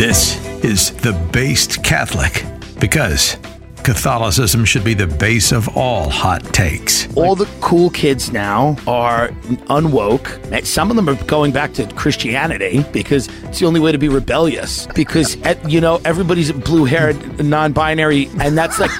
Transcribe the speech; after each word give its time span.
This 0.00 0.42
is 0.64 0.92
The 0.92 1.12
Based 1.30 1.84
Catholic 1.84 2.46
because 2.80 3.36
Catholicism 3.84 4.64
should 4.64 4.82
be 4.82 4.94
the 4.94 5.06
base 5.06 5.52
of 5.52 5.76
all 5.76 6.08
hot 6.08 6.42
takes. 6.54 7.06
All 7.18 7.34
the 7.34 7.46
cool 7.60 7.90
kids 7.90 8.32
now 8.32 8.78
are 8.86 9.28
unwoke. 9.68 10.64
Some 10.64 10.88
of 10.88 10.96
them 10.96 11.06
are 11.06 11.22
going 11.24 11.52
back 11.52 11.74
to 11.74 11.86
Christianity 11.96 12.82
because 12.94 13.28
it's 13.44 13.60
the 13.60 13.66
only 13.66 13.78
way 13.78 13.92
to 13.92 13.98
be 13.98 14.08
rebellious. 14.08 14.86
Because, 14.94 15.36
you 15.68 15.82
know, 15.82 16.00
everybody's 16.06 16.50
blue 16.50 16.86
haired, 16.86 17.44
non 17.44 17.74
binary, 17.74 18.30
and 18.40 18.56
that's 18.56 18.80
like, 18.80 18.90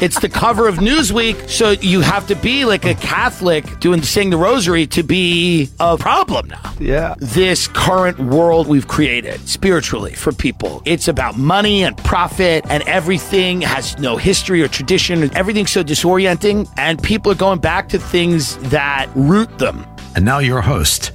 it's 0.00 0.20
the 0.20 0.28
cover 0.28 0.68
of 0.68 0.76
Newsweek. 0.76 1.48
So 1.48 1.70
you 1.70 2.00
have 2.00 2.26
to 2.26 2.36
be 2.36 2.64
like 2.64 2.84
a 2.84 2.94
Catholic 2.94 3.80
doing 3.80 4.02
saying 4.02 4.30
the 4.30 4.36
rosary 4.36 4.86
to 4.88 5.02
be 5.02 5.68
a 5.80 5.96
problem 5.96 6.48
now. 6.48 6.74
Yeah. 6.80 7.14
This 7.18 7.68
current 7.68 8.18
world 8.18 8.66
we've 8.66 8.88
created 8.88 9.48
spiritually 9.48 10.14
for 10.14 10.32
people, 10.32 10.82
it's 10.84 11.08
about 11.08 11.36
money 11.38 11.84
and 11.84 11.96
profit, 11.98 12.64
and 12.68 12.82
everything 12.84 13.60
has 13.60 13.98
no 13.98 14.16
history 14.16 14.62
or 14.62 14.68
tradition, 14.68 15.22
and 15.22 15.34
everything's 15.36 15.70
so 15.70 15.84
disorienting, 15.84 16.68
and 16.76 17.02
people 17.02 17.32
are 17.32 17.36
going 17.36 17.60
back 17.60 17.88
to 17.90 17.98
things 17.98 18.56
that 18.70 19.08
root 19.14 19.58
them. 19.58 19.86
And 20.16 20.24
now 20.24 20.38
your 20.38 20.60
host, 20.60 21.12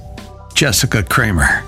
Jessica 0.54 1.02
Kramer. 1.02 1.64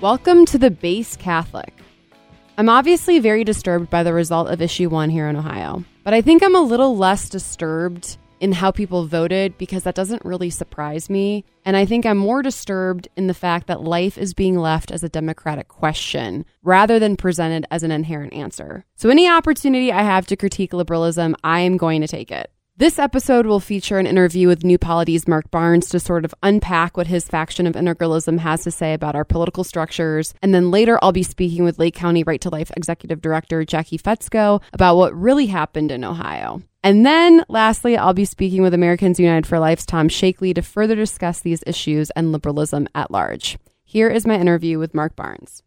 Welcome 0.00 0.46
to 0.46 0.58
the 0.58 0.70
Base 0.70 1.16
Catholic. 1.16 1.77
I'm 2.58 2.68
obviously 2.68 3.20
very 3.20 3.44
disturbed 3.44 3.88
by 3.88 4.02
the 4.02 4.12
result 4.12 4.48
of 4.48 4.60
issue 4.60 4.88
one 4.88 5.10
here 5.10 5.28
in 5.28 5.36
Ohio, 5.36 5.84
but 6.02 6.12
I 6.12 6.20
think 6.22 6.42
I'm 6.42 6.56
a 6.56 6.60
little 6.60 6.96
less 6.96 7.28
disturbed 7.28 8.18
in 8.40 8.50
how 8.50 8.72
people 8.72 9.06
voted 9.06 9.56
because 9.58 9.84
that 9.84 9.94
doesn't 9.94 10.24
really 10.24 10.50
surprise 10.50 11.08
me. 11.08 11.44
And 11.64 11.76
I 11.76 11.84
think 11.84 12.04
I'm 12.04 12.18
more 12.18 12.42
disturbed 12.42 13.06
in 13.16 13.28
the 13.28 13.32
fact 13.32 13.68
that 13.68 13.82
life 13.82 14.18
is 14.18 14.34
being 14.34 14.58
left 14.58 14.90
as 14.90 15.04
a 15.04 15.08
democratic 15.08 15.68
question 15.68 16.44
rather 16.64 16.98
than 16.98 17.16
presented 17.16 17.64
as 17.70 17.84
an 17.84 17.92
inherent 17.92 18.32
answer. 18.32 18.84
So, 18.96 19.08
any 19.08 19.30
opportunity 19.30 19.92
I 19.92 20.02
have 20.02 20.26
to 20.26 20.36
critique 20.36 20.72
liberalism, 20.72 21.36
I 21.44 21.60
am 21.60 21.76
going 21.76 22.00
to 22.00 22.08
take 22.08 22.32
it. 22.32 22.50
This 22.78 23.00
episode 23.00 23.44
will 23.44 23.58
feature 23.58 23.98
an 23.98 24.06
interview 24.06 24.46
with 24.46 24.62
New 24.62 24.78
Polity's 24.78 25.26
Marc 25.26 25.50
Barnes 25.50 25.88
to 25.88 25.98
sort 25.98 26.24
of 26.24 26.32
unpack 26.44 26.96
what 26.96 27.08
his 27.08 27.26
faction 27.26 27.66
of 27.66 27.74
integralism 27.74 28.38
has 28.38 28.62
to 28.62 28.70
say 28.70 28.94
about 28.94 29.16
our 29.16 29.24
political 29.24 29.64
structures. 29.64 30.32
And 30.42 30.54
then 30.54 30.70
later, 30.70 30.96
I'll 31.02 31.10
be 31.10 31.24
speaking 31.24 31.64
with 31.64 31.80
Lake 31.80 31.96
County 31.96 32.22
Right 32.22 32.40
to 32.40 32.50
Life 32.50 32.70
Executive 32.76 33.20
Director 33.20 33.64
Jacqui 33.64 34.00
Fetsko 34.00 34.62
about 34.72 34.94
what 34.94 35.12
really 35.12 35.46
happened 35.46 35.90
in 35.90 36.04
Ohio. 36.04 36.62
And 36.84 37.04
then 37.04 37.44
lastly, 37.48 37.96
I'll 37.96 38.14
be 38.14 38.24
speaking 38.24 38.62
with 38.62 38.74
Americans 38.74 39.18
United 39.18 39.48
for 39.48 39.58
Life's 39.58 39.84
Tom 39.84 40.08
Shakely 40.08 40.54
to 40.54 40.62
further 40.62 40.94
discuss 40.94 41.40
these 41.40 41.64
issues 41.66 42.10
and 42.10 42.30
liberalism 42.30 42.86
at 42.94 43.10
large. 43.10 43.58
Here 43.82 44.08
is 44.08 44.24
my 44.24 44.36
interview 44.36 44.78
with 44.78 44.94
Marc 44.94 45.16
Barnes. 45.16 45.64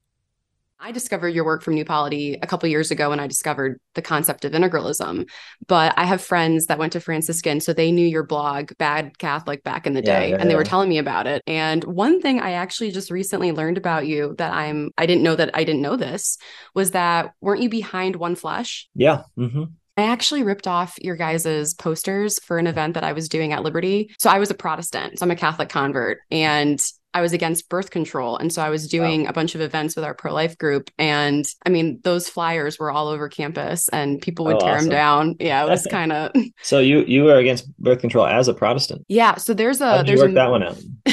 I 0.83 0.91
discovered 0.91 1.29
your 1.29 1.45
work 1.45 1.61
from 1.61 1.75
New 1.75 1.85
Polity 1.85 2.39
a 2.41 2.47
couple 2.47 2.67
years 2.67 2.89
ago 2.89 3.11
when 3.11 3.19
I 3.19 3.27
discovered 3.27 3.79
the 3.93 4.01
concept 4.01 4.45
of 4.45 4.53
integralism. 4.53 5.29
But 5.67 5.93
I 5.95 6.05
have 6.05 6.21
friends 6.21 6.65
that 6.65 6.79
went 6.79 6.93
to 6.93 6.99
Franciscan, 6.99 7.59
so 7.59 7.71
they 7.71 7.91
knew 7.91 8.05
your 8.05 8.23
blog, 8.23 8.71
Bad 8.79 9.19
Catholic, 9.19 9.63
back 9.63 9.85
in 9.85 9.93
the 9.93 10.01
day, 10.01 10.31
yeah, 10.31 10.37
and 10.39 10.49
they 10.49 10.55
were 10.55 10.63
telling 10.63 10.89
me 10.89 10.97
about 10.97 11.27
it. 11.27 11.43
And 11.45 11.83
one 11.83 12.19
thing 12.19 12.39
I 12.39 12.53
actually 12.53 12.89
just 12.89 13.11
recently 13.11 13.51
learned 13.51 13.77
about 13.77 14.07
you 14.07 14.33
that 14.39 14.53
I'm 14.53 14.89
I 14.97 15.05
didn't 15.05 15.21
know 15.23 15.35
that 15.35 15.51
I 15.53 15.63
didn't 15.63 15.83
know 15.83 15.97
this 15.97 16.39
was 16.73 16.91
that 16.91 17.33
weren't 17.41 17.61
you 17.61 17.69
behind 17.69 18.15
One 18.15 18.35
Flesh? 18.35 18.89
Yeah. 18.95 19.23
hmm 19.37 19.65
I 19.97 20.03
actually 20.03 20.41
ripped 20.41 20.67
off 20.67 20.97
your 21.01 21.17
guys' 21.17 21.75
posters 21.75 22.39
for 22.39 22.57
an 22.57 22.65
event 22.65 22.93
that 22.95 23.03
I 23.03 23.11
was 23.11 23.27
doing 23.27 23.51
at 23.51 23.61
Liberty. 23.61 24.09
So 24.17 24.29
I 24.31 24.39
was 24.39 24.49
a 24.49 24.55
Protestant, 24.55 25.19
so 25.19 25.25
I'm 25.25 25.31
a 25.31 25.35
Catholic 25.35 25.69
convert, 25.69 26.19
and 26.31 26.81
I 27.13 27.21
was 27.21 27.33
against 27.33 27.67
birth 27.67 27.89
control. 27.91 28.37
And 28.37 28.53
so 28.53 28.61
I 28.61 28.69
was 28.69 28.87
doing 28.87 29.27
a 29.27 29.33
bunch 29.33 29.53
of 29.53 29.61
events 29.61 29.95
with 29.97 30.05
our 30.05 30.13
pro 30.13 30.33
life 30.33 30.57
group. 30.57 30.89
And 30.97 31.45
I 31.65 31.69
mean, 31.69 31.99
those 32.03 32.29
flyers 32.29 32.79
were 32.79 32.89
all 32.91 33.07
over 33.09 33.27
campus 33.27 33.89
and 33.89 34.21
people 34.21 34.45
would 34.45 34.55
Oh, 34.55 34.59
tear 34.59 34.75
awesome. 34.75 34.87
them 34.87 34.95
down. 34.97 35.35
Yeah, 35.39 35.65
it 35.65 35.69
was 35.69 35.85
kind 35.91 36.11
of, 36.13 36.31
So 36.61 36.79
you 36.79 37.01
you 37.03 37.23
were 37.25 37.35
against 37.35 37.67
birth 37.77 37.99
control 37.99 38.25
as 38.27 38.47
a 38.47 38.53
Protestant. 38.53 39.05
yeah. 39.09 39.35
So 39.35 39.53
there's 39.53 39.81
a, 39.81 39.97
How 39.97 40.03
did 40.03 40.07
you 40.11 40.17
there's 40.17 40.21
work 40.21 40.31
a, 40.31 40.33
that 40.35 40.49
one 40.51 40.63
out? 40.63 40.77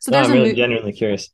so 0.00 0.10
No, 0.12 0.18
there's 0.18 0.26
I'm 0.28 0.32
really 0.32 0.50
mo- 0.50 0.54
genuinely 0.56 0.92
curious. 0.92 1.30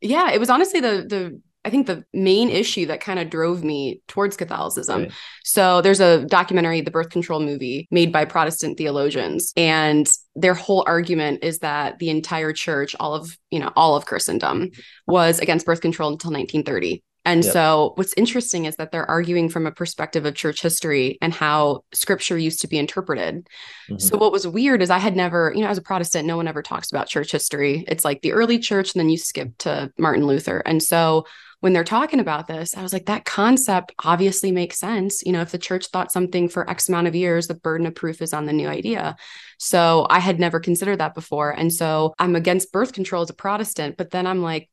yeah, 0.00 0.30
it 0.30 0.38
was 0.38 0.48
honestly 0.50 0.80
the, 0.80 1.04
the, 1.08 1.40
I 1.64 1.70
think 1.70 1.86
the 1.86 2.04
main 2.14 2.48
issue 2.48 2.86
that 2.86 3.00
kind 3.02 3.18
of 3.18 3.28
drove 3.28 3.62
me 3.62 4.00
towards 4.08 4.36
Catholicism. 4.36 5.02
Right. 5.02 5.12
So 5.44 5.82
there's 5.82 6.00
a 6.00 6.24
documentary, 6.24 6.80
the 6.80 6.90
birth 6.90 7.10
control 7.10 7.40
movie, 7.40 7.86
made 7.90 8.12
by 8.12 8.24
Protestant 8.24 8.78
theologians, 8.78 9.52
and 9.56 10.10
their 10.34 10.54
whole 10.54 10.84
argument 10.86 11.44
is 11.44 11.58
that 11.58 11.98
the 11.98 12.08
entire 12.08 12.52
church, 12.52 12.96
all 12.98 13.14
of 13.14 13.36
you 13.50 13.58
know, 13.58 13.72
all 13.76 13.94
of 13.94 14.06
Christendom, 14.06 14.70
was 15.06 15.38
against 15.38 15.66
birth 15.66 15.82
control 15.82 16.10
until 16.10 16.30
1930. 16.30 17.02
And 17.26 17.44
Yep. 17.44 17.52
so 17.52 17.92
what's 17.96 18.14
interesting 18.16 18.64
is 18.64 18.76
that 18.76 18.92
they're 18.92 19.08
arguing 19.08 19.50
from 19.50 19.66
a 19.66 19.70
perspective 19.70 20.24
of 20.24 20.34
church 20.34 20.62
history 20.62 21.18
and 21.20 21.34
how 21.34 21.84
scripture 21.92 22.38
used 22.38 22.62
to 22.62 22.68
be 22.68 22.78
interpreted. 22.78 23.46
Mhm. 23.90 24.00
So 24.00 24.16
what 24.16 24.32
was 24.32 24.46
weird 24.46 24.80
is 24.80 24.88
I 24.88 24.96
had 24.96 25.16
never, 25.16 25.52
you 25.54 25.60
know, 25.60 25.68
as 25.68 25.76
a 25.76 25.82
Protestant, 25.82 26.26
no 26.26 26.38
one 26.38 26.48
ever 26.48 26.62
talks 26.62 26.90
about 26.90 27.08
church 27.08 27.30
history. 27.30 27.84
It's 27.88 28.06
like 28.06 28.22
the 28.22 28.32
early 28.32 28.58
church, 28.58 28.94
and 28.94 29.00
then 29.00 29.10
you 29.10 29.18
skip 29.18 29.50
to 29.58 29.92
Martin 29.98 30.26
Luther. 30.26 30.62
And 30.64 30.82
so 30.82 31.26
when 31.60 31.72
they're 31.72 31.84
talking 31.84 32.20
about 32.20 32.46
this, 32.46 32.76
I 32.76 32.82
was 32.82 32.92
like, 32.92 33.06
that 33.06 33.24
concept 33.24 33.92
obviously 34.02 34.50
makes 34.50 34.78
sense. 34.78 35.22
You 35.24 35.32
know, 35.32 35.42
if 35.42 35.50
the 35.50 35.58
church 35.58 35.86
thought 35.86 36.10
something 36.10 36.48
for 36.48 36.68
X 36.68 36.88
amount 36.88 37.06
of 37.06 37.14
years, 37.14 37.46
the 37.46 37.54
burden 37.54 37.86
of 37.86 37.94
proof 37.94 38.22
is 38.22 38.32
on 38.32 38.46
the 38.46 38.52
new 38.52 38.66
idea. 38.66 39.16
So 39.58 40.06
I 40.08 40.20
had 40.20 40.40
never 40.40 40.58
considered 40.58 41.00
that 41.00 41.14
before. 41.14 41.50
And 41.50 41.72
so 41.72 42.14
I'm 42.18 42.34
against 42.34 42.72
birth 42.72 42.92
control 42.92 43.22
as 43.22 43.30
a 43.30 43.34
Protestant, 43.34 43.96
but 43.98 44.10
then 44.10 44.26
I'm 44.26 44.42
like, 44.42 44.70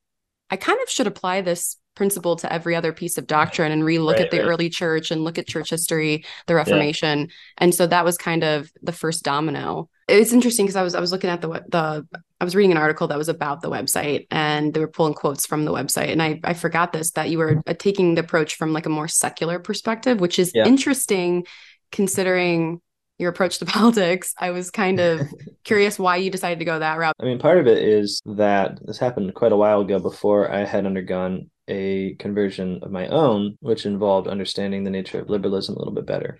I 0.50 0.56
kind 0.56 0.80
of 0.82 0.90
should 0.90 1.08
apply 1.08 1.42
this 1.42 1.76
principle 1.94 2.38
to 2.38 2.52
every 2.54 2.76
other 2.76 2.94
piece 2.94 3.18
of 3.18 3.28
doctrine 3.28 3.72
and 3.72 3.84
relook 3.84 4.14
Right, 4.14 4.22
at 4.22 4.32
the 4.32 4.40
right. 4.40 4.48
early 4.48 4.70
church 4.70 5.12
and 5.12 5.24
look 5.24 5.38
at 5.38 5.48
church 5.48 5.72
history, 5.72 6.24
the 6.46 6.56
Reformation. 6.56 7.30
And 7.58 7.76
so 7.76 7.88
that 7.88 8.06
was 8.06 8.18
kind 8.18 8.44
of 8.44 8.72
the 8.82 8.92
first 8.94 9.24
domino. 9.24 9.90
It's 10.08 10.32
interesting 10.32 10.66
because 10.66 10.78
I 10.78 10.84
was 10.84 10.96
I 10.96 11.00
was 11.02 11.12
looking 11.12 11.30
at 11.30 11.42
the 11.42 11.50
the 11.68 12.08
I 12.40 12.44
was 12.44 12.56
reading 12.56 12.72
an 12.72 12.78
article 12.78 13.08
that 13.08 13.18
was 13.18 13.30
about 13.30 13.62
the 13.62 13.70
website 13.70 14.28
and 14.32 14.74
they 14.74 14.80
were 14.80 14.88
pulling 14.88 15.14
quotes 15.14 15.46
from 15.46 15.66
the 15.66 15.72
website 15.74 16.12
and 16.12 16.22
I 16.22 16.40
I 16.44 16.54
forgot 16.54 16.94
this 16.94 17.12
that 17.12 17.30
you 17.30 17.38
were 17.38 17.62
taking 17.80 18.16
the 18.16 18.22
approach 18.22 18.56
from 18.56 18.72
like 18.74 18.86
a 18.86 18.90
more 18.90 19.08
secular 19.08 19.60
perspective, 19.60 20.22
which 20.22 20.40
is 20.40 20.52
Yeah. 20.56 20.66
interesting 20.66 21.46
considering 21.92 22.82
your 23.20 23.32
approach 23.32 23.58
to 23.60 23.66
politics. 23.78 24.34
I 24.40 24.52
was 24.52 24.72
kind 24.72 25.00
of 25.00 25.28
curious 25.66 26.00
why 26.00 26.18
you 26.18 26.30
decided 26.30 26.60
to 26.60 26.66
go 26.66 26.80
that 26.80 26.98
route. 26.98 27.16
I 27.20 27.26
mean, 27.26 27.40
part 27.40 27.58
of 27.58 27.68
it 27.68 27.80
is 27.84 28.22
that 28.26 28.80
this 28.86 29.00
happened 29.00 29.34
quite 29.34 29.52
a 29.52 29.58
while 29.58 29.82
ago 29.82 30.00
before 30.00 30.50
I 30.52 30.64
had 30.66 30.86
undergone 30.86 31.50
a 31.68 32.16
conversion 32.16 32.80
of 32.84 32.92
my 32.92 33.08
own, 33.08 33.58
which 33.60 33.86
involved 33.86 34.28
understanding 34.30 34.84
the 34.84 34.90
nature 34.90 35.20
of 35.20 35.30
liberalism 35.30 35.76
a 35.76 35.80
little 35.80 35.94
bit 35.94 36.06
better. 36.06 36.40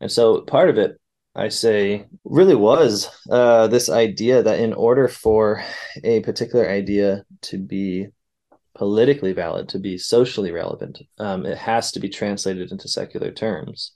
And 0.00 0.10
so 0.10 0.40
part 0.42 0.70
of 0.70 0.78
it, 0.78 0.98
I 1.36 1.48
say, 1.48 2.06
really 2.24 2.54
was 2.54 3.10
uh, 3.28 3.66
this 3.66 3.88
idea 3.88 4.42
that 4.42 4.60
in 4.60 4.72
order 4.72 5.08
for 5.08 5.64
a 6.02 6.20
particular 6.20 6.68
idea 6.68 7.24
to 7.42 7.58
be 7.58 8.08
politically 8.74 9.32
valid, 9.32 9.68
to 9.70 9.78
be 9.78 9.98
socially 9.98 10.52
relevant, 10.52 11.02
um, 11.18 11.44
it 11.44 11.58
has 11.58 11.90
to 11.92 12.00
be 12.00 12.08
translated 12.08 12.70
into 12.70 12.88
secular 12.88 13.32
terms. 13.32 13.92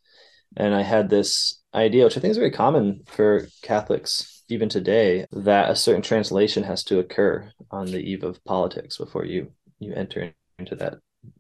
And 0.56 0.74
I 0.74 0.82
had 0.82 1.10
this 1.10 1.60
idea, 1.74 2.04
which 2.04 2.16
I 2.16 2.20
think 2.20 2.32
is 2.32 2.38
very 2.38 2.50
common 2.50 3.02
for 3.06 3.48
Catholics 3.62 4.42
even 4.48 4.68
today, 4.68 5.26
that 5.30 5.70
a 5.70 5.76
certain 5.76 6.02
translation 6.02 6.64
has 6.64 6.82
to 6.84 6.98
occur 6.98 7.52
on 7.70 7.86
the 7.86 7.98
eve 7.98 8.24
of 8.24 8.42
politics 8.44 8.96
before 8.98 9.24
you 9.24 9.52
you 9.78 9.92
enter 9.94 10.32
into 10.58 10.74
that 10.74 10.94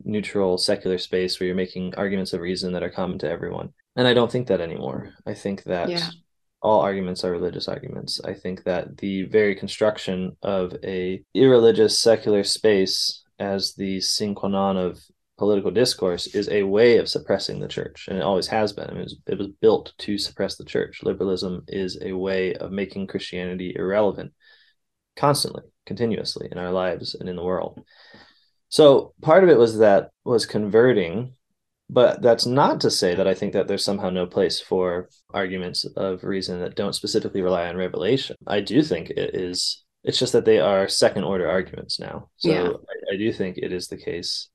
neutral 0.04 0.58
secular 0.58 0.98
space 0.98 1.40
where 1.40 1.48
you're 1.48 1.56
making 1.56 1.94
arguments 1.96 2.32
of 2.32 2.40
reason 2.40 2.72
that 2.72 2.82
are 2.82 2.90
common 2.90 3.18
to 3.18 3.28
everyone. 3.28 3.72
And 3.98 4.06
I 4.06 4.14
don't 4.14 4.30
think 4.32 4.46
that 4.46 4.60
anymore. 4.60 5.12
I 5.26 5.34
think 5.34 5.64
that 5.64 5.90
Yeah. 5.90 6.08
all 6.62 6.80
arguments 6.80 7.24
are 7.24 7.32
religious 7.32 7.68
arguments. 7.68 8.20
I 8.24 8.32
think 8.32 8.62
that 8.64 8.96
the 8.96 9.24
very 9.24 9.54
construction 9.56 10.36
of 10.40 10.74
a 10.84 11.22
irreligious 11.34 11.98
secular 11.98 12.44
space 12.44 13.22
as 13.40 13.74
the 13.74 14.00
sine 14.00 14.34
qua 14.34 14.48
non 14.48 14.76
of 14.76 15.00
political 15.36 15.70
discourse 15.70 16.28
is 16.28 16.48
a 16.48 16.62
way 16.62 16.98
of 16.98 17.08
suppressing 17.08 17.60
the 17.60 17.68
church, 17.68 18.08
and 18.08 18.18
it 18.18 18.22
always 18.22 18.46
has 18.48 18.72
been. 18.72 18.88
I 18.88 18.92
mean, 18.92 19.00
it 19.02 19.04
was, 19.04 19.16
it 19.26 19.38
was 19.38 19.48
built 19.60 19.92
to 19.98 20.16
suppress 20.18 20.56
the 20.56 20.64
church. 20.64 21.02
Liberalism 21.02 21.64
is 21.68 21.98
a 22.00 22.12
way 22.12 22.54
of 22.54 22.72
making 22.72 23.06
Christianity 23.08 23.74
irrelevant 23.76 24.32
constantly, 25.16 25.62
continuously 25.86 26.48
in 26.50 26.58
our 26.58 26.72
lives 26.72 27.14
and 27.14 27.28
in 27.28 27.36
the 27.36 27.44
world. 27.44 27.84
So 28.68 29.14
part 29.22 29.44
of 29.44 29.50
it 29.50 29.58
was 29.58 29.78
that 29.78 30.10
was 30.24 30.44
converting, 30.46 31.34
but 31.90 32.20
that's 32.22 32.46
not 32.46 32.80
to 32.82 32.90
say 32.90 33.14
that 33.14 33.26
I 33.26 33.34
think 33.34 33.52
that 33.54 33.68
there's 33.68 33.84
somehow 33.84 34.10
no 34.10 34.26
place 34.26 34.60
for 34.60 35.08
arguments 35.32 35.84
of 35.96 36.24
reason 36.24 36.60
that 36.60 36.76
don't 36.76 36.94
specifically 36.94 37.42
rely 37.42 37.68
on 37.68 37.76
revelation. 37.76 38.36
I 38.46 38.60
do 38.60 38.82
think 38.82 39.10
it 39.10 39.34
is. 39.34 39.84
It's 40.04 40.18
just 40.18 40.32
that 40.32 40.44
they 40.44 40.60
are 40.60 40.88
second 40.88 41.24
order 41.24 41.48
arguments 41.48 41.98
now. 41.98 42.30
So 42.36 42.50
Yeah. 42.50 42.68
I, 42.68 43.14
I 43.14 43.16
do 43.16 43.32
think 43.32 43.58
it 43.58 43.72
is 43.72 43.88
the 43.88 43.96
case 43.96 44.48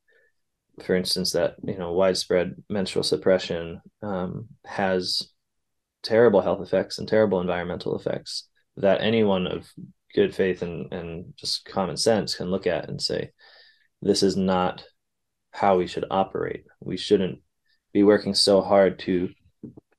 for 0.82 0.96
instance, 0.96 1.32
that 1.32 1.56
you 1.64 1.78
know 1.78 1.92
widespread 1.92 2.56
menstrual 2.70 3.04
suppression 3.04 3.82
um, 4.02 4.48
has 4.66 5.30
terrible 6.02 6.42
health 6.42 6.62
effects 6.62 6.98
and 6.98 7.08
terrible 7.08 7.40
environmental 7.40 7.98
effects 7.98 8.48
that 8.78 9.02
anyone 9.02 9.48
of 9.48 9.72
good 10.16 10.34
faith 10.36 10.62
and 10.62 10.92
and 10.92 11.34
just 11.38 11.66
common 11.66 11.96
sense 11.96 12.36
can 12.36 12.50
look 12.50 12.68
at 12.68 12.90
and 12.90 13.02
say 13.02 13.32
this 14.02 14.22
is 14.24 14.36
not 14.36 14.84
how 15.54 15.78
we 15.78 15.88
should 15.88 16.06
operate. 16.12 16.66
We 16.82 16.98
shouldn't 16.98 17.40
be 17.94 18.04
working 18.04 18.34
so 18.34 18.62
hard 18.62 19.00
to 19.00 19.30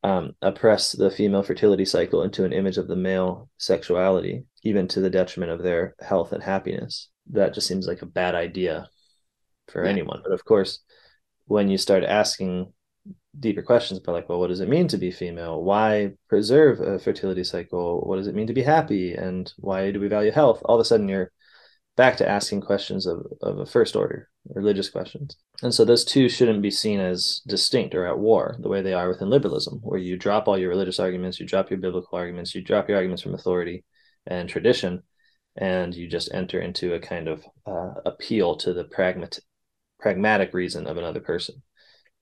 um, 0.02 0.34
oppress 0.42 0.92
the 0.92 1.10
female 1.10 1.44
fertility 1.44 1.84
cycle 1.84 2.22
into 2.22 2.44
an 2.44 2.52
image 2.52 2.76
of 2.76 2.88
the 2.88 2.96
male 2.96 3.48
sexuality, 3.56 4.44
even 4.64 4.88
to 4.88 5.00
the 5.00 5.08
detriment 5.08 5.52
of 5.52 5.62
their 5.62 5.94
health 6.00 6.32
and 6.32 6.42
happiness. 6.42 7.08
That 7.30 7.54
just 7.54 7.68
seems 7.68 7.86
like 7.86 8.02
a 8.02 8.06
bad 8.06 8.34
idea 8.34 8.88
for 9.68 9.84
yeah. 9.84 9.90
anyone. 9.90 10.20
But 10.22 10.32
of 10.32 10.44
course, 10.44 10.80
when 11.46 11.68
you 11.68 11.78
start 11.78 12.04
asking 12.04 12.72
deeper 13.38 13.62
questions 13.62 13.98
about 13.98 14.12
like 14.12 14.28
well 14.28 14.38
what 14.38 14.46
does 14.46 14.60
it 14.60 14.68
mean 14.68 14.86
to 14.86 14.96
be 14.96 15.10
female 15.10 15.62
why 15.62 16.12
preserve 16.28 16.80
a 16.80 16.98
fertility 16.98 17.42
cycle 17.42 18.00
what 18.06 18.16
does 18.16 18.28
it 18.28 18.34
mean 18.34 18.46
to 18.46 18.52
be 18.52 18.62
happy 18.62 19.12
and 19.12 19.52
why 19.58 19.90
do 19.90 19.98
we 19.98 20.06
value 20.08 20.30
health 20.30 20.62
all 20.64 20.76
of 20.76 20.80
a 20.80 20.84
sudden 20.84 21.08
you're 21.08 21.30
back 21.96 22.16
to 22.16 22.28
asking 22.28 22.60
questions 22.60 23.06
of, 23.06 23.26
of 23.42 23.58
a 23.58 23.66
first 23.66 23.96
order 23.96 24.28
religious 24.54 24.90
questions 24.90 25.36
and 25.62 25.72
so 25.72 25.84
those 25.84 26.04
two 26.04 26.28
shouldn't 26.28 26.60
be 26.60 26.70
seen 26.70 27.00
as 27.00 27.40
distinct 27.46 27.94
or 27.94 28.06
at 28.06 28.18
war 28.18 28.56
the 28.60 28.68
way 28.68 28.82
they 28.82 28.92
are 28.92 29.08
within 29.08 29.30
liberalism 29.30 29.78
where 29.82 29.98
you 29.98 30.16
drop 30.16 30.46
all 30.46 30.58
your 30.58 30.68
religious 30.68 31.00
arguments 31.00 31.40
you 31.40 31.46
drop 31.46 31.70
your 31.70 31.78
biblical 31.78 32.18
arguments 32.18 32.54
you 32.54 32.62
drop 32.62 32.88
your 32.88 32.96
arguments 32.96 33.22
from 33.22 33.34
authority 33.34 33.84
and 34.26 34.48
tradition 34.48 35.02
and 35.56 35.94
you 35.94 36.08
just 36.08 36.32
enter 36.34 36.60
into 36.60 36.94
a 36.94 37.00
kind 37.00 37.28
of 37.28 37.44
uh, 37.66 37.94
appeal 38.04 38.56
to 38.56 38.72
the 38.72 38.84
pragmatic 38.84 39.42
pragmatic 39.98 40.52
reason 40.52 40.86
of 40.86 40.98
another 40.98 41.20
person 41.20 41.62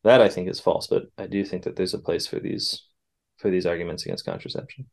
that 0.04 0.20
I 0.20 0.28
think 0.28 0.48
is 0.48 0.60
false, 0.60 0.86
but 0.86 1.04
I 1.16 1.26
do 1.26 1.44
think 1.44 1.64
that 1.64 1.76
there's 1.76 1.94
a 1.94 1.98
place 1.98 2.26
for 2.26 2.40
these 2.40 2.86
for 3.38 3.50
these 3.50 3.66
arguments 3.66 4.04
against 4.04 4.24
contraception. 4.24 4.86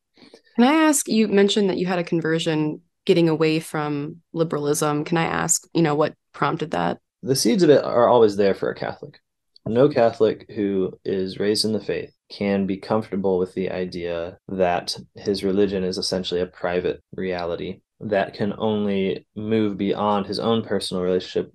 Can 0.55 0.65
I 0.65 0.73
ask? 0.87 1.07
You 1.07 1.27
mentioned 1.27 1.69
that 1.69 1.77
you 1.77 1.85
had 1.85 1.99
a 1.99 2.03
conversion 2.03 2.81
getting 3.05 3.29
away 3.29 3.59
from 3.59 4.17
liberalism. 4.33 5.03
Can 5.03 5.17
I 5.17 5.23
ask, 5.23 5.67
you 5.73 5.81
know, 5.81 5.95
what 5.95 6.13
prompted 6.33 6.71
that? 6.71 6.99
The 7.23 7.35
seeds 7.35 7.63
of 7.63 7.69
it 7.69 7.83
are 7.83 8.07
always 8.07 8.37
there 8.37 8.53
for 8.53 8.69
a 8.69 8.75
Catholic. 8.75 9.19
No 9.65 9.89
Catholic 9.89 10.49
who 10.55 10.93
is 11.05 11.37
raised 11.37 11.65
in 11.65 11.73
the 11.73 11.79
faith 11.79 12.15
can 12.31 12.65
be 12.65 12.77
comfortable 12.77 13.37
with 13.37 13.53
the 13.53 13.69
idea 13.69 14.37
that 14.47 14.95
his 15.15 15.43
religion 15.43 15.83
is 15.83 15.97
essentially 15.97 16.41
a 16.41 16.47
private 16.47 17.03
reality 17.13 17.81
that 17.99 18.33
can 18.33 18.53
only 18.57 19.27
move 19.35 19.77
beyond 19.77 20.25
his 20.25 20.39
own 20.39 20.63
personal 20.63 21.03
relationship 21.03 21.51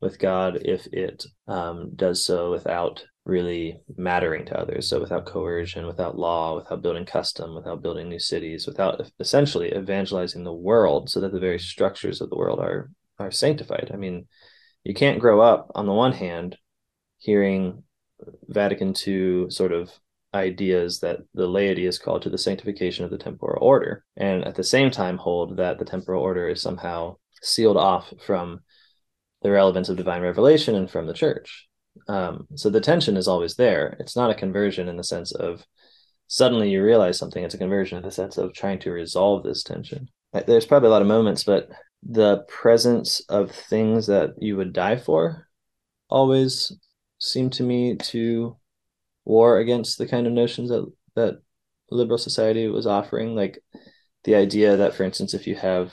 with 0.00 0.18
God 0.18 0.60
if 0.64 0.86
it 0.92 1.24
um, 1.48 1.92
does 1.94 2.24
so 2.24 2.50
without 2.50 3.04
really 3.24 3.78
mattering 3.96 4.44
to 4.46 4.58
others. 4.58 4.88
So 4.88 5.00
without 5.00 5.26
coercion, 5.26 5.86
without 5.86 6.18
law, 6.18 6.56
without 6.56 6.82
building 6.82 7.06
custom, 7.06 7.54
without 7.54 7.82
building 7.82 8.08
new 8.08 8.18
cities, 8.18 8.66
without 8.66 9.00
essentially 9.20 9.74
evangelizing 9.74 10.44
the 10.44 10.52
world 10.52 11.08
so 11.08 11.20
that 11.20 11.32
the 11.32 11.40
very 11.40 11.58
structures 11.58 12.20
of 12.20 12.30
the 12.30 12.36
world 12.36 12.58
are 12.58 12.90
are 13.18 13.30
sanctified. 13.30 13.90
I 13.92 13.96
mean, 13.96 14.26
you 14.84 14.94
can't 14.94 15.20
grow 15.20 15.40
up 15.40 15.70
on 15.74 15.86
the 15.86 15.92
one 15.92 16.12
hand 16.12 16.56
hearing 17.18 17.84
Vatican 18.48 18.94
II 19.06 19.50
sort 19.50 19.72
of 19.72 19.90
ideas 20.34 21.00
that 21.00 21.18
the 21.34 21.46
laity 21.46 21.86
is 21.86 21.98
called 21.98 22.22
to 22.22 22.30
the 22.30 22.38
sanctification 22.38 23.04
of 23.04 23.10
the 23.10 23.18
temporal 23.18 23.64
order, 23.64 24.04
and 24.16 24.44
at 24.44 24.54
the 24.54 24.64
same 24.64 24.90
time 24.90 25.18
hold 25.18 25.58
that 25.58 25.78
the 25.78 25.84
temporal 25.84 26.22
order 26.22 26.48
is 26.48 26.60
somehow 26.60 27.16
sealed 27.42 27.76
off 27.76 28.12
from 28.24 28.60
the 29.42 29.50
relevance 29.50 29.88
of 29.88 29.96
divine 29.96 30.22
revelation 30.22 30.74
and 30.74 30.90
from 30.90 31.06
the 31.06 31.12
church. 31.12 31.68
Um, 32.08 32.46
so 32.54 32.70
the 32.70 32.80
tension 32.80 33.16
is 33.16 33.28
always 33.28 33.56
there. 33.56 33.96
It's 34.00 34.16
not 34.16 34.30
a 34.30 34.34
conversion 34.34 34.88
in 34.88 34.96
the 34.96 35.04
sense 35.04 35.32
of 35.32 35.64
suddenly 36.26 36.70
you 36.70 36.82
realize 36.82 37.18
something. 37.18 37.42
It's 37.42 37.54
a 37.54 37.58
conversion 37.58 37.98
in 37.98 38.04
the 38.04 38.10
sense 38.10 38.38
of 38.38 38.52
trying 38.52 38.78
to 38.80 38.90
resolve 38.90 39.42
this 39.42 39.62
tension. 39.62 40.08
There's 40.46 40.66
probably 40.66 40.88
a 40.88 40.90
lot 40.90 41.02
of 41.02 41.08
moments, 41.08 41.44
but 41.44 41.68
the 42.02 42.44
presence 42.48 43.20
of 43.28 43.50
things 43.50 44.06
that 44.06 44.30
you 44.38 44.56
would 44.56 44.72
die 44.72 44.96
for 44.96 45.48
always 46.08 46.72
seem 47.18 47.50
to 47.50 47.62
me 47.62 47.96
to 47.96 48.56
war 49.24 49.58
against 49.58 49.98
the 49.98 50.06
kind 50.06 50.26
of 50.26 50.32
notions 50.32 50.70
that 50.70 50.90
that 51.14 51.40
liberal 51.90 52.18
society 52.18 52.66
was 52.66 52.86
offering 52.86 53.36
like 53.36 53.62
the 54.24 54.34
idea 54.34 54.78
that 54.78 54.94
for 54.94 55.04
instance 55.04 55.34
if 55.34 55.46
you 55.46 55.54
have 55.54 55.92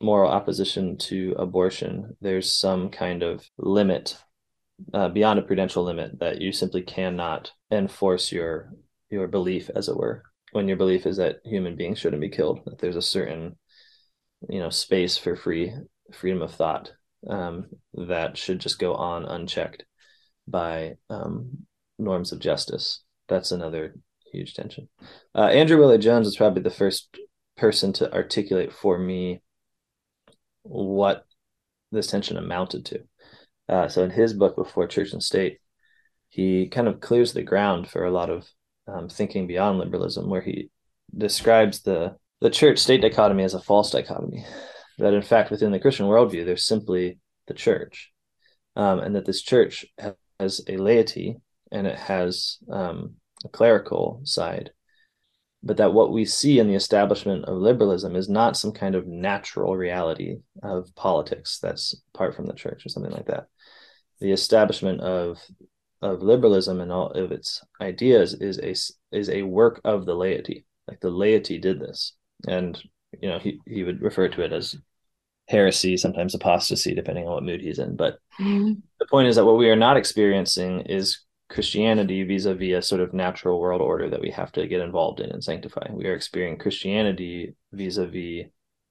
moral 0.00 0.30
opposition 0.30 0.96
to 0.96 1.34
abortion, 1.38 2.16
there's 2.20 2.52
some 2.52 2.90
kind 2.90 3.22
of 3.22 3.44
limit 3.58 4.16
uh, 4.92 5.08
beyond 5.08 5.38
a 5.38 5.42
prudential 5.42 5.84
limit 5.84 6.18
that 6.20 6.40
you 6.40 6.52
simply 6.52 6.82
cannot 6.82 7.52
enforce 7.70 8.32
your 8.32 8.72
your 9.10 9.26
belief, 9.26 9.70
as 9.74 9.88
it 9.88 9.96
were. 9.96 10.22
When 10.52 10.68
your 10.68 10.76
belief 10.76 11.06
is 11.06 11.16
that 11.16 11.40
human 11.44 11.76
beings 11.76 11.98
shouldn't 11.98 12.22
be 12.22 12.28
killed, 12.28 12.60
that 12.66 12.78
there's 12.78 12.96
a 12.96 13.02
certain 13.02 13.56
you 14.48 14.58
know 14.58 14.70
space 14.70 15.16
for 15.16 15.36
free 15.36 15.74
freedom 16.12 16.42
of 16.42 16.54
thought 16.54 16.92
um, 17.28 17.66
that 17.94 18.36
should 18.36 18.58
just 18.58 18.78
go 18.78 18.94
on 18.94 19.24
unchecked 19.24 19.84
by 20.46 20.94
um, 21.08 21.66
norms 21.98 22.32
of 22.32 22.40
justice. 22.40 23.02
That's 23.28 23.52
another 23.52 23.94
huge 24.32 24.54
tension. 24.54 24.88
Uh, 25.34 25.46
Andrew 25.46 25.78
Willard 25.78 26.00
Jones 26.00 26.26
is 26.26 26.36
probably 26.36 26.62
the 26.62 26.70
first 26.70 27.16
person 27.56 27.92
to 27.94 28.12
articulate 28.12 28.72
for 28.72 28.98
me 28.98 29.42
what 30.62 31.24
this 31.92 32.06
tension 32.06 32.36
amounted 32.36 32.84
to. 32.86 33.00
Uh, 33.70 33.88
so 33.88 34.02
in 34.02 34.10
his 34.10 34.34
book 34.34 34.56
before 34.56 34.88
church 34.88 35.12
and 35.12 35.22
state, 35.22 35.58
he 36.28 36.68
kind 36.68 36.88
of 36.88 37.00
clears 37.00 37.32
the 37.32 37.42
ground 37.42 37.88
for 37.88 38.04
a 38.04 38.10
lot 38.10 38.28
of 38.28 38.48
um, 38.88 39.08
thinking 39.08 39.46
beyond 39.46 39.78
liberalism, 39.78 40.28
where 40.28 40.40
he 40.40 40.70
describes 41.16 41.82
the 41.82 42.16
the 42.40 42.50
church 42.50 42.78
state 42.78 43.02
dichotomy 43.02 43.44
as 43.44 43.54
a 43.54 43.60
false 43.60 43.90
dichotomy. 43.90 44.44
That 44.98 45.14
in 45.14 45.22
fact, 45.22 45.50
within 45.50 45.70
the 45.70 45.78
Christian 45.78 46.06
worldview, 46.06 46.44
there's 46.44 46.66
simply 46.66 47.18
the 47.46 47.54
church, 47.54 48.12
um, 48.74 48.98
and 48.98 49.14
that 49.14 49.24
this 49.24 49.42
church 49.42 49.86
has 50.40 50.60
a 50.66 50.76
laity 50.76 51.36
and 51.70 51.86
it 51.86 51.96
has 51.96 52.58
um, 52.70 53.14
a 53.44 53.48
clerical 53.48 54.20
side, 54.24 54.70
but 55.62 55.76
that 55.76 55.92
what 55.92 56.12
we 56.12 56.24
see 56.24 56.58
in 56.58 56.66
the 56.66 56.74
establishment 56.74 57.44
of 57.44 57.56
liberalism 57.56 58.16
is 58.16 58.28
not 58.28 58.56
some 58.56 58.72
kind 58.72 58.94
of 58.94 59.06
natural 59.06 59.76
reality 59.76 60.38
of 60.62 60.92
politics 60.96 61.58
that's 61.62 61.94
apart 62.14 62.34
from 62.34 62.46
the 62.46 62.54
church 62.54 62.84
or 62.84 62.88
something 62.88 63.12
like 63.12 63.26
that. 63.26 63.46
The 64.20 64.32
establishment 64.32 65.00
of 65.00 65.38
of 66.02 66.22
liberalism 66.22 66.80
and 66.80 66.90
all 66.90 67.10
of 67.10 67.30
its 67.32 67.62
ideas 67.80 68.34
is 68.34 68.58
a 68.58 69.16
is 69.16 69.28
a 69.28 69.42
work 69.42 69.80
of 69.84 70.06
the 70.06 70.14
laity. 70.14 70.64
Like 70.88 71.00
the 71.00 71.10
laity 71.10 71.58
did 71.58 71.80
this, 71.80 72.14
and 72.46 72.80
you 73.20 73.28
know 73.28 73.38
he 73.38 73.60
he 73.66 73.84
would 73.84 74.02
refer 74.02 74.28
to 74.28 74.42
it 74.42 74.52
as 74.52 74.76
heresy, 75.48 75.96
sometimes 75.96 76.34
apostasy, 76.34 76.94
depending 76.94 77.26
on 77.26 77.34
what 77.34 77.42
mood 77.42 77.60
he's 77.60 77.80
in. 77.80 77.96
But 77.96 78.18
mm-hmm. 78.40 78.74
the 78.98 79.06
point 79.06 79.28
is 79.28 79.36
that 79.36 79.44
what 79.44 79.58
we 79.58 79.68
are 79.68 79.76
not 79.76 79.96
experiencing 79.96 80.82
is 80.82 81.24
Christianity 81.48 82.22
vis-a-vis 82.22 82.78
a 82.78 82.82
sort 82.82 83.00
of 83.00 83.12
natural 83.12 83.60
world 83.60 83.82
order 83.82 84.08
that 84.08 84.20
we 84.20 84.30
have 84.30 84.52
to 84.52 84.68
get 84.68 84.80
involved 84.80 85.18
in 85.20 85.30
and 85.30 85.42
sanctify. 85.42 85.88
We 85.90 86.06
are 86.06 86.14
experiencing 86.14 86.60
Christianity 86.60 87.54
vis-a-vis 87.72 88.46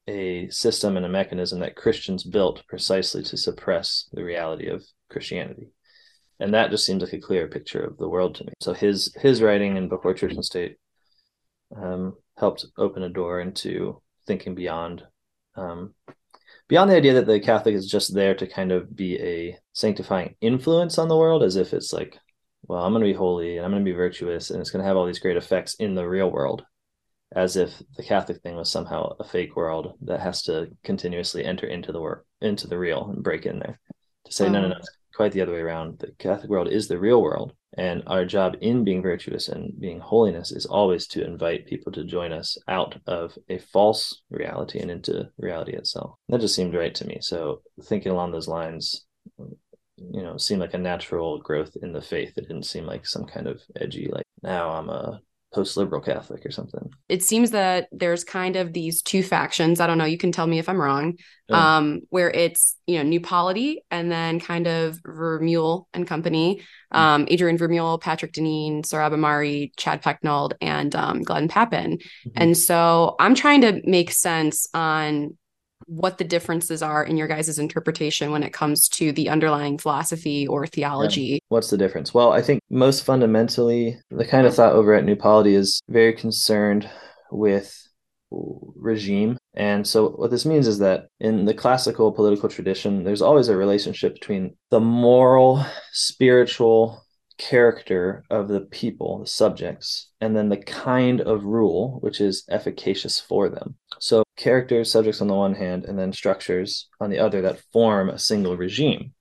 a 0.09 0.49
system 0.49 0.97
and 0.97 1.05
a 1.05 1.09
mechanism 1.09 1.59
that 1.59 1.75
Christians 1.75 2.23
built 2.23 2.65
precisely 2.67 3.21
to 3.23 3.37
suppress 3.37 4.09
the 4.11 4.23
reality 4.23 4.67
of 4.67 4.83
Christianity. 5.09 5.69
And 6.39 6.53
that 6.53 6.71
just 6.71 6.85
seems 6.85 7.03
like 7.03 7.13
a 7.13 7.19
clear 7.19 7.47
picture 7.47 7.83
of 7.83 7.97
the 7.97 8.09
world 8.09 8.35
to 8.35 8.45
me. 8.45 8.53
So 8.61 8.73
his 8.73 9.13
his 9.21 9.41
writing 9.41 9.77
in 9.77 9.89
Before 9.89 10.13
Church 10.13 10.33
and 10.33 10.45
State 10.45 10.77
um, 11.75 12.15
helped 12.37 12.65
open 12.77 13.03
a 13.03 13.09
door 13.09 13.41
into 13.41 14.01
thinking 14.25 14.55
beyond 14.55 15.03
um, 15.55 15.93
beyond 16.67 16.89
the 16.89 16.95
idea 16.95 17.13
that 17.13 17.27
the 17.27 17.39
Catholic 17.39 17.75
is 17.75 17.87
just 17.87 18.13
there 18.13 18.35
to 18.35 18.47
kind 18.47 18.71
of 18.71 18.95
be 18.95 19.19
a 19.19 19.57
sanctifying 19.73 20.35
influence 20.41 20.97
on 20.97 21.09
the 21.09 21.17
world, 21.17 21.43
as 21.43 21.55
if 21.55 21.73
it's 21.73 21.93
like 21.93 22.17
well, 22.67 22.83
I'm 22.83 22.93
going 22.93 23.03
to 23.03 23.11
be 23.11 23.17
holy 23.17 23.57
and 23.57 23.65
I'm 23.65 23.71
going 23.71 23.83
to 23.83 23.91
be 23.91 23.95
virtuous 23.95 24.49
and 24.49 24.61
it's 24.61 24.69
going 24.69 24.81
to 24.81 24.87
have 24.87 24.97
all 24.97 25.05
these 25.05 25.19
great 25.19 25.37
effects 25.37 25.75
in 25.75 25.95
the 25.95 26.07
real 26.07 26.29
world, 26.29 26.63
as 27.35 27.55
if 27.55 27.81
the 27.95 28.03
Catholic 28.03 28.41
thing 28.41 28.55
was 28.55 28.71
somehow 28.71 29.15
a 29.19 29.23
fake 29.23 29.55
world 29.55 29.93
that 30.01 30.19
has 30.19 30.41
to 30.43 30.69
continuously 30.83 31.45
enter 31.45 31.67
into 31.67 31.91
the 31.91 32.01
work, 32.01 32.25
into 32.41 32.67
the 32.67 32.77
real 32.77 33.09
and 33.09 33.23
break 33.23 33.45
in 33.45 33.59
there. 33.59 33.79
To 34.25 34.31
say, 34.31 34.49
no, 34.49 34.61
no, 34.61 34.67
mm. 34.67 34.71
no, 34.71 34.77
it's 34.77 34.89
quite 35.15 35.31
the 35.31 35.41
other 35.41 35.53
way 35.53 35.59
around. 35.59 35.99
The 35.99 36.11
Catholic 36.17 36.49
world 36.49 36.69
is 36.69 36.87
the 36.87 36.99
real 36.99 37.21
world. 37.21 37.53
And 37.77 38.01
our 38.07 38.25
job 38.25 38.57
in 38.61 38.83
being 38.83 39.03
virtuous 39.03 39.47
and 39.47 39.79
being 39.79 39.99
holiness 39.99 40.51
is 40.51 40.65
always 40.65 41.05
to 41.09 41.23
invite 41.23 41.67
people 41.67 41.91
to 41.91 42.03
join 42.03 42.33
us 42.33 42.57
out 42.67 42.99
of 43.05 43.37
a 43.47 43.59
false 43.59 44.23
reality 44.31 44.79
and 44.79 44.89
into 44.89 45.29
reality 45.37 45.73
itself. 45.73 46.15
That 46.29 46.41
just 46.41 46.55
seemed 46.55 46.73
right 46.73 46.95
to 46.95 47.05
me. 47.05 47.19
So, 47.21 47.61
thinking 47.83 48.11
along 48.11 48.31
those 48.31 48.47
lines, 48.47 49.05
you 50.11 50.23
know 50.23 50.37
seemed 50.37 50.61
like 50.61 50.73
a 50.73 50.77
natural 50.77 51.39
growth 51.39 51.75
in 51.81 51.91
the 51.91 52.01
faith 52.01 52.37
it 52.37 52.47
didn't 52.47 52.63
seem 52.63 52.85
like 52.85 53.05
some 53.05 53.25
kind 53.25 53.47
of 53.47 53.61
edgy 53.79 54.09
like 54.11 54.23
now 54.41 54.69
i'm 54.69 54.89
a 54.89 55.19
post-liberal 55.53 56.01
catholic 56.01 56.45
or 56.45 56.51
something 56.51 56.91
it 57.07 57.23
seems 57.23 57.51
that 57.51 57.87
there's 57.91 58.23
kind 58.23 58.55
of 58.55 58.71
these 58.71 59.01
two 59.01 59.23
factions 59.23 59.79
i 59.79 59.87
don't 59.87 59.97
know 59.97 60.05
you 60.05 60.17
can 60.17 60.31
tell 60.31 60.45
me 60.45 60.59
if 60.59 60.69
i'm 60.69 60.79
wrong 60.79 61.15
yeah. 61.47 61.77
um 61.77 62.01
where 62.09 62.29
it's 62.29 62.75
you 62.85 62.97
know 62.97 63.03
new 63.03 63.19
polity 63.19 63.81
and 63.89 64.11
then 64.11 64.39
kind 64.39 64.67
of 64.67 64.99
vermeule 65.01 65.85
and 65.93 66.05
company 66.05 66.57
mm-hmm. 66.93 66.97
um 66.97 67.25
adrian 67.29 67.57
vermeule 67.57 67.99
patrick 67.99 68.31
deneen 68.31 68.81
sohrab 68.83 69.11
ahmari 69.11 69.71
chad 69.75 70.03
pecknold 70.03 70.53
and 70.61 70.95
um, 70.95 71.23
glenn 71.23 71.47
pappin 71.47 71.97
mm-hmm. 71.97 72.29
and 72.35 72.57
so 72.57 73.15
i'm 73.19 73.33
trying 73.33 73.61
to 73.61 73.81
make 73.85 74.11
sense 74.11 74.67
on 74.73 75.35
what 75.89 76.19
the 76.19 76.23
differences 76.23 76.83
are 76.83 77.03
in 77.03 77.17
your 77.17 77.27
guys' 77.27 77.57
interpretation 77.57 78.31
when 78.31 78.43
it 78.43 78.53
comes 78.53 78.87
to 78.87 79.11
the 79.11 79.27
underlying 79.27 79.77
philosophy 79.77 80.47
or 80.47 80.67
theology. 80.67 81.21
Yeah. 81.21 81.39
What's 81.49 81.71
the 81.71 81.77
difference? 81.77 82.13
Well, 82.13 82.31
I 82.31 82.41
think 82.41 82.61
most 82.69 83.03
fundamentally, 83.03 83.99
the 84.11 84.25
kind 84.25 84.45
of 84.45 84.53
thought 84.53 84.73
over 84.73 84.93
at 84.93 85.03
New 85.03 85.15
Polity 85.15 85.55
is 85.55 85.81
very 85.89 86.13
concerned 86.13 86.87
with 87.31 87.75
regime. 88.29 89.37
And 89.55 89.87
so, 89.87 90.09
what 90.09 90.29
this 90.29 90.45
means 90.45 90.67
is 90.67 90.77
that 90.77 91.07
in 91.19 91.45
the 91.45 91.55
classical 91.55 92.11
political 92.11 92.49
tradition, 92.49 93.03
there's 93.03 93.23
always 93.23 93.47
a 93.47 93.57
relationship 93.57 94.13
between 94.13 94.55
the 94.69 94.79
moral, 94.79 95.65
spiritual, 95.91 97.03
character 97.39 98.23
of 98.29 98.47
the 98.49 98.61
people, 98.61 99.19
the 99.19 99.27
subjects, 99.27 100.11
and 100.21 100.35
then 100.35 100.49
the 100.49 100.57
kind 100.57 101.21
of 101.21 101.43
rule 101.43 101.97
which 102.01 102.21
is 102.21 102.43
efficacious 102.49 103.19
for 103.19 103.49
them. 103.49 103.75
So, 103.99 104.23
characters, 104.37 104.91
subjects 104.91 105.21
on 105.21 105.27
the 105.27 105.33
one 105.33 105.55
hand, 105.55 105.85
and 105.85 105.97
then 105.97 106.13
structures 106.13 106.87
on 106.99 107.09
the 107.09 107.17
other 107.17 107.41
that 107.41 107.61
form 107.73 108.09
a 108.09 108.19
single 108.19 108.57
regime. 108.57 109.13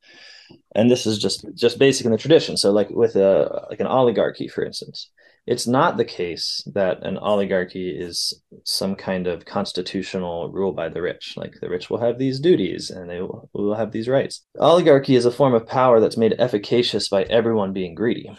And 0.74 0.90
this 0.90 1.06
is 1.06 1.18
just 1.18 1.46
just 1.54 1.78
basic 1.78 2.04
in 2.04 2.12
the 2.12 2.18
tradition. 2.18 2.56
So, 2.56 2.72
like 2.72 2.90
with 2.90 3.16
a 3.16 3.66
like 3.70 3.80
an 3.80 3.86
oligarchy, 3.86 4.48
for 4.48 4.64
instance, 4.64 5.10
it's 5.48 5.66
not 5.66 5.96
the 5.96 6.04
case 6.04 6.62
that 6.74 7.02
an 7.04 7.16
oligarchy 7.16 7.88
is 7.88 8.42
some 8.64 8.94
kind 8.94 9.26
of 9.26 9.46
constitutional 9.46 10.52
rule 10.52 10.72
by 10.72 10.90
the 10.90 11.00
rich. 11.00 11.38
Like 11.38 11.54
the 11.58 11.70
rich 11.70 11.88
will 11.88 11.96
have 12.00 12.18
these 12.18 12.38
duties 12.38 12.90
and 12.90 13.08
they 13.08 13.22
will, 13.22 13.48
will 13.54 13.74
have 13.74 13.90
these 13.90 14.08
rights. 14.08 14.44
Oligarchy 14.58 15.16
is 15.16 15.24
a 15.24 15.30
form 15.30 15.54
of 15.54 15.66
power 15.66 16.00
that's 16.00 16.18
made 16.18 16.34
efficacious 16.38 17.08
by 17.08 17.22
everyone 17.22 17.72
being 17.72 17.94
greedy. 17.94 18.30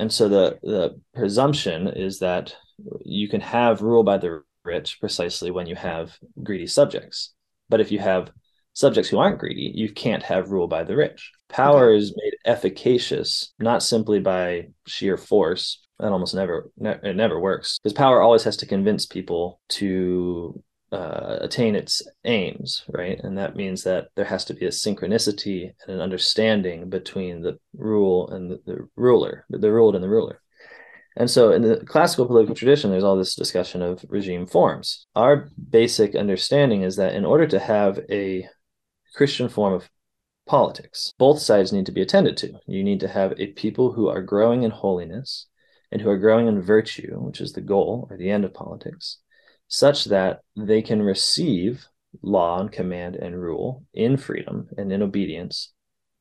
And 0.00 0.12
so 0.12 0.28
the, 0.28 0.58
the 0.64 1.00
presumption 1.14 1.86
is 1.86 2.18
that 2.18 2.56
you 3.04 3.28
can 3.28 3.40
have 3.40 3.82
rule 3.82 4.02
by 4.02 4.18
the 4.18 4.42
rich 4.64 4.98
precisely 4.98 5.52
when 5.52 5.68
you 5.68 5.76
have 5.76 6.18
greedy 6.42 6.66
subjects. 6.66 7.32
But 7.68 7.80
if 7.80 7.92
you 7.92 8.00
have 8.00 8.32
subjects 8.72 9.08
who 9.08 9.18
aren't 9.18 9.38
greedy, 9.38 9.70
you 9.72 9.92
can't 9.92 10.24
have 10.24 10.50
rule 10.50 10.66
by 10.66 10.82
the 10.82 10.96
rich. 10.96 11.30
Power 11.48 11.90
okay. 11.90 11.98
is 11.98 12.12
made 12.16 12.34
efficacious 12.44 13.54
not 13.60 13.84
simply 13.84 14.18
by 14.18 14.70
sheer 14.88 15.16
force, 15.16 15.83
that 15.98 16.12
almost 16.12 16.34
never 16.34 16.70
ne- 16.76 16.98
it 17.02 17.16
never 17.16 17.38
works. 17.40 17.78
Because 17.78 17.94
power 17.94 18.20
always 18.20 18.44
has 18.44 18.56
to 18.58 18.66
convince 18.66 19.06
people 19.06 19.60
to 19.70 20.62
uh, 20.92 21.38
attain 21.40 21.74
its 21.74 22.02
aims 22.24 22.84
right? 22.88 23.18
And 23.22 23.36
that 23.38 23.56
means 23.56 23.82
that 23.82 24.08
there 24.14 24.24
has 24.24 24.44
to 24.46 24.54
be 24.54 24.66
a 24.66 24.70
synchronicity 24.70 25.72
and 25.86 25.96
an 25.96 26.00
understanding 26.00 26.88
between 26.88 27.42
the 27.42 27.58
rule 27.76 28.30
and 28.30 28.50
the, 28.50 28.60
the 28.64 28.88
ruler 28.96 29.44
the 29.50 29.72
ruled 29.72 29.94
and 29.94 30.04
the 30.04 30.08
ruler. 30.08 30.40
And 31.16 31.30
so 31.30 31.52
in 31.52 31.62
the 31.62 31.76
classical 31.84 32.26
political 32.26 32.54
tradition 32.54 32.90
there's 32.90 33.04
all 33.04 33.16
this 33.16 33.34
discussion 33.34 33.82
of 33.82 34.04
regime 34.08 34.46
forms. 34.46 35.06
Our 35.14 35.48
basic 35.70 36.14
understanding 36.14 36.82
is 36.82 36.96
that 36.96 37.14
in 37.14 37.24
order 37.24 37.46
to 37.48 37.58
have 37.58 38.00
a 38.10 38.48
christian 39.14 39.48
form 39.48 39.72
of 39.72 39.88
politics 40.46 41.12
both 41.18 41.38
sides 41.38 41.72
need 41.72 41.86
to 41.86 41.92
be 41.92 42.02
attended 42.02 42.36
to. 42.36 42.52
You 42.66 42.84
need 42.84 43.00
to 43.00 43.08
have 43.08 43.32
a 43.38 43.48
people 43.48 43.92
who 43.92 44.08
are 44.08 44.22
growing 44.22 44.62
in 44.62 44.70
holiness 44.70 45.46
and 45.92 46.00
who 46.00 46.10
are 46.10 46.18
growing 46.18 46.46
in 46.46 46.60
virtue, 46.60 47.16
which 47.18 47.40
is 47.40 47.52
the 47.52 47.60
goal 47.60 48.06
or 48.10 48.16
the 48.16 48.30
end 48.30 48.44
of 48.44 48.54
politics, 48.54 49.18
such 49.68 50.04
that 50.06 50.40
they 50.56 50.82
can 50.82 51.02
receive 51.02 51.86
law 52.22 52.60
and 52.60 52.70
command 52.70 53.16
and 53.16 53.40
rule 53.40 53.84
in 53.92 54.16
freedom 54.16 54.68
and 54.76 54.92
in 54.92 55.02
obedience 55.02 55.72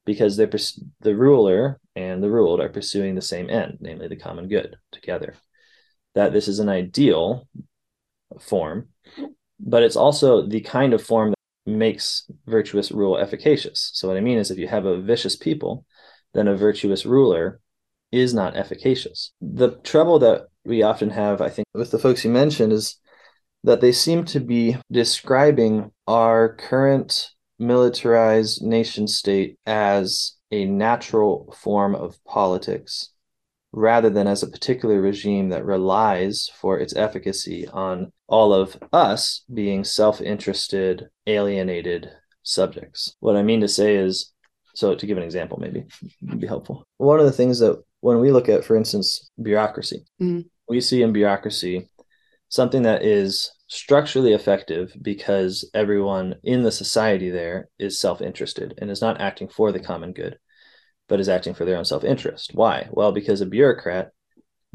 because 0.06 0.36
they're 0.36 0.50
the 1.02 1.16
ruler 1.16 1.80
and 1.96 2.22
the 2.22 2.30
ruled 2.30 2.60
are 2.60 2.70
pursuing 2.70 3.16
the 3.16 3.22
same 3.22 3.50
end, 3.50 3.78
namely 3.80 4.08
the 4.08 4.16
common 4.16 4.48
good 4.48 4.76
together. 4.92 5.36
That 6.16 6.34
this 6.34 6.48
is 6.48 6.60
an 6.60 6.70
ideal 6.70 7.48
form, 8.40 8.90
but 9.60 9.84
it's 9.84 9.96
also 9.96 10.46
the 10.46 10.62
kind 10.62 10.94
of 10.94 11.02
form 11.02 11.32
that 11.32 11.72
makes 11.72 12.30
virtuous 12.46 12.92
rule 12.92 13.18
efficacious. 13.18 13.92
So, 13.94 14.08
what 14.08 14.18
I 14.18 14.22
mean 14.22 14.38
is, 14.38 14.52
if 14.52 14.58
you 14.58 14.68
have 14.68 14.86
a 14.86 15.02
vicious 15.02 15.36
people, 15.36 15.86
then 16.34 16.48
a 16.48 16.58
virtuous 16.58 17.06
ruler 17.06 17.60
is 18.14 18.34
not 18.34 18.56
efficacious. 18.56 19.32
The 19.42 19.72
trouble 19.84 20.20
that 20.20 20.48
we 20.64 20.84
often 20.84 21.10
have, 21.10 21.42
I 21.42 21.50
think, 21.50 21.68
with 21.74 21.92
the 21.92 22.00
folks 22.00 22.24
you 22.24 22.30
mentioned 22.30 22.72
is 22.72 22.98
that 23.64 23.82
they 23.82 23.92
seem 23.92 24.24
to 24.26 24.40
be 24.40 24.78
describing 24.92 25.92
our 26.08 26.56
current 26.56 27.32
militarized 27.58 28.62
nation 28.62 29.08
state 29.08 29.58
as 29.66 30.36
a 30.52 30.66
natural 30.66 31.56
form 31.58 31.96
of 31.96 32.24
politics 32.24 33.10
rather 33.72 34.12
than 34.12 34.28
as 34.28 34.44
a 34.44 34.50
particular 34.50 35.02
regime 35.02 35.50
that 35.50 35.66
relies 35.66 36.52
for 36.62 36.78
its 36.78 36.96
efficacy 36.96 37.68
on 37.70 38.12
all 38.28 38.54
of 38.54 38.78
us 38.94 39.44
being 39.52 39.84
self 39.84 40.22
interested, 40.22 41.10
alienated 41.26 42.12
subjects. 42.44 43.16
What 43.22 43.36
I 43.36 43.42
mean 43.42 43.62
to 43.62 43.68
say 43.68 43.96
is 43.96 44.34
so 44.76 44.96
to 44.96 45.06
give 45.06 45.18
an 45.18 45.24
example, 45.24 45.60
maybe 45.60 45.86
would 46.22 46.40
be 46.40 46.48
helpful. 46.48 46.84
One 46.98 47.20
of 47.20 47.26
the 47.26 47.32
things 47.32 47.60
that 47.60 47.82
when 48.04 48.20
we 48.20 48.32
look 48.32 48.50
at, 48.50 48.66
for 48.66 48.76
instance, 48.76 49.30
bureaucracy, 49.42 50.04
mm-hmm. 50.22 50.42
we 50.68 50.82
see 50.82 51.02
in 51.02 51.14
bureaucracy 51.14 51.90
something 52.50 52.84
that 52.84 53.02
is 53.02 53.50
structurally 53.68 54.34
effective 54.34 54.94
because 55.02 55.70
everyone 55.74 56.36
in 56.44 56.64
the 56.64 56.72
society 56.72 57.30
there 57.30 57.70
is 57.80 58.02
self-interested 58.02 58.74
and 58.78 58.92
is 58.92 59.02
not 59.02 59.22
acting 59.22 59.48
for 59.48 59.72
the 59.72 59.80
common 59.80 60.12
good, 60.12 60.38
but 61.08 61.22
is 61.22 61.30
acting 61.30 61.54
for 61.54 61.64
their 61.64 61.78
own 61.78 61.86
self-interest. 61.86 62.52
Why? 62.54 62.90
Well, 62.92 63.14
because 63.14 63.40
a 63.40 63.46
bureaucrat 63.46 64.12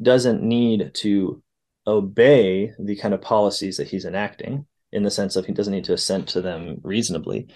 doesn't 0.01 0.43
need 0.43 0.93
to 0.95 1.43
obey 1.87 2.73
the 2.79 2.97
kind 2.97 3.13
of 3.13 3.21
policies 3.21 3.77
that 3.77 3.89
he's 3.89 4.07
enacting 4.07 4.67
in 4.91 5.03
the 5.03 5.11
sense 5.11 5.37
of 5.37 5.45
he 5.45 5.53
doesn't 5.53 5.75
need 5.75 5.85
to 5.85 5.93
assent 5.93 6.29
to 6.29 6.41
them 6.41 6.79
reasonably 6.83 7.49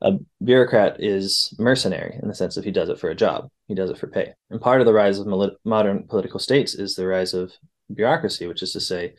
a 0.00 0.12
bureaucrat 0.42 0.96
is 1.00 1.54
mercenary 1.58 2.18
in 2.22 2.28
the 2.28 2.34
sense 2.34 2.56
of 2.56 2.64
he 2.64 2.70
does 2.70 2.88
it 2.88 2.98
for 2.98 3.10
a 3.10 3.14
job, 3.14 3.50
he 3.68 3.74
does 3.74 3.90
it 3.90 3.98
for 3.98 4.08
pay. 4.08 4.32
And 4.50 4.60
part 4.60 4.80
of 4.80 4.86
the 4.86 4.92
rise 4.92 5.18
of 5.18 5.26
modern 5.64 6.08
political 6.08 6.40
states 6.40 6.74
is 6.74 6.94
the 6.94 7.06
rise 7.06 7.34
of 7.34 7.52
bureaucracy, 7.94 8.46
which 8.46 8.62
is 8.62 8.72
to 8.72 8.80
say 8.80 9.14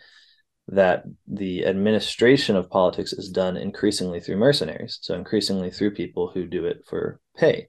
that 0.68 1.04
the 1.28 1.66
administration 1.66 2.56
of 2.56 2.70
politics 2.70 3.14
is 3.14 3.30
done 3.30 3.58
increasingly 3.58 4.20
through 4.20 4.38
mercenaries, 4.38 5.00
so 5.02 5.16
increasingly 5.16 5.72
through 5.72 5.92
people 5.96 6.30
who 6.30 6.46
do 6.46 6.66
it 6.66 6.84
for 6.88 7.20
pay. 7.38 7.68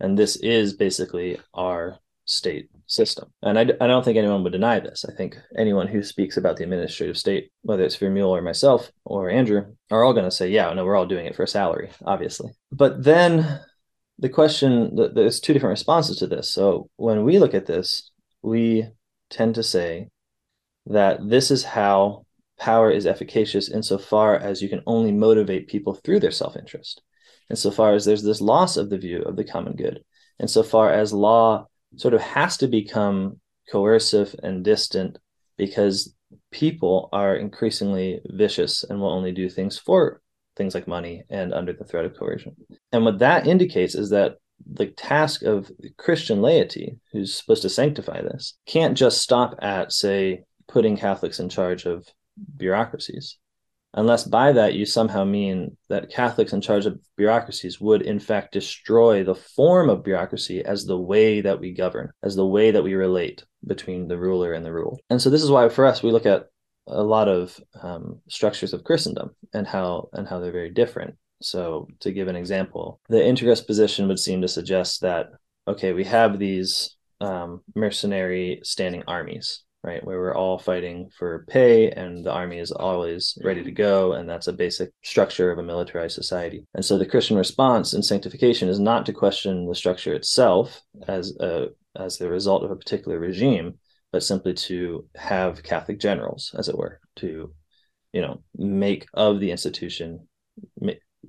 And 0.00 0.18
this 0.18 0.36
is 0.36 0.74
basically 0.74 1.38
our 1.52 1.98
state 2.24 2.68
system. 2.86 3.32
And 3.42 3.58
I, 3.58 3.62
I 3.62 3.86
don't 3.86 4.04
think 4.04 4.16
anyone 4.16 4.44
would 4.44 4.52
deny 4.52 4.80
this. 4.80 5.04
I 5.06 5.14
think 5.14 5.36
anyone 5.56 5.88
who 5.88 6.02
speaks 6.02 6.36
about 6.36 6.56
the 6.56 6.64
administrative 6.64 7.16
state, 7.16 7.50
whether 7.62 7.82
it's 7.82 7.96
Vermeule 7.96 8.28
or 8.28 8.42
myself 8.42 8.90
or 9.04 9.30
Andrew, 9.30 9.74
are 9.90 10.04
all 10.04 10.12
going 10.12 10.24
to 10.24 10.30
say, 10.30 10.48
yeah, 10.48 10.72
no, 10.72 10.84
we're 10.84 10.96
all 10.96 11.06
doing 11.06 11.26
it 11.26 11.34
for 11.34 11.42
a 11.42 11.48
salary, 11.48 11.90
obviously. 12.04 12.50
But 12.70 13.02
then 13.02 13.60
the 14.18 14.28
question, 14.28 14.96
that 14.96 15.14
there's 15.14 15.40
two 15.40 15.52
different 15.52 15.72
responses 15.72 16.18
to 16.18 16.26
this. 16.26 16.52
So 16.52 16.90
when 16.96 17.24
we 17.24 17.38
look 17.38 17.54
at 17.54 17.66
this, 17.66 18.10
we 18.42 18.88
tend 19.30 19.54
to 19.54 19.62
say 19.62 20.08
that 20.86 21.28
this 21.28 21.50
is 21.50 21.64
how 21.64 22.24
power 22.58 22.90
is 22.90 23.06
efficacious 23.06 23.70
insofar 23.70 24.36
as 24.36 24.60
you 24.60 24.68
can 24.68 24.82
only 24.86 25.12
motivate 25.12 25.68
people 25.68 25.94
through 25.94 26.20
their 26.20 26.32
self 26.32 26.56
interest, 26.56 27.02
insofar 27.50 27.94
as 27.94 28.04
there's 28.04 28.22
this 28.22 28.40
loss 28.40 28.76
of 28.76 28.90
the 28.90 28.98
view 28.98 29.22
of 29.22 29.36
the 29.36 29.44
common 29.44 29.74
good, 29.74 30.02
insofar 30.40 30.92
as 30.92 31.12
law 31.12 31.66
sort 31.96 32.14
of 32.14 32.20
has 32.20 32.56
to 32.58 32.66
become 32.66 33.40
coercive 33.70 34.34
and 34.42 34.64
distant 34.64 35.18
because 35.56 36.14
people 36.50 37.08
are 37.12 37.36
increasingly 37.36 38.20
vicious 38.26 38.84
and 38.84 39.00
will 39.00 39.12
only 39.12 39.32
do 39.32 39.48
things 39.48 39.78
for 39.78 40.20
things 40.58 40.74
like 40.74 40.86
money 40.86 41.22
and 41.30 41.54
under 41.54 41.72
the 41.72 41.84
threat 41.84 42.04
of 42.04 42.18
coercion. 42.18 42.54
And 42.92 43.04
what 43.04 43.20
that 43.20 43.46
indicates 43.46 43.94
is 43.94 44.10
that 44.10 44.36
the 44.70 44.88
task 44.88 45.42
of 45.42 45.70
Christian 45.96 46.42
laity, 46.42 46.98
who's 47.12 47.34
supposed 47.34 47.62
to 47.62 47.70
sanctify 47.70 48.20
this, 48.20 48.58
can't 48.66 48.98
just 48.98 49.22
stop 49.22 49.54
at, 49.62 49.92
say, 49.92 50.42
putting 50.66 50.96
Catholics 50.96 51.40
in 51.40 51.48
charge 51.48 51.86
of 51.86 52.06
bureaucracies 52.56 53.38
unless 53.94 54.24
by 54.24 54.52
that 54.52 54.74
you 54.74 54.84
somehow 54.84 55.24
mean 55.24 55.76
that 55.88 56.10
Catholics 56.10 56.52
in 56.52 56.60
charge 56.60 56.86
of 56.86 57.00
bureaucracies 57.16 57.80
would 57.80 58.02
in 58.02 58.18
fact 58.18 58.52
destroy 58.52 59.24
the 59.24 59.34
form 59.34 59.88
of 59.88 60.04
bureaucracy 60.04 60.64
as 60.64 60.84
the 60.84 60.98
way 60.98 61.40
that 61.40 61.58
we 61.58 61.72
govern, 61.72 62.12
as 62.22 62.36
the 62.36 62.46
way 62.46 62.70
that 62.70 62.82
we 62.82 62.94
relate 62.94 63.44
between 63.66 64.08
the 64.08 64.18
ruler 64.18 64.52
and 64.52 64.64
the 64.64 64.72
ruled. 64.72 65.00
And 65.10 65.20
so 65.20 65.30
this 65.30 65.42
is 65.42 65.50
why 65.50 65.68
for 65.68 65.86
us 65.86 66.02
we 66.02 66.12
look 66.12 66.26
at 66.26 66.46
a 66.88 67.02
lot 67.02 67.28
of 67.28 67.58
um, 67.82 68.20
structures 68.28 68.72
of 68.72 68.84
Christendom 68.84 69.30
and 69.52 69.66
how 69.66 70.08
and 70.12 70.26
how 70.26 70.40
they're 70.40 70.52
very 70.52 70.70
different. 70.70 71.16
So 71.40 71.88
to 72.00 72.12
give 72.12 72.28
an 72.28 72.36
example, 72.36 73.00
the 73.08 73.18
integrist 73.18 73.66
position 73.66 74.08
would 74.08 74.18
seem 74.18 74.42
to 74.42 74.48
suggest 74.48 75.02
that 75.02 75.28
okay, 75.66 75.92
we 75.92 76.04
have 76.04 76.38
these 76.38 76.96
um, 77.20 77.60
mercenary 77.74 78.60
standing 78.62 79.04
armies 79.06 79.64
right? 79.84 80.04
Where 80.04 80.18
we're 80.18 80.34
all 80.34 80.58
fighting 80.58 81.08
for 81.16 81.44
pay 81.48 81.90
and 81.90 82.24
the 82.24 82.32
army 82.32 82.58
is 82.58 82.72
always 82.72 83.38
ready 83.42 83.62
to 83.62 83.70
go. 83.70 84.12
And 84.12 84.28
that's 84.28 84.48
a 84.48 84.52
basic 84.52 84.90
structure 85.02 85.50
of 85.50 85.58
a 85.58 85.62
militarized 85.62 86.14
society. 86.14 86.66
And 86.74 86.84
so 86.84 86.98
the 86.98 87.06
Christian 87.06 87.36
response 87.36 87.94
in 87.94 88.02
sanctification 88.02 88.68
is 88.68 88.80
not 88.80 89.06
to 89.06 89.12
question 89.12 89.66
the 89.66 89.74
structure 89.74 90.14
itself 90.14 90.82
as 91.06 91.36
a, 91.40 91.68
as 91.96 92.18
the 92.18 92.28
result 92.28 92.64
of 92.64 92.70
a 92.70 92.76
particular 92.76 93.18
regime, 93.18 93.78
but 94.12 94.22
simply 94.22 94.54
to 94.54 95.06
have 95.16 95.62
Catholic 95.62 95.98
generals, 96.00 96.54
as 96.58 96.68
it 96.68 96.76
were, 96.76 97.00
to, 97.16 97.52
you 98.12 98.20
know, 98.20 98.42
make 98.56 99.06
of 99.14 99.40
the 99.40 99.50
institution 99.50 100.26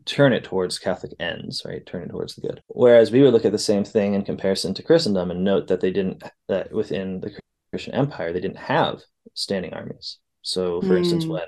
turn 0.06 0.34
it 0.34 0.44
towards 0.44 0.80
Catholic 0.80 1.14
ends, 1.20 1.64
right? 1.66 1.86
Turn 1.86 2.04
it 2.04 2.10
towards 2.10 2.36
the 2.36 2.42
good. 2.42 2.62
Whereas 2.68 3.12
we 3.12 3.22
would 3.22 3.34
look 3.34 3.46
at 3.46 3.52
the 3.52 3.58
same 3.58 3.84
thing 3.84 4.14
in 4.14 4.24
comparison 4.24 4.74
to 4.76 4.84
Christendom 4.84 5.32
and 5.32 5.44
note 5.44 5.68
that 5.68 5.82
they 5.82 5.92
didn't 5.92 6.24
that 6.48 6.72
within 6.72 7.22
the 7.22 7.38
Christian 7.72 7.94
Empire 7.94 8.34
they 8.34 8.40
didn't 8.40 8.58
have 8.58 9.02
standing 9.34 9.74
armies. 9.74 10.18
So, 10.42 10.82
for 10.82 10.90
mm. 10.90 11.00
instance, 11.00 11.26
when 11.26 11.44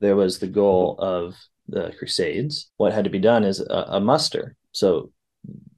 there 0.00 0.16
was 0.16 0.38
the 0.38 0.46
goal 0.46 0.96
of 0.98 1.34
the 1.68 1.92
Crusades, 1.98 2.70
what 2.76 2.92
had 2.92 3.04
to 3.04 3.10
be 3.10 3.18
done 3.18 3.44
is 3.44 3.60
a, 3.60 3.84
a 3.88 4.00
muster. 4.00 4.56
So 4.72 5.10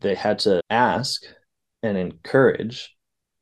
they 0.01 0.15
had 0.15 0.41
to 0.41 0.61
ask 0.71 1.23
and 1.83 1.97
encourage 1.97 2.95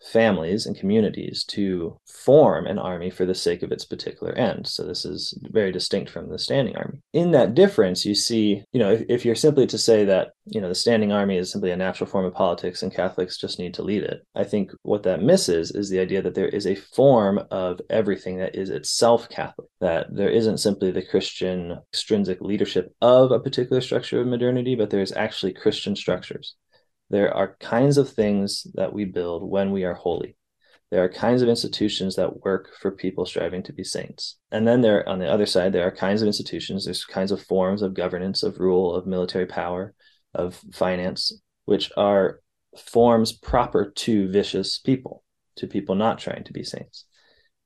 families 0.07 0.67
and 0.67 0.77
communities 0.77 1.45
to 1.45 1.99
form 2.07 2.67
an 2.67 2.79
army 2.79 3.11
for 3.11 3.27
the 3.27 3.35
sake 3.35 3.63
of 3.63 3.73
its 3.73 3.85
particular 3.85 4.33
end. 4.33 4.67
So 4.67 4.85
this 4.85 5.05
is 5.05 5.37
very 5.51 5.73
distinct 5.73 6.11
from 6.11 6.31
the 6.31 6.39
standing 6.39 6.77
army. 6.77 7.01
In 7.13 7.33
that 7.33 7.55
difference, 7.55 8.05
you 8.05 8.15
see, 8.15 8.63
you 8.73 8.81
know, 8.81 8.93
if, 8.93 9.03
if, 9.09 9.25
you're 9.25 9.35
simply 9.35 9.67
to 9.67 9.79
say 9.79 10.05
that, 10.05 10.29
you 10.47 10.61
know, 10.61 10.69
the 10.69 10.75
standing 10.75 11.13
army 11.13 11.37
is 11.37 11.51
simply 11.51 11.71
a 11.71 11.77
natural 11.77 12.09
form 12.09 12.25
of 12.25 12.35
politics 12.35 12.83
and 12.83 12.95
Catholics 12.95 13.39
just 13.39 13.59
need 13.59 13.75
to 13.75 13.83
lead 13.83 14.05
it, 14.05 14.25
I 14.35 14.45
think 14.45 14.71
what 14.83 15.03
that 15.03 15.23
misses 15.23 15.73
is 15.73 15.91
the 15.91 16.01
idea 16.01 16.23
that 16.23 16.35
there 16.35 16.49
is 16.49 16.67
a 16.67 16.77
form 16.77 17.41
of 17.51 17.81
everything 17.91 18.39
that 18.39 18.55
is 18.55 18.71
itself 18.71 19.29
Catholic, 19.29 19.69
that 19.81 20.07
there 20.15 20.31
isn't 20.31 20.59
simply 20.59 20.91
the 20.91 21.03
Christian 21.03 21.79
extrinsic 21.93 22.41
leadership 22.41 22.95
of 23.01 23.33
a 23.33 23.41
particular 23.41 23.81
structure 23.81 24.21
of 24.21 24.27
modernity, 24.27 24.77
but 24.77 24.91
there's 24.91 25.13
actually 25.13 25.53
Christian 25.53 25.97
structures 25.97 26.55
there 27.11 27.33
are 27.33 27.57
kinds 27.61 27.99
of 27.99 28.11
things 28.11 28.67
that 28.75 28.93
we 28.93 29.05
build 29.05 29.49
when 29.49 29.71
we 29.71 29.85
are 29.85 29.95
holy. 29.95 30.37
There 30.91 31.03
are 31.03 31.09
kinds 31.09 31.43
of 31.43 31.49
institutions 31.49 32.17
that 32.17 32.45
work 32.45 32.71
for 32.81 32.93
people 32.93 33.27
striving 33.27 33.63
to 33.65 33.73
be 33.73 33.83
saints. 33.83 34.39
And 34.53 34.67
then 34.67 34.83
there, 34.83 35.09
on 35.09 35.19
the 35.19 35.31
other 35.31 35.47
side, 35.47 35.73
there 35.73 35.87
are 35.87 35.95
kinds 35.95 36.23
of 36.23 36.27
institutions, 36.27 36.85
there's 36.85 37.05
kinds 37.05 37.33
of 37.33 37.43
forms 37.43 37.83
of 37.83 37.95
governance, 37.95 38.43
of 38.43 38.61
rule, 38.61 38.95
of 38.95 39.07
military 39.07 39.47
power, 39.47 39.95
of 40.33 40.61
finance, 40.73 41.33
which 41.65 41.91
are 41.97 42.41
forms 42.79 43.33
proper 43.33 43.91
to 43.97 44.29
vicious 44.29 44.79
people, 44.79 45.25
to 45.57 45.67
people 45.67 45.97
not 45.97 46.19
trying 46.19 46.45
to 46.45 46.53
be 46.53 46.63
saints. 46.63 47.05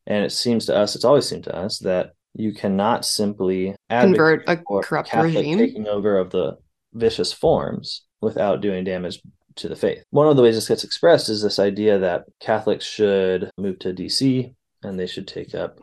And 0.07 0.25
it 0.25 0.33
seems 0.33 0.67
to 0.67 0.77
us, 0.77 0.95
it's 0.95 1.05
always 1.05 1.29
seemed 1.29 1.45
to 1.45 1.55
us 1.55 1.79
that 1.81 2.13
you 2.33 2.55
cannot 2.55 3.05
simply 3.05 3.75
convert 3.91 4.49
a 4.49 4.57
corrupt 4.57 5.11
Catholic 5.11 5.35
regime 5.35 5.59
taking 5.59 5.89
over 5.89 6.17
of 6.17 6.31
the 6.31 6.57
vicious 6.95 7.33
forms 7.33 8.05
without 8.21 8.61
doing 8.61 8.85
damage 8.85 9.21
to 9.57 9.69
the 9.69 9.77
faith. 9.77 10.05
One 10.11 10.29
of 10.29 10.37
the 10.37 10.43
ways 10.43 10.55
this 10.55 10.69
gets 10.69 10.85
expressed 10.85 11.29
is 11.29 11.43
this 11.43 11.59
idea 11.59 11.99
that 11.99 12.25
Catholics 12.41 12.85
should 12.85 13.51
move 13.57 13.79
to 13.81 13.93
DC 13.93 14.55
and 14.83 14.99
they 14.99 15.07
should 15.07 15.29
take 15.29 15.55
up 15.55 15.81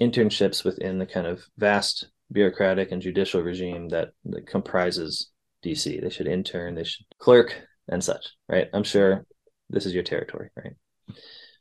internships 0.00 0.64
within 0.64 0.98
the 0.98 1.06
kind 1.06 1.26
of 1.26 1.44
vast 1.58 2.08
bureaucratic 2.32 2.90
and 2.90 3.02
judicial 3.02 3.42
regime 3.42 3.88
that, 3.90 4.10
that 4.24 4.46
comprises 4.46 5.30
DC. 5.64 6.00
They 6.00 6.10
should 6.10 6.26
intern, 6.26 6.74
they 6.74 6.84
should 6.84 7.06
clerk 7.18 7.60
and 7.88 8.02
such, 8.02 8.26
right? 8.48 8.68
I'm 8.72 8.84
sure 8.84 9.26
this 9.70 9.86
is 9.86 9.94
your 9.94 10.02
territory, 10.02 10.50
right? 10.56 10.74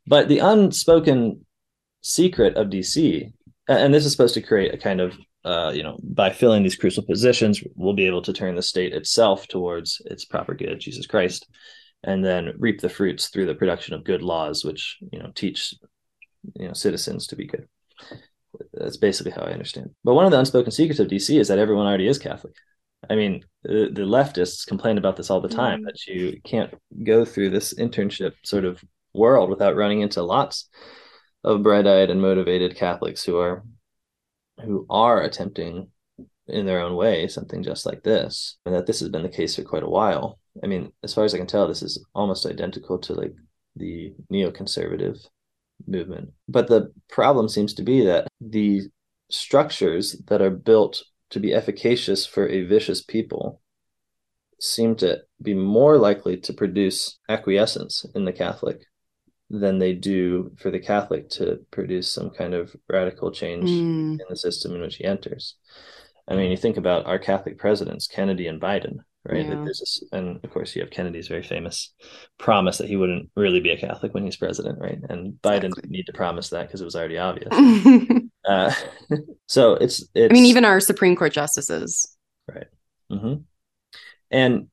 But 0.07 0.27
the 0.27 0.39
unspoken 0.39 1.45
secret 2.01 2.55
of 2.55 2.67
DC, 2.67 3.31
and 3.67 3.93
this 3.93 4.05
is 4.05 4.11
supposed 4.11 4.33
to 4.33 4.41
create 4.41 4.73
a 4.73 4.77
kind 4.77 5.01
of 5.01 5.15
uh, 5.43 5.71
you 5.73 5.83
know, 5.83 5.97
by 6.03 6.29
filling 6.29 6.63
these 6.63 6.75
crucial 6.75 7.03
positions, 7.03 7.63
we'll 7.75 7.93
be 7.93 8.05
able 8.05 8.21
to 8.21 8.33
turn 8.33 8.55
the 8.55 8.61
state 8.61 8.93
itself 8.93 9.47
towards 9.47 10.01
its 10.05 10.25
proper 10.25 10.53
good, 10.53 10.79
Jesus 10.79 11.07
Christ, 11.07 11.47
and 12.03 12.23
then 12.23 12.53
reap 12.57 12.79
the 12.79 12.89
fruits 12.89 13.29
through 13.29 13.47
the 13.47 13.55
production 13.55 13.93
of 13.93 14.03
good 14.03 14.21
laws, 14.21 14.63
which 14.63 14.97
you 15.11 15.19
know 15.19 15.31
teach 15.33 15.73
you 16.55 16.67
know 16.67 16.73
citizens 16.73 17.27
to 17.27 17.35
be 17.35 17.47
good. 17.47 17.67
That's 18.73 18.97
basically 18.97 19.31
how 19.31 19.43
I 19.43 19.51
understand. 19.51 19.91
But 20.03 20.13
one 20.13 20.25
of 20.25 20.31
the 20.31 20.39
unspoken 20.39 20.71
secrets 20.71 20.99
of 20.99 21.07
DC 21.07 21.39
is 21.39 21.47
that 21.47 21.59
everyone 21.59 21.87
already 21.87 22.07
is 22.07 22.19
Catholic. 22.19 22.53
I 23.09 23.15
mean, 23.15 23.43
the, 23.63 23.89
the 23.91 24.03
leftists 24.03 24.67
complain 24.67 24.97
about 24.97 25.15
this 25.15 25.31
all 25.31 25.41
the 25.41 25.49
time 25.49 25.79
mm-hmm. 25.79 25.85
that 25.85 26.05
you 26.05 26.39
can't 26.43 26.73
go 27.03 27.25
through 27.25 27.49
this 27.49 27.73
internship 27.73 28.33
sort 28.43 28.65
of 28.65 28.83
world 29.13 29.49
without 29.49 29.75
running 29.75 30.01
into 30.01 30.21
lots 30.21 30.69
of 31.43 31.63
bright-eyed 31.63 32.11
and 32.11 32.21
motivated 32.21 32.75
Catholics 32.75 33.23
who 33.23 33.39
are 33.39 33.63
who 34.63 34.85
are 34.89 35.21
attempting 35.21 35.89
in 36.47 36.65
their 36.65 36.81
own 36.81 36.95
way 36.95 37.27
something 37.27 37.63
just 37.63 37.85
like 37.85 38.03
this 38.03 38.57
and 38.65 38.75
that 38.75 38.85
this 38.85 38.99
has 38.99 39.09
been 39.09 39.23
the 39.23 39.29
case 39.29 39.55
for 39.55 39.63
quite 39.63 39.83
a 39.83 39.89
while. 39.89 40.39
I 40.63 40.67
mean 40.67 40.91
as 41.03 41.13
far 41.13 41.23
as 41.23 41.33
i 41.33 41.37
can 41.37 41.47
tell 41.47 41.67
this 41.67 41.83
is 41.83 42.03
almost 42.13 42.45
identical 42.45 42.99
to 42.99 43.13
like 43.13 43.33
the 43.75 44.13
neoconservative 44.31 45.17
movement. 45.87 46.31
But 46.47 46.67
the 46.67 46.91
problem 47.09 47.47
seems 47.49 47.73
to 47.75 47.83
be 47.83 48.05
that 48.05 48.27
the 48.39 48.81
structures 49.29 50.17
that 50.27 50.41
are 50.41 50.49
built 50.49 51.03
to 51.29 51.39
be 51.39 51.53
efficacious 51.53 52.25
for 52.25 52.47
a 52.47 52.63
vicious 52.63 53.01
people 53.01 53.61
seem 54.59 54.95
to 54.95 55.19
be 55.41 55.53
more 55.53 55.97
likely 55.97 56.37
to 56.37 56.53
produce 56.53 57.17
acquiescence 57.29 58.05
in 58.13 58.25
the 58.25 58.33
catholic 58.33 58.81
than 59.51 59.79
they 59.79 59.93
do 59.93 60.51
for 60.57 60.71
the 60.71 60.79
Catholic 60.79 61.29
to 61.29 61.59
produce 61.71 62.11
some 62.11 62.29
kind 62.29 62.53
of 62.53 62.73
radical 62.89 63.31
change 63.31 63.69
mm. 63.69 64.13
in 64.13 64.25
the 64.29 64.35
system 64.35 64.73
in 64.73 64.81
which 64.81 64.95
he 64.95 65.03
enters. 65.03 65.55
I 66.27 66.35
mean, 66.35 66.51
you 66.51 66.57
think 66.57 66.77
about 66.77 67.05
our 67.05 67.19
Catholic 67.19 67.57
presidents, 67.57 68.07
Kennedy 68.07 68.47
and 68.47 68.61
Biden, 68.61 68.99
right? 69.25 69.45
Yeah. 69.45 69.65
This, 69.65 70.03
and 70.13 70.39
of 70.43 70.51
course, 70.51 70.73
you 70.73 70.81
have 70.81 70.91
Kennedy's 70.91 71.27
very 71.27 71.43
famous 71.43 71.93
promise 72.37 72.77
that 72.77 72.87
he 72.87 72.95
wouldn't 72.95 73.29
really 73.35 73.59
be 73.59 73.71
a 73.71 73.77
Catholic 73.77 74.13
when 74.13 74.23
he's 74.23 74.37
president, 74.37 74.79
right? 74.79 74.99
And 75.09 75.33
Biden 75.41 75.55
exactly. 75.55 75.81
didn't 75.81 75.91
need 75.91 76.05
to 76.05 76.13
promise 76.13 76.49
that 76.49 76.67
because 76.67 76.79
it 76.79 76.85
was 76.85 76.95
already 76.95 77.17
obvious. 77.17 77.51
uh, 78.47 78.73
so 79.47 79.73
it's, 79.73 80.05
it's, 80.15 80.31
I 80.31 80.33
mean, 80.33 80.45
even 80.45 80.63
our 80.63 80.79
Supreme 80.79 81.17
Court 81.17 81.33
justices, 81.33 82.15
right? 82.47 82.67
Mm-hmm. 83.11 83.41
And 84.29 84.67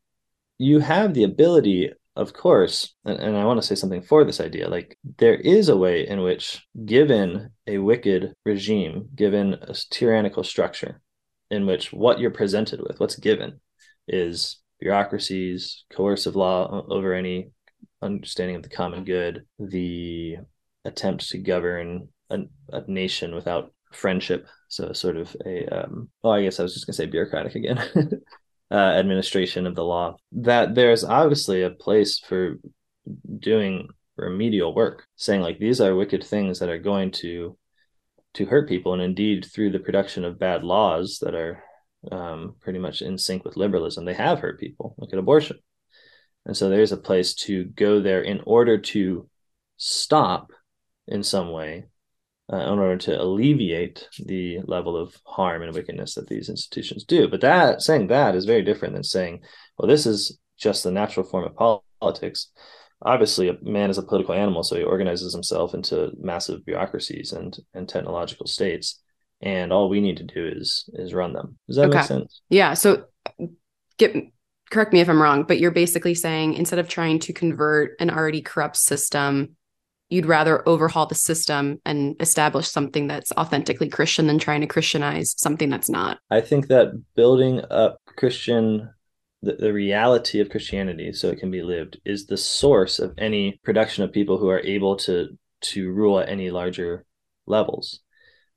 you 0.58 0.78
have 0.78 1.14
the 1.14 1.24
ability 1.24 1.92
of 2.18 2.32
course, 2.32 2.96
and, 3.04 3.16
and 3.20 3.36
I 3.36 3.44
want 3.44 3.62
to 3.62 3.66
say 3.66 3.76
something 3.76 4.02
for 4.02 4.24
this 4.24 4.40
idea, 4.40 4.68
like 4.68 4.98
there 5.18 5.36
is 5.36 5.68
a 5.68 5.76
way 5.76 6.06
in 6.06 6.20
which, 6.20 6.60
given 6.84 7.50
a 7.68 7.78
wicked 7.78 8.34
regime, 8.44 9.08
given 9.14 9.54
a 9.54 9.74
tyrannical 9.90 10.42
structure, 10.42 11.00
in 11.48 11.64
which 11.64 11.92
what 11.92 12.18
you're 12.18 12.32
presented 12.32 12.80
with, 12.80 12.98
what's 12.98 13.14
given, 13.14 13.60
is 14.08 14.58
bureaucracies, 14.80 15.84
coercive 15.92 16.34
law 16.34 16.84
over 16.90 17.14
any 17.14 17.52
understanding 18.02 18.56
of 18.56 18.64
the 18.64 18.68
common 18.68 19.04
good, 19.04 19.46
the 19.60 20.38
attempt 20.84 21.28
to 21.28 21.38
govern 21.38 22.08
a, 22.30 22.40
a 22.72 22.82
nation 22.88 23.32
without 23.32 23.72
friendship. 23.92 24.48
So, 24.66 24.92
sort 24.92 25.16
of 25.16 25.36
a, 25.46 25.66
um, 25.68 26.08
oh, 26.24 26.30
I 26.30 26.42
guess 26.42 26.58
I 26.58 26.64
was 26.64 26.74
just 26.74 26.84
going 26.84 26.94
to 26.94 26.96
say 26.96 27.06
bureaucratic 27.06 27.54
again. 27.54 27.80
uh, 28.70 28.74
administration 28.74 29.66
of 29.66 29.74
the 29.74 29.84
law, 29.84 30.16
that 30.32 30.74
there's 30.74 31.04
obviously 31.04 31.62
a 31.62 31.70
place 31.70 32.18
for 32.18 32.58
doing 33.38 33.88
remedial 34.16 34.74
work, 34.74 35.06
saying 35.16 35.40
like 35.40 35.58
these 35.58 35.80
are 35.80 35.94
wicked 35.94 36.24
things 36.24 36.58
that 36.58 36.68
are 36.68 36.78
going 36.78 37.10
to 37.10 37.56
to 38.34 38.44
hurt 38.44 38.68
people, 38.68 38.92
and 38.92 39.02
indeed 39.02 39.46
through 39.52 39.70
the 39.70 39.78
production 39.78 40.24
of 40.24 40.38
bad 40.38 40.62
laws 40.62 41.18
that 41.22 41.34
are 41.34 41.62
um, 42.12 42.54
pretty 42.60 42.78
much 42.78 43.00
in 43.00 43.16
sync 43.16 43.44
with 43.44 43.56
liberalism, 43.56 44.04
they 44.04 44.14
have 44.14 44.40
hurt 44.40 44.60
people. 44.60 44.94
Look 44.98 45.12
at 45.12 45.18
abortion, 45.18 45.58
and 46.44 46.56
so 46.56 46.68
there's 46.68 46.92
a 46.92 46.96
place 46.96 47.34
to 47.46 47.64
go 47.64 48.00
there 48.00 48.22
in 48.22 48.40
order 48.44 48.78
to 48.78 49.28
stop 49.76 50.52
in 51.06 51.22
some 51.22 51.52
way 51.52 51.86
uh, 52.52 52.56
in 52.56 52.78
order 52.78 52.96
to 52.96 53.20
alleviate 53.20 54.08
the 54.24 54.60
level 54.64 54.96
of 54.96 55.16
harm 55.24 55.62
and 55.62 55.74
wickedness 55.74 56.14
that 56.14 56.28
these 56.28 56.48
institutions 56.48 57.04
do. 57.04 57.28
But 57.28 57.42
that 57.42 57.82
saying 57.82 58.08
that 58.08 58.34
is 58.34 58.44
very 58.44 58.62
different 58.62 58.94
than 58.94 59.04
saying, 59.04 59.40
well, 59.76 59.88
this 59.88 60.06
is 60.06 60.38
just 60.56 60.84
the 60.84 60.90
natural 60.90 61.26
form 61.26 61.44
of 61.44 61.84
politics. 62.00 62.50
Obviously, 63.02 63.48
a 63.48 63.56
man 63.62 63.90
is 63.90 63.98
a 63.98 64.02
political 64.02 64.34
animal, 64.34 64.62
so 64.62 64.76
he 64.76 64.82
organizes 64.82 65.32
himself 65.32 65.74
into 65.74 66.10
massive 66.18 66.64
bureaucracies 66.64 67.32
and 67.32 67.56
and 67.74 67.88
technological 67.88 68.46
states. 68.46 69.00
And 69.40 69.72
all 69.72 69.88
we 69.88 70.00
need 70.00 70.16
to 70.16 70.24
do 70.24 70.46
is 70.46 70.88
is 70.94 71.14
run 71.14 71.32
them. 71.32 71.58
Does 71.68 71.76
that 71.76 71.88
okay. 71.88 71.98
make 71.98 72.06
sense? 72.06 72.40
Yeah. 72.48 72.74
So 72.74 73.04
get 73.98 74.16
correct 74.70 74.92
me 74.92 75.00
if 75.00 75.08
I'm 75.08 75.22
wrong, 75.22 75.44
but 75.44 75.60
you're 75.60 75.70
basically 75.70 76.14
saying 76.14 76.54
instead 76.54 76.78
of 76.78 76.88
trying 76.88 77.20
to 77.20 77.32
convert 77.32 77.96
an 78.00 78.10
already 78.10 78.40
corrupt 78.42 78.76
system 78.76 79.56
you'd 80.08 80.26
rather 80.26 80.66
overhaul 80.68 81.06
the 81.06 81.14
system 81.14 81.80
and 81.84 82.16
establish 82.20 82.68
something 82.68 83.06
that's 83.06 83.32
authentically 83.32 83.88
Christian 83.88 84.26
than 84.26 84.38
trying 84.38 84.60
to 84.62 84.66
Christianize 84.66 85.34
something 85.36 85.68
that's 85.68 85.90
not. 85.90 86.18
I 86.30 86.40
think 86.40 86.68
that 86.68 86.92
building 87.14 87.62
up 87.70 87.98
Christian 88.16 88.90
the, 89.42 89.54
the 89.54 89.72
reality 89.72 90.40
of 90.40 90.50
Christianity 90.50 91.12
so 91.12 91.28
it 91.28 91.38
can 91.38 91.50
be 91.50 91.62
lived 91.62 92.00
is 92.04 92.26
the 92.26 92.36
source 92.36 92.98
of 92.98 93.14
any 93.18 93.60
production 93.62 94.02
of 94.02 94.12
people 94.12 94.38
who 94.38 94.48
are 94.48 94.60
able 94.60 94.96
to 94.96 95.28
to 95.60 95.90
rule 95.90 96.18
at 96.20 96.28
any 96.28 96.50
larger 96.50 97.04
levels. 97.46 98.00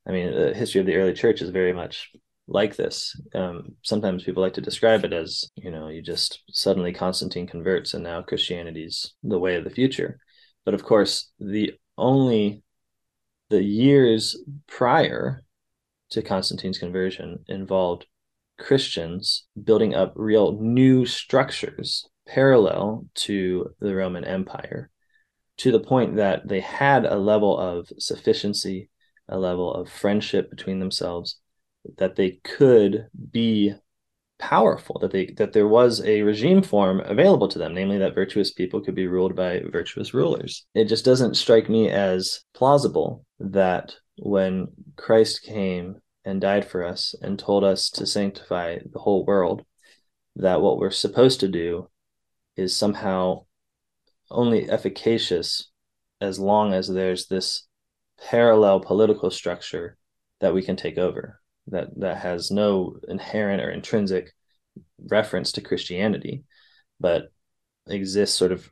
I 0.08 0.12
mean, 0.12 0.32
the 0.32 0.54
history 0.54 0.82
of 0.82 0.88
the 0.88 0.96
early 0.96 1.14
church 1.14 1.42
is 1.42 1.50
very 1.50 1.74
much 1.74 2.12
like 2.48 2.76
this. 2.76 3.20
Um, 3.34 3.76
sometimes 3.82 4.24
people 4.24 4.44
like 4.44 4.54
to 4.54 4.62
describe 4.62 5.04
it 5.04 5.14
as, 5.14 5.50
you 5.56 5.72
know, 5.72 5.88
you 5.88 6.02
just 6.02 6.42
suddenly 6.50 6.94
Constantine 6.94 7.48
converts 7.48 7.94
and 7.94 8.04
now 8.04 8.22
Christianity's 8.22 9.14
the 9.24 9.40
way 9.40 9.56
of 9.56 9.64
the 9.64 9.70
future. 9.70 10.20
But 10.66 10.74
of 10.74 10.84
course, 10.84 11.32
the 11.40 11.74
only 11.98 12.64
the 13.50 13.64
years 13.64 14.38
prior 14.68 15.44
to 16.12 16.22
Constantine's 16.22 16.78
conversion 16.78 17.44
involved 17.48 18.06
Christians 18.58 19.46
building 19.62 19.96
up 19.96 20.14
real 20.16 20.60
new 20.62 21.06
structures 21.06 22.08
parallel 22.28 23.08
to 23.16 23.74
the 23.80 23.96
Roman 23.96 24.24
Empire 24.24 24.90
to 25.58 25.72
the 25.72 25.80
point 25.80 26.16
that 26.16 26.48
they 26.48 26.60
had 26.60 27.06
a 27.06 27.18
level 27.18 27.58
of 27.58 27.90
sufficiency, 27.98 28.90
a 29.28 29.38
level 29.38 29.74
of 29.74 29.90
friendship 29.90 30.50
between 30.50 30.80
themselves, 30.80 31.40
that 31.98 32.16
they 32.16 32.40
could 32.44 33.08
be 33.32 33.74
powerful 34.42 35.00
that 35.00 35.12
they 35.12 35.28
that 35.38 35.54
there 35.54 35.68
was 35.68 36.04
a 36.04 36.24
regime 36.24 36.62
form 36.62 37.00
available 37.02 37.48
to 37.48 37.60
them 37.60 37.74
namely 37.74 37.98
that 38.00 38.16
virtuous 38.16 38.52
people 38.52 38.82
could 38.82 38.96
be 38.96 39.08
ruled 39.08 39.36
by 39.36 39.62
virtuous 39.72 40.14
rulers. 40.14 40.66
It 40.74 40.86
just 40.86 41.06
doesn't 41.06 41.36
strike 41.36 41.70
me 41.70 41.90
as 41.90 42.42
plausible 42.54 43.26
that 43.40 43.96
when 44.18 44.68
christ 44.98 45.44
came 45.44 45.96
and 46.26 46.40
died 46.40 46.66
for 46.66 46.84
us 46.84 47.16
and 47.22 47.40
told 47.40 47.64
us 47.64 47.90
to 47.90 48.06
sanctify 48.06 48.78
the 48.92 49.00
whole 49.00 49.26
world 49.26 49.66
that 50.36 50.62
what 50.62 50.78
we're 50.78 50.92
supposed 50.92 51.40
to 51.40 51.48
do 51.48 51.90
is 52.56 52.76
somehow 52.76 53.46
only 54.30 54.70
efficacious 54.70 55.70
as 56.20 56.40
long 56.40 56.74
as 56.74 56.88
there's 56.88 57.28
this 57.28 57.68
parallel 58.30 58.80
political 58.80 59.32
structure 59.32 59.98
that 60.40 60.54
we 60.54 60.62
can 60.62 60.76
take 60.76 60.98
over 60.98 61.41
that 61.68 61.88
that 62.00 62.18
has 62.18 62.52
no 62.52 62.98
inherent 63.08 63.62
or 63.62 63.70
intrinsic 63.70 64.34
reference 65.00 65.54
to 65.54 65.62
Christianity, 65.62 66.44
but 67.00 67.32
exists 67.88 68.38
sort 68.38 68.52
of 68.52 68.70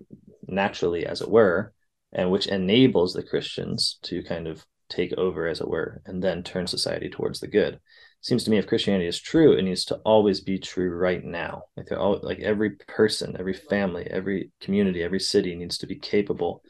naturally, 0.48 1.06
as 1.06 1.22
it 1.22 1.30
were, 1.30 1.74
and 2.12 2.32
which 2.32 2.48
enables 2.48 3.14
the 3.14 3.24
Christians 3.24 4.00
to 4.04 4.24
kind 4.24 4.48
of 4.48 4.66
take 4.90 5.14
over, 5.14 5.48
as 5.48 5.62
it 5.62 5.68
were, 5.68 6.02
and 6.06 6.24
then 6.24 6.44
turn 6.44 6.68
society 6.68 7.10
towards 7.10 7.40
the 7.40 7.48
good. 7.48 7.80
Seems 8.22 8.44
to 8.44 8.52
me 8.52 8.58
if 8.58 8.68
Christianity 8.68 9.08
is 9.08 9.20
true, 9.20 9.54
it 9.54 9.62
needs 9.62 9.86
to 9.86 9.96
always 9.98 10.42
be 10.42 10.60
true 10.60 10.90
right 10.90 11.24
now. 11.24 11.64
Like 11.78 11.92
all 11.92 12.20
like 12.22 12.40
every 12.40 12.72
person, 12.72 13.38
every 13.40 13.54
family, 13.54 14.08
every 14.10 14.52
community, 14.60 15.04
every 15.04 15.22
city 15.22 15.56
needs 15.56 15.78
to 15.80 15.88
be 15.88 15.96
capable 15.96 16.64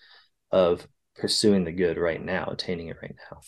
of 0.51 0.87
pursuing 1.15 1.63
the 1.63 1.71
good 1.71 1.97
right 1.97 2.23
now, 2.23 2.49
attaining 2.51 2.89
it 2.89 2.97
right 3.01 3.15
now. 3.31 3.39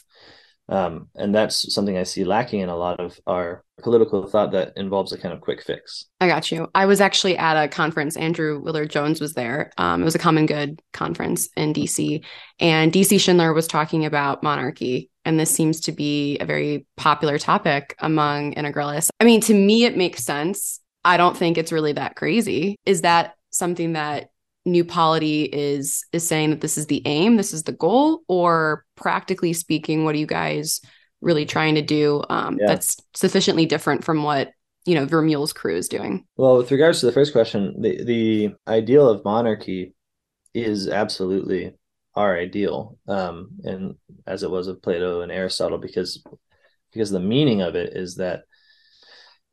Um, 0.72 1.10
and 1.16 1.36
that's 1.36 1.74
something 1.74 1.98
I 1.98 2.04
see 2.04 2.24
lacking 2.24 2.62
in 2.62 2.70
a 2.70 2.78
lot 2.78 3.02
of 3.02 3.20
our 3.28 3.64
political 3.82 4.26
thought 4.26 4.54
that 4.54 4.72
involves 4.78 5.12
a 5.12 5.18
kind 5.18 5.34
of 5.34 5.42
quick 5.42 5.62
fix. 5.62 6.06
I 6.22 6.28
got 6.28 6.50
you. 6.50 6.70
I 6.74 6.86
was 6.86 7.02
actually 7.02 7.38
at 7.38 7.62
a 7.62 7.68
conference. 7.68 8.16
Andrew 8.16 8.62
Willard 8.62 8.90
Jones 8.90 9.20
was 9.20 9.34
there. 9.34 9.72
Um, 9.78 10.02
it 10.02 10.06
was 10.06 10.16
a 10.16 10.20
common 10.20 10.46
good 10.46 10.82
conference 10.94 11.50
in 11.58 11.74
DC. 11.74 12.24
And 12.60 12.94
DC 12.94 13.20
Schindler 13.20 13.52
was 13.52 13.68
talking 13.68 14.06
about 14.06 14.44
monarchy. 14.44 15.10
And 15.26 15.38
this 15.38 15.52
seems 15.52 15.82
to 15.82 15.92
be 15.92 16.38
a 16.40 16.46
very 16.46 16.86
popular 16.96 17.38
topic 17.38 17.96
among 18.00 18.54
integralists. 18.54 19.10
I 19.20 19.26
mean, 19.26 19.42
to 19.42 19.54
me, 19.54 19.84
it 19.84 19.98
makes 19.98 20.24
sense. 20.24 20.80
I 21.04 21.18
don't 21.18 21.36
think 21.36 21.58
it's 21.58 21.74
really 21.74 21.94
that 21.94 22.16
crazy. 22.16 22.78
Is 22.86 23.02
that 23.02 23.36
something 23.50 23.94
that 23.94 24.30
new 24.66 24.86
polity 24.86 25.44
is 25.44 26.06
is 26.14 26.28
saying 26.28 26.52
that 26.52 26.62
this 26.62 26.78
is 26.78 26.86
the 26.86 27.02
aim 27.06 27.38
this 27.38 27.54
is 27.54 27.64
the 27.64 27.72
goal 27.72 28.22
or 28.28 28.86
practically 28.96 29.54
speaking 29.54 30.06
what 30.06 30.14
are 30.14 30.20
you 30.20 30.28
guys 30.28 30.82
really 31.22 31.46
trying 31.46 31.76
to 31.76 31.82
do 31.82 32.24
um, 32.30 32.58
yeah. 32.60 32.68
that's 32.68 32.98
sufficiently 33.16 33.66
different 33.66 34.04
from 34.04 34.24
what 34.24 34.52
you 34.86 34.94
know 34.94 35.06
vermeule's 35.06 35.54
crew 35.54 35.76
is 35.76 35.88
doing 35.88 36.26
well 36.38 36.58
with 36.58 36.72
regards 36.72 37.00
to 37.00 37.06
the 37.08 37.12
first 37.12 37.32
question 37.32 37.82
the 37.82 38.04
the 38.04 38.50
ideal 38.68 39.10
of 39.10 39.26
monarchy 39.26 39.94
is 40.54 40.88
absolutely 40.88 41.74
our 42.16 42.38
ideal 42.38 42.98
um, 43.08 43.50
and 43.64 43.96
as 44.28 44.44
it 44.44 44.52
was 44.52 44.68
of 44.68 44.82
plato 44.82 45.22
and 45.22 45.32
aristotle 45.32 45.78
because 45.78 46.24
because 46.92 47.10
the 47.10 47.20
meaning 47.20 47.62
of 47.62 47.76
it 47.76 47.96
is 47.96 48.16
that 48.16 48.44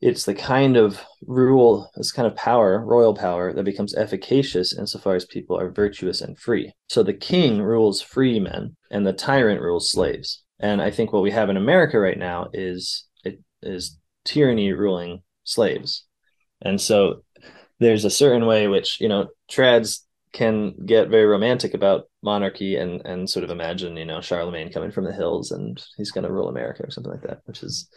it's 0.00 0.24
the 0.24 0.34
kind 0.34 0.76
of 0.76 1.02
rule, 1.26 1.90
this 1.96 2.12
kind 2.12 2.26
of 2.26 2.36
power, 2.36 2.84
royal 2.84 3.14
power, 3.14 3.52
that 3.52 3.64
becomes 3.64 3.96
efficacious 3.96 4.76
insofar 4.76 5.16
as 5.16 5.24
people 5.24 5.58
are 5.58 5.70
virtuous 5.70 6.20
and 6.20 6.38
free. 6.38 6.72
So 6.88 7.02
the 7.02 7.14
king 7.14 7.60
rules 7.60 8.00
free 8.00 8.38
men, 8.38 8.76
and 8.90 9.06
the 9.06 9.12
tyrant 9.12 9.60
rules 9.60 9.90
slaves. 9.90 10.44
And 10.60 10.80
I 10.80 10.90
think 10.90 11.12
what 11.12 11.22
we 11.22 11.32
have 11.32 11.50
in 11.50 11.56
America 11.56 11.98
right 11.98 12.18
now 12.18 12.48
is 12.52 13.06
it 13.24 13.40
is 13.62 13.98
tyranny 14.24 14.72
ruling 14.72 15.22
slaves. 15.44 16.04
And 16.62 16.80
so 16.80 17.22
there's 17.80 18.04
a 18.04 18.10
certain 18.10 18.46
way 18.46 18.68
which 18.68 19.00
you 19.00 19.08
know 19.08 19.28
trads 19.50 20.00
can 20.32 20.74
get 20.84 21.08
very 21.08 21.24
romantic 21.24 21.74
about 21.74 22.04
monarchy 22.22 22.76
and 22.76 23.04
and 23.04 23.30
sort 23.30 23.44
of 23.44 23.50
imagine 23.50 23.96
you 23.96 24.04
know 24.04 24.20
Charlemagne 24.20 24.72
coming 24.72 24.90
from 24.90 25.04
the 25.04 25.12
hills 25.12 25.52
and 25.52 25.82
he's 25.96 26.10
going 26.10 26.24
to 26.24 26.32
rule 26.32 26.48
America 26.48 26.84
or 26.84 26.90
something 26.90 27.12
like 27.12 27.22
that, 27.22 27.40
which 27.46 27.62
is 27.62 27.88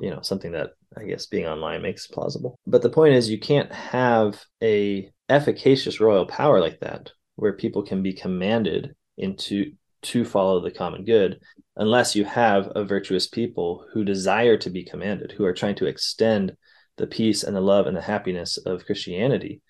you 0.00 0.10
know 0.10 0.20
something 0.22 0.52
that 0.52 0.70
i 0.96 1.04
guess 1.04 1.26
being 1.26 1.46
online 1.46 1.82
makes 1.82 2.06
plausible. 2.06 2.58
But 2.66 2.82
the 2.82 2.90
point 2.90 3.14
is 3.14 3.30
you 3.30 3.38
can't 3.38 3.72
have 3.72 4.42
a 4.62 5.10
efficacious 5.28 6.00
royal 6.00 6.26
power 6.26 6.60
like 6.60 6.80
that 6.80 7.10
where 7.36 7.52
people 7.52 7.82
can 7.82 8.02
be 8.02 8.12
commanded 8.12 8.94
into 9.16 9.72
to 10.02 10.24
follow 10.24 10.60
the 10.60 10.70
common 10.70 11.04
good 11.04 11.40
unless 11.76 12.16
you 12.16 12.24
have 12.24 12.72
a 12.74 12.84
virtuous 12.84 13.28
people 13.28 13.84
who 13.92 14.04
desire 14.04 14.56
to 14.56 14.70
be 14.70 14.84
commanded 14.84 15.32
who 15.32 15.44
are 15.44 15.52
trying 15.52 15.74
to 15.76 15.86
extend 15.86 16.56
the 16.96 17.06
peace 17.06 17.42
and 17.42 17.54
the 17.54 17.60
love 17.60 17.86
and 17.86 17.96
the 17.96 18.02
happiness 18.02 18.56
of 18.58 18.84
christianity 18.86 19.60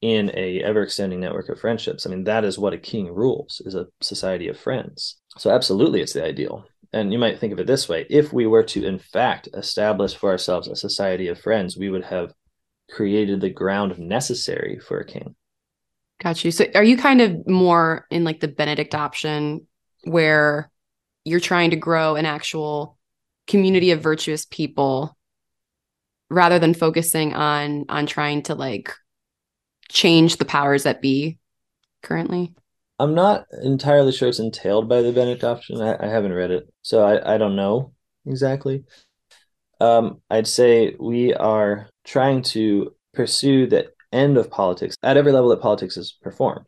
in 0.00 0.30
a 0.34 0.62
ever 0.62 0.82
extending 0.82 1.20
network 1.20 1.48
of 1.48 1.58
friendships. 1.58 2.06
I 2.06 2.10
mean 2.10 2.24
that 2.24 2.44
is 2.44 2.58
what 2.58 2.72
a 2.72 2.78
king 2.78 3.12
rules 3.12 3.60
is 3.64 3.74
a 3.74 3.86
society 4.00 4.48
of 4.48 4.58
friends. 4.58 5.16
So 5.38 5.50
absolutely 5.50 6.00
it's 6.00 6.12
the 6.12 6.24
ideal 6.24 6.64
and 6.92 7.12
you 7.12 7.18
might 7.18 7.38
think 7.38 7.52
of 7.52 7.58
it 7.60 7.66
this 7.66 7.88
way 7.88 8.06
if 8.08 8.32
we 8.32 8.46
were 8.46 8.62
to 8.62 8.84
in 8.84 8.98
fact 8.98 9.48
establish 9.54 10.14
for 10.14 10.30
ourselves 10.30 10.68
a 10.68 10.76
society 10.76 11.28
of 11.28 11.40
friends 11.40 11.76
we 11.76 11.90
would 11.90 12.04
have 12.04 12.32
created 12.90 13.40
the 13.40 13.50
ground 13.50 13.98
necessary 13.98 14.78
for 14.78 14.98
a 14.98 15.06
king. 15.06 15.34
Got 16.22 16.44
you. 16.44 16.50
So 16.50 16.66
are 16.74 16.84
you 16.84 16.96
kind 16.96 17.20
of 17.20 17.46
more 17.46 18.06
in 18.10 18.24
like 18.24 18.40
the 18.40 18.48
benedict 18.48 18.94
option 18.94 19.66
where 20.04 20.70
you're 21.24 21.40
trying 21.40 21.70
to 21.70 21.76
grow 21.76 22.16
an 22.16 22.26
actual 22.26 22.98
community 23.46 23.92
of 23.92 24.02
virtuous 24.02 24.44
people 24.44 25.16
rather 26.30 26.58
than 26.58 26.74
focusing 26.74 27.34
on 27.34 27.84
on 27.88 28.06
trying 28.06 28.42
to 28.42 28.54
like 28.54 28.92
change 29.90 30.36
the 30.36 30.44
powers 30.44 30.82
that 30.82 31.00
be 31.00 31.38
currently 32.02 32.54
I'm 32.98 33.14
not 33.14 33.46
entirely 33.62 34.12
sure 34.12 34.28
it's 34.28 34.40
entailed 34.40 34.88
by 34.88 35.02
the 35.02 35.12
Benedict 35.12 35.44
option. 35.44 35.80
I, 35.80 35.96
I 36.04 36.08
haven't 36.08 36.32
read 36.32 36.50
it, 36.50 36.68
so 36.82 37.04
I, 37.04 37.34
I 37.34 37.38
don't 37.38 37.56
know 37.56 37.92
exactly. 38.26 38.84
Um, 39.80 40.20
I'd 40.28 40.48
say 40.48 40.96
we 40.98 41.32
are 41.34 41.88
trying 42.04 42.42
to 42.42 42.94
pursue 43.14 43.66
the 43.66 43.92
end 44.12 44.36
of 44.36 44.50
politics 44.50 44.96
at 45.02 45.16
every 45.16 45.32
level 45.32 45.50
that 45.50 45.60
politics 45.60 45.96
is 45.96 46.12
performed, 46.20 46.66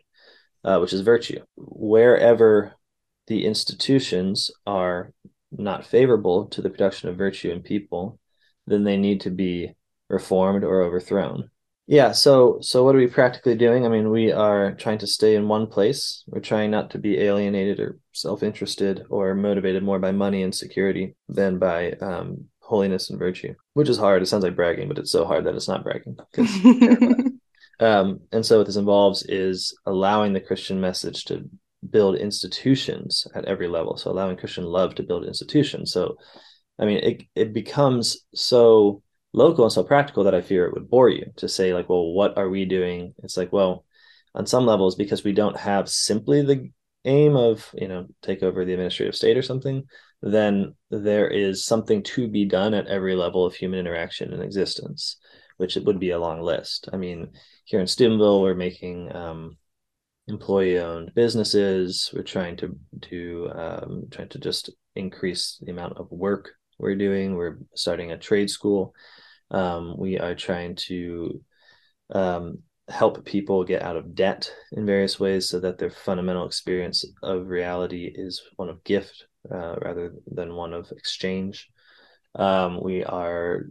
uh, 0.62 0.78
which 0.78 0.92
is 0.92 1.00
virtue. 1.00 1.40
Wherever 1.56 2.74
the 3.26 3.44
institutions 3.46 4.50
are 4.66 5.12
not 5.50 5.86
favorable 5.86 6.46
to 6.46 6.62
the 6.62 6.70
production 6.70 7.08
of 7.08 7.16
virtue 7.16 7.50
in 7.50 7.62
people, 7.62 8.20
then 8.66 8.84
they 8.84 8.96
need 8.96 9.22
to 9.22 9.30
be 9.30 9.74
reformed 10.08 10.62
or 10.62 10.82
overthrown. 10.82 11.50
Yeah, 11.90 12.12
so 12.12 12.58
so 12.60 12.84
what 12.84 12.94
are 12.94 12.98
we 12.98 13.08
practically 13.08 13.56
doing? 13.56 13.84
I 13.84 13.88
mean, 13.88 14.12
we 14.12 14.30
are 14.30 14.74
trying 14.74 14.98
to 14.98 15.08
stay 15.08 15.34
in 15.34 15.48
one 15.48 15.66
place. 15.66 16.22
We're 16.28 16.38
trying 16.38 16.70
not 16.70 16.90
to 16.90 16.98
be 16.98 17.18
alienated 17.18 17.80
or 17.80 17.98
self-interested 18.12 19.06
or 19.10 19.34
motivated 19.34 19.82
more 19.82 19.98
by 19.98 20.12
money 20.12 20.44
and 20.44 20.54
security 20.54 21.16
than 21.28 21.58
by 21.58 21.94
um, 21.94 22.44
holiness 22.60 23.10
and 23.10 23.18
virtue, 23.18 23.56
which 23.74 23.88
is 23.88 23.98
hard. 23.98 24.22
It 24.22 24.26
sounds 24.26 24.44
like 24.44 24.54
bragging, 24.54 24.86
but 24.86 24.98
it's 24.98 25.10
so 25.10 25.24
hard 25.24 25.46
that 25.46 25.56
it's 25.56 25.66
not 25.66 25.82
bragging. 25.82 26.16
um, 27.80 28.20
and 28.30 28.46
so 28.46 28.58
what 28.58 28.68
this 28.68 28.76
involves 28.76 29.24
is 29.24 29.76
allowing 29.84 30.32
the 30.32 30.40
Christian 30.40 30.80
message 30.80 31.24
to 31.24 31.50
build 31.90 32.14
institutions 32.14 33.26
at 33.34 33.46
every 33.46 33.66
level. 33.66 33.96
So 33.96 34.12
allowing 34.12 34.36
Christian 34.36 34.62
love 34.62 34.94
to 34.94 35.02
build 35.02 35.26
institutions. 35.26 35.90
So, 35.90 36.18
I 36.78 36.84
mean, 36.84 36.98
it 36.98 37.22
it 37.34 37.52
becomes 37.52 38.24
so 38.32 39.02
local 39.32 39.64
and 39.64 39.72
so 39.72 39.82
practical 39.84 40.24
that 40.24 40.34
I 40.34 40.40
fear 40.40 40.66
it 40.66 40.74
would 40.74 40.90
bore 40.90 41.08
you 41.08 41.32
to 41.36 41.48
say 41.48 41.72
like, 41.72 41.88
well, 41.88 42.12
what 42.12 42.36
are 42.36 42.48
we 42.48 42.64
doing? 42.64 43.14
It's 43.22 43.36
like, 43.36 43.52
well, 43.52 43.84
on 44.34 44.46
some 44.46 44.66
levels, 44.66 44.94
because 44.94 45.24
we 45.24 45.32
don't 45.32 45.56
have 45.56 45.88
simply 45.88 46.42
the 46.42 46.70
aim 47.04 47.36
of, 47.36 47.68
you 47.74 47.88
know, 47.88 48.06
take 48.22 48.42
over 48.42 48.64
the 48.64 48.72
administrative 48.72 49.14
state 49.14 49.36
or 49.36 49.42
something, 49.42 49.84
then 50.22 50.74
there 50.90 51.28
is 51.28 51.64
something 51.64 52.02
to 52.02 52.28
be 52.28 52.44
done 52.44 52.74
at 52.74 52.86
every 52.86 53.14
level 53.16 53.46
of 53.46 53.54
human 53.54 53.78
interaction 53.78 54.32
and 54.32 54.42
existence, 54.42 55.16
which 55.56 55.76
it 55.76 55.84
would 55.84 55.98
be 55.98 56.10
a 56.10 56.18
long 56.18 56.42
list. 56.42 56.88
I 56.92 56.96
mean, 56.96 57.30
here 57.64 57.80
in 57.80 57.86
Steubenville, 57.86 58.42
we're 58.42 58.54
making 58.54 59.14
um, 59.14 59.56
employee-owned 60.28 61.12
businesses. 61.14 62.10
We're 62.14 62.22
trying 62.22 62.56
to 62.58 62.76
to 63.02 63.50
um, 63.54 64.04
trying 64.10 64.28
to 64.30 64.38
just 64.38 64.70
increase 64.94 65.58
the 65.62 65.70
amount 65.70 65.96
of 65.96 66.10
work 66.10 66.52
we're 66.80 66.96
doing. 66.96 67.34
We're 67.34 67.58
starting 67.74 68.12
a 68.12 68.18
trade 68.18 68.50
school. 68.50 68.94
Um, 69.50 69.96
we 69.98 70.18
are 70.18 70.34
trying 70.34 70.76
to 70.86 71.40
um, 72.12 72.58
help 72.88 73.24
people 73.24 73.64
get 73.64 73.82
out 73.82 73.96
of 73.96 74.14
debt 74.14 74.52
in 74.72 74.86
various 74.86 75.20
ways 75.20 75.48
so 75.48 75.60
that 75.60 75.78
their 75.78 75.90
fundamental 75.90 76.46
experience 76.46 77.04
of 77.22 77.48
reality 77.48 78.10
is 78.14 78.42
one 78.56 78.68
of 78.68 78.82
gift 78.84 79.26
uh, 79.50 79.76
rather 79.76 80.12
than 80.26 80.54
one 80.54 80.72
of 80.72 80.90
exchange. 80.92 81.68
Um, 82.34 82.80
we 82.80 83.04
are 83.04 83.66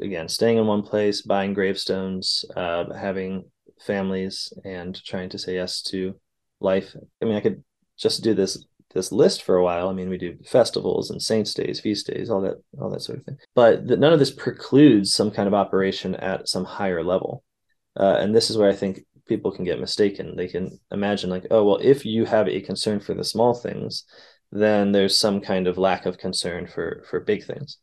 again 0.00 0.28
staying 0.28 0.58
in 0.58 0.66
one 0.66 0.82
place, 0.82 1.22
buying 1.22 1.54
gravestones, 1.54 2.44
uh, 2.56 2.92
having 2.94 3.44
families, 3.80 4.52
and 4.64 4.98
trying 5.04 5.28
to 5.30 5.38
say 5.38 5.54
yes 5.54 5.82
to 5.82 6.18
life. 6.60 6.94
I 7.22 7.24
mean, 7.26 7.36
I 7.36 7.40
could 7.40 7.62
just 7.98 8.22
do 8.22 8.34
this 8.34 8.64
this 8.94 9.12
list 9.12 9.42
for 9.42 9.56
a 9.56 9.64
while. 9.64 9.88
I 9.88 9.92
mean, 9.92 10.08
we 10.08 10.18
do 10.18 10.38
festivals 10.44 11.10
and 11.10 11.22
saints' 11.22 11.54
days, 11.54 11.80
feast 11.80 12.06
days, 12.06 12.30
all 12.30 12.40
that, 12.42 12.62
all 12.80 12.90
that 12.90 13.02
sort 13.02 13.18
of 13.18 13.24
thing. 13.24 13.38
But 13.54 13.86
the, 13.86 13.96
none 13.96 14.12
of 14.12 14.18
this 14.18 14.30
precludes 14.30 15.12
some 15.12 15.30
kind 15.30 15.46
of 15.46 15.54
operation 15.54 16.14
at 16.16 16.48
some 16.48 16.64
higher 16.64 17.04
level. 17.04 17.44
Uh, 17.98 18.16
and 18.18 18.34
this 18.34 18.50
is 18.50 18.56
where 18.56 18.70
I 18.70 18.74
think 18.74 19.04
people 19.26 19.52
can 19.52 19.64
get 19.64 19.80
mistaken. 19.80 20.36
They 20.36 20.48
can 20.48 20.80
imagine 20.90 21.30
like, 21.30 21.46
oh, 21.50 21.64
well, 21.64 21.78
if 21.82 22.04
you 22.04 22.24
have 22.24 22.48
a 22.48 22.60
concern 22.60 23.00
for 23.00 23.14
the 23.14 23.24
small 23.24 23.54
things, 23.54 24.04
then 24.50 24.92
there's 24.92 25.16
some 25.16 25.40
kind 25.40 25.66
of 25.66 25.78
lack 25.78 26.06
of 26.06 26.18
concern 26.18 26.66
for 26.66 27.04
for 27.10 27.20
big 27.20 27.44
things. 27.44 27.76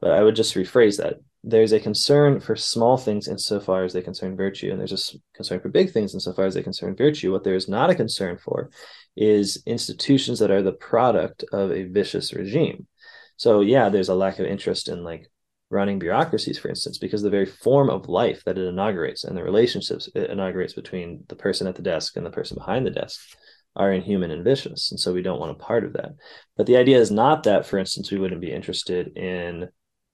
But 0.00 0.12
I 0.12 0.22
would 0.22 0.36
just 0.36 0.54
rephrase 0.54 0.98
that. 0.98 1.16
There's 1.44 1.72
a 1.72 1.80
concern 1.80 2.40
for 2.40 2.56
small 2.56 2.96
things 2.96 3.28
insofar 3.28 3.84
as 3.84 3.92
they 3.92 4.02
concern 4.02 4.36
virtue, 4.36 4.70
and 4.70 4.80
there's 4.80 5.14
a 5.14 5.18
concern 5.34 5.60
for 5.60 5.68
big 5.68 5.92
things 5.92 6.14
insofar 6.14 6.46
as 6.46 6.54
they 6.54 6.62
concern 6.62 6.96
virtue. 6.96 7.30
What 7.32 7.44
there 7.44 7.54
is 7.54 7.68
not 7.68 7.90
a 7.90 7.94
concern 7.94 8.38
for 8.38 8.70
is 9.18 9.62
institutions 9.66 10.38
that 10.38 10.50
are 10.50 10.62
the 10.62 10.72
product 10.72 11.44
of 11.52 11.72
a 11.72 11.84
vicious 11.84 12.32
regime. 12.32 12.86
So 13.36 13.60
yeah, 13.60 13.88
there's 13.88 14.08
a 14.08 14.14
lack 14.14 14.38
of 14.38 14.46
interest 14.46 14.88
in 14.88 15.02
like 15.02 15.28
running 15.70 15.98
bureaucracies, 15.98 16.58
for 16.58 16.68
instance, 16.68 16.98
because 16.98 17.20
the 17.20 17.30
very 17.30 17.44
form 17.44 17.90
of 17.90 18.08
life 18.08 18.42
that 18.46 18.56
it 18.56 18.66
inaugurates 18.66 19.24
and 19.24 19.36
the 19.36 19.42
relationships 19.42 20.08
it 20.14 20.30
inaugurates 20.30 20.72
between 20.72 21.24
the 21.28 21.36
person 21.36 21.66
at 21.66 21.74
the 21.74 21.82
desk 21.82 22.16
and 22.16 22.24
the 22.24 22.30
person 22.30 22.56
behind 22.56 22.86
the 22.86 22.90
desk 22.90 23.20
are 23.74 23.92
inhuman 23.92 24.30
and 24.30 24.44
vicious. 24.44 24.92
And 24.92 25.00
so 25.00 25.12
we 25.12 25.22
don't 25.22 25.40
want 25.40 25.52
a 25.52 25.64
part 25.64 25.84
of 25.84 25.94
that. 25.94 26.12
But 26.56 26.66
the 26.66 26.76
idea 26.76 26.98
is 26.98 27.10
not 27.10 27.42
that, 27.42 27.66
for 27.66 27.78
instance, 27.78 28.10
we 28.10 28.18
wouldn't 28.18 28.40
be 28.40 28.52
interested 28.52 29.16
in 29.16 29.68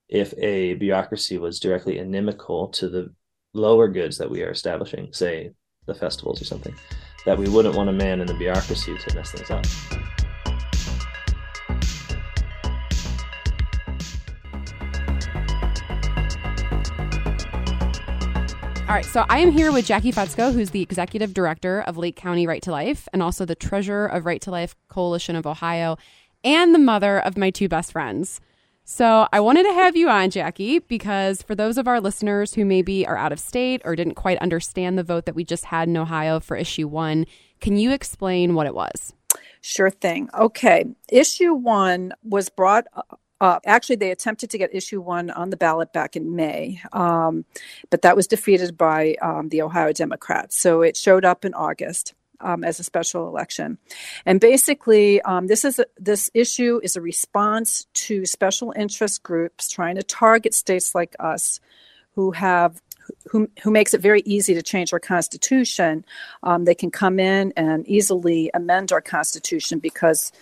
if 0.09 0.35
a 0.39 0.75
bureaucracy 0.75 1.39
was 1.39 1.61
directly 1.61 1.99
inimical 1.99 2.69
to 2.69 2.89
the 2.89 3.15
lower 3.53 3.89
goods 3.89 4.19
that 4.19 4.31
we 4.31 4.43
are 4.43 4.51
establishing, 4.51 5.13
say 5.13 5.51
the 5.87 5.95
festivals 5.95 6.41
or 6.41 6.47
something, 6.47 6.75
that 7.25 7.39
we 7.39 7.49
wouldn't 7.49 7.75
want 7.75 7.89
a 7.89 7.93
man 7.93 8.21
in 8.21 8.27
the 8.27 8.35
bureaucracy 8.35 8.97
to 8.97 9.15
mess 9.15 9.33
things 9.33 9.51
up. 9.51 9.65
All 18.87 18.95
right, 18.95 19.05
so 19.05 19.25
I 19.29 19.39
am 19.39 19.51
here 19.51 19.73
with 19.73 19.87
Jacqui 19.87 20.15
Fetsko, 20.15 20.53
who's 20.53 20.71
the 20.71 20.83
executive 20.83 21.35
director 21.35 21.81
of 21.81 21.97
Lake 21.97 22.15
County 22.15 22.47
Right 22.47 22.63
to 22.63 22.71
Life 22.71 23.09
and 23.13 23.23
also 23.23 23.45
the 23.45 23.57
treasurer 23.57 24.07
of 24.07 24.25
Right 24.25 24.41
to 24.43 24.51
Life 24.51 24.77
Coalition 24.89 25.35
of 25.35 25.47
Ohio 25.47 25.97
and 26.45 26.75
the 26.75 26.79
mother 26.79 27.19
of 27.19 27.37
my 27.37 27.51
two 27.51 27.69
best 27.69 27.93
friends. 27.93 28.41
So 28.85 29.27
I 29.33 29.41
wanted 29.41 29.63
to 29.63 29.73
have 29.73 29.97
you 29.97 30.11
on, 30.11 30.31
Jacqui, 30.31 30.83
because 30.87 31.43
for 31.43 31.55
those 31.55 31.79
of 31.79 31.89
our 31.89 32.01
listeners 32.01 32.53
who 32.53 32.67
maybe 32.67 33.07
are 33.07 33.17
out 33.17 33.33
of 33.33 33.41
state 33.41 33.81
or 33.85 33.97
didn't 33.97 34.15
quite 34.15 34.37
understand 34.39 34.99
the 34.99 35.03
vote 35.03 35.25
that 35.25 35.35
we 35.35 35.43
just 35.43 35.65
had 35.65 35.89
in 35.89 35.97
Ohio 35.97 36.39
for 36.39 36.55
issue 36.55 36.87
one, 36.87 37.25
can 37.61 37.79
you 37.79 37.93
explain 37.93 38.55
what 38.55 38.67
it 38.67 38.75
was? 38.75 39.15
Sure 39.63 39.89
thing. 39.89 40.29
Okay. 40.39 40.85
Issue 41.11 41.55
one 41.55 42.13
was 42.23 42.51
brought 42.51 42.87
uh, 43.41 43.59
actually, 43.67 43.97
they 43.97 44.11
attempted 44.11 44.49
to 44.49 44.57
get 44.57 44.75
issue 44.75 45.01
one 45.01 45.29
on 45.31 45.51
the 45.51 45.57
ballot 45.57 45.93
back 45.93 46.17
in 46.17 46.35
May, 46.35 46.81
um, 46.93 47.45
but 47.91 48.01
that 48.01 48.17
was 48.17 48.27
defeated 48.27 48.79
by 48.79 49.17
um, 49.21 49.51
the 49.51 49.61
Ohio 49.61 49.93
Democrats. 49.93 50.59
So 50.59 50.81
it 50.83 50.97
showed 50.97 51.25
up 51.25 51.45
in 51.45 51.53
August. 51.53 52.15
Um, 52.45 52.63
as 52.63 52.79
a 52.79 52.85
special 52.85 53.27
election, 53.27 53.79
and 54.27 54.39
basically, 54.39 55.23
um, 55.23 55.47
this 55.47 55.65
is 55.65 55.79
a, 55.79 55.87
this 55.99 56.31
issue 56.35 56.79
is 56.83 56.95
a 56.95 57.01
response 57.01 57.87
to 57.95 58.27
special 58.27 58.73
interest 58.77 59.23
groups 59.23 59.71
trying 59.71 59.97
to 59.97 60.03
target 60.03 60.53
states 60.53 60.95
like 60.95 61.17
us, 61.19 61.59
who 62.15 62.33
have 62.33 62.81
who, 63.31 63.49
who 63.63 63.71
makes 63.71 63.95
it 63.95 64.01
very 64.01 64.23
easy 64.25 64.55
to 64.55 64.63
change 64.63 64.93
our 64.93 65.01
constitution. 65.01 66.05
Um, 66.43 66.65
they 66.65 66.75
can 66.75 66.91
come 66.91 67.19
in 67.19 67.53
and 67.57 67.87
easily 67.87 68.51
amend 68.55 68.93
our 68.93 69.01
constitution 69.01 69.79
because 69.79 70.33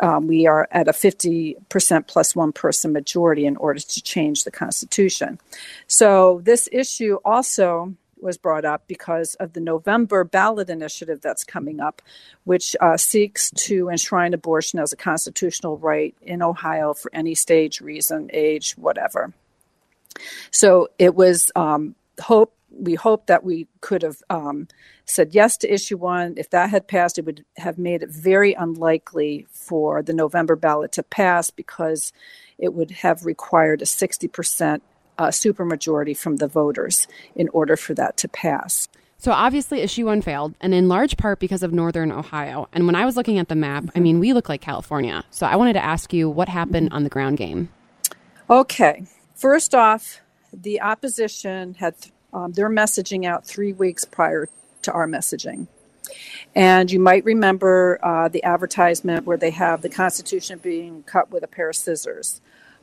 um, 0.00 0.26
we 0.26 0.46
are 0.46 0.68
at 0.70 0.88
a 0.88 0.92
50% 0.92 2.06
plus 2.06 2.34
one 2.34 2.52
person 2.52 2.92
majority 2.92 3.46
in 3.46 3.56
order 3.56 3.80
to 3.80 4.02
change 4.02 4.44
the 4.44 4.50
Constitution. 4.50 5.38
So, 5.86 6.40
this 6.42 6.68
issue 6.72 7.18
also 7.24 7.94
was 8.24 8.38
brought 8.38 8.64
up 8.64 8.88
because 8.88 9.34
of 9.36 9.52
the 9.52 9.60
November 9.60 10.24
ballot 10.24 10.70
initiative 10.70 11.20
that's 11.20 11.44
coming 11.44 11.78
up, 11.78 12.02
which 12.44 12.74
uh, 12.80 12.96
seeks 12.96 13.50
to 13.52 13.88
enshrine 13.90 14.34
abortion 14.34 14.80
as 14.80 14.92
a 14.92 14.96
constitutional 14.96 15.78
right 15.78 16.16
in 16.22 16.42
Ohio 16.42 16.94
for 16.94 17.10
any 17.14 17.34
stage, 17.34 17.80
reason, 17.80 18.30
age, 18.32 18.72
whatever. 18.72 19.32
So, 20.50 20.88
it 20.98 21.14
was 21.14 21.50
um, 21.54 21.94
hope 22.20 22.54
we 22.76 22.94
hoped 22.94 23.28
that 23.28 23.44
we 23.44 23.68
could 23.80 24.02
have 24.02 24.22
um, 24.30 24.68
said 25.04 25.34
yes 25.34 25.56
to 25.58 25.72
issue 25.72 25.96
one. 25.96 26.34
If 26.36 26.50
that 26.50 26.70
had 26.70 26.88
passed, 26.88 27.18
it 27.18 27.24
would 27.24 27.44
have 27.56 27.78
made 27.78 28.02
it 28.02 28.10
very 28.10 28.52
unlikely 28.54 29.46
for 29.50 30.02
the 30.02 30.12
November 30.12 30.56
ballot 30.56 30.92
to 30.92 31.02
pass 31.02 31.50
because 31.50 32.12
it 32.58 32.74
would 32.74 32.90
have 32.90 33.24
required 33.24 33.82
a 33.82 33.84
60% 33.84 34.80
uh, 35.18 35.28
supermajority 35.28 36.16
from 36.16 36.36
the 36.36 36.48
voters 36.48 37.06
in 37.34 37.48
order 37.48 37.76
for 37.76 37.94
that 37.94 38.16
to 38.18 38.28
pass. 38.28 38.88
So 39.18 39.32
obviously, 39.32 39.80
issue 39.80 40.04
one 40.04 40.20
failed, 40.20 40.54
and 40.60 40.74
in 40.74 40.86
large 40.88 41.16
part 41.16 41.38
because 41.38 41.62
of 41.62 41.72
northern 41.72 42.12
Ohio. 42.12 42.68
And 42.74 42.84
when 42.84 42.94
I 42.94 43.06
was 43.06 43.16
looking 43.16 43.38
at 43.38 43.48
the 43.48 43.54
map, 43.54 43.84
I 43.96 44.00
mean, 44.00 44.20
we 44.20 44.34
look 44.34 44.50
like 44.50 44.60
California. 44.60 45.24
So 45.30 45.46
I 45.46 45.56
wanted 45.56 45.72
to 45.74 45.84
ask 45.84 46.12
you 46.12 46.28
what 46.28 46.50
happened 46.50 46.90
on 46.92 47.04
the 47.04 47.08
ground 47.08 47.38
game. 47.38 47.70
Okay. 48.50 49.06
First 49.34 49.74
off, 49.74 50.20
the 50.52 50.82
opposition 50.82 51.74
had 51.74 51.94
um, 52.34 52.52
their 52.52 52.68
messaging 52.68 53.24
out 53.24 53.46
three 53.46 53.72
weeks 53.72 54.04
prior 54.04 54.48
to 54.82 54.92
our 54.92 55.06
messaging. 55.06 55.68
And 56.54 56.90
you 56.90 57.00
might 57.00 57.24
remember 57.24 57.98
uh, 58.02 58.28
the 58.28 58.44
advertisement 58.44 59.24
where 59.24 59.38
they 59.38 59.50
have 59.50 59.80
the 59.80 59.88
Constitution 59.88 60.60
being 60.62 61.02
cut 61.04 61.30
with 61.30 61.42
a 61.42 61.48
pair 61.48 61.70
of 61.70 61.76
scissors. 61.76 62.40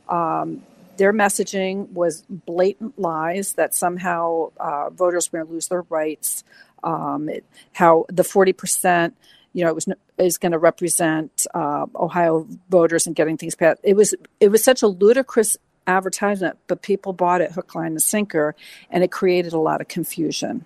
Um, 0.08 0.62
their 1.02 1.12
messaging 1.12 1.88
was 1.88 2.22
blatant 2.28 2.96
lies 2.96 3.54
that 3.54 3.74
somehow 3.74 4.52
uh, 4.60 4.88
voters 4.90 5.32
were 5.32 5.40
going 5.40 5.48
to 5.48 5.52
lose 5.52 5.66
their 5.66 5.82
rights. 5.82 6.44
Um, 6.84 7.28
it, 7.28 7.44
how 7.72 8.06
the 8.08 8.22
forty 8.22 8.52
percent, 8.52 9.16
you 9.52 9.64
know, 9.64 9.70
it 9.70 9.74
was 9.74 9.88
is 10.16 10.38
going 10.38 10.52
to 10.52 10.60
represent 10.60 11.44
uh, 11.54 11.86
Ohio 11.96 12.46
voters 12.68 13.08
and 13.08 13.16
getting 13.16 13.36
things 13.36 13.56
passed. 13.56 13.80
It 13.82 13.96
was 13.96 14.14
it 14.38 14.52
was 14.52 14.62
such 14.62 14.80
a 14.80 14.86
ludicrous 14.86 15.56
advertisement, 15.88 16.56
but 16.68 16.82
people 16.82 17.12
bought 17.12 17.40
it 17.40 17.50
hook, 17.50 17.74
line, 17.74 17.88
and 17.88 18.02
sinker, 18.02 18.54
and 18.88 19.02
it 19.02 19.10
created 19.10 19.52
a 19.52 19.58
lot 19.58 19.80
of 19.80 19.88
confusion. 19.88 20.64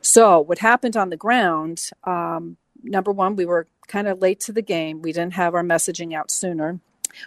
So, 0.00 0.38
what 0.38 0.58
happened 0.60 0.96
on 0.96 1.10
the 1.10 1.16
ground? 1.16 1.90
Um, 2.04 2.56
number 2.84 3.10
one, 3.10 3.34
we 3.34 3.46
were 3.46 3.66
kind 3.88 4.06
of 4.06 4.20
late 4.20 4.38
to 4.42 4.52
the 4.52 4.62
game. 4.62 5.02
We 5.02 5.12
didn't 5.12 5.34
have 5.34 5.56
our 5.56 5.64
messaging 5.64 6.14
out 6.14 6.30
sooner. 6.30 6.78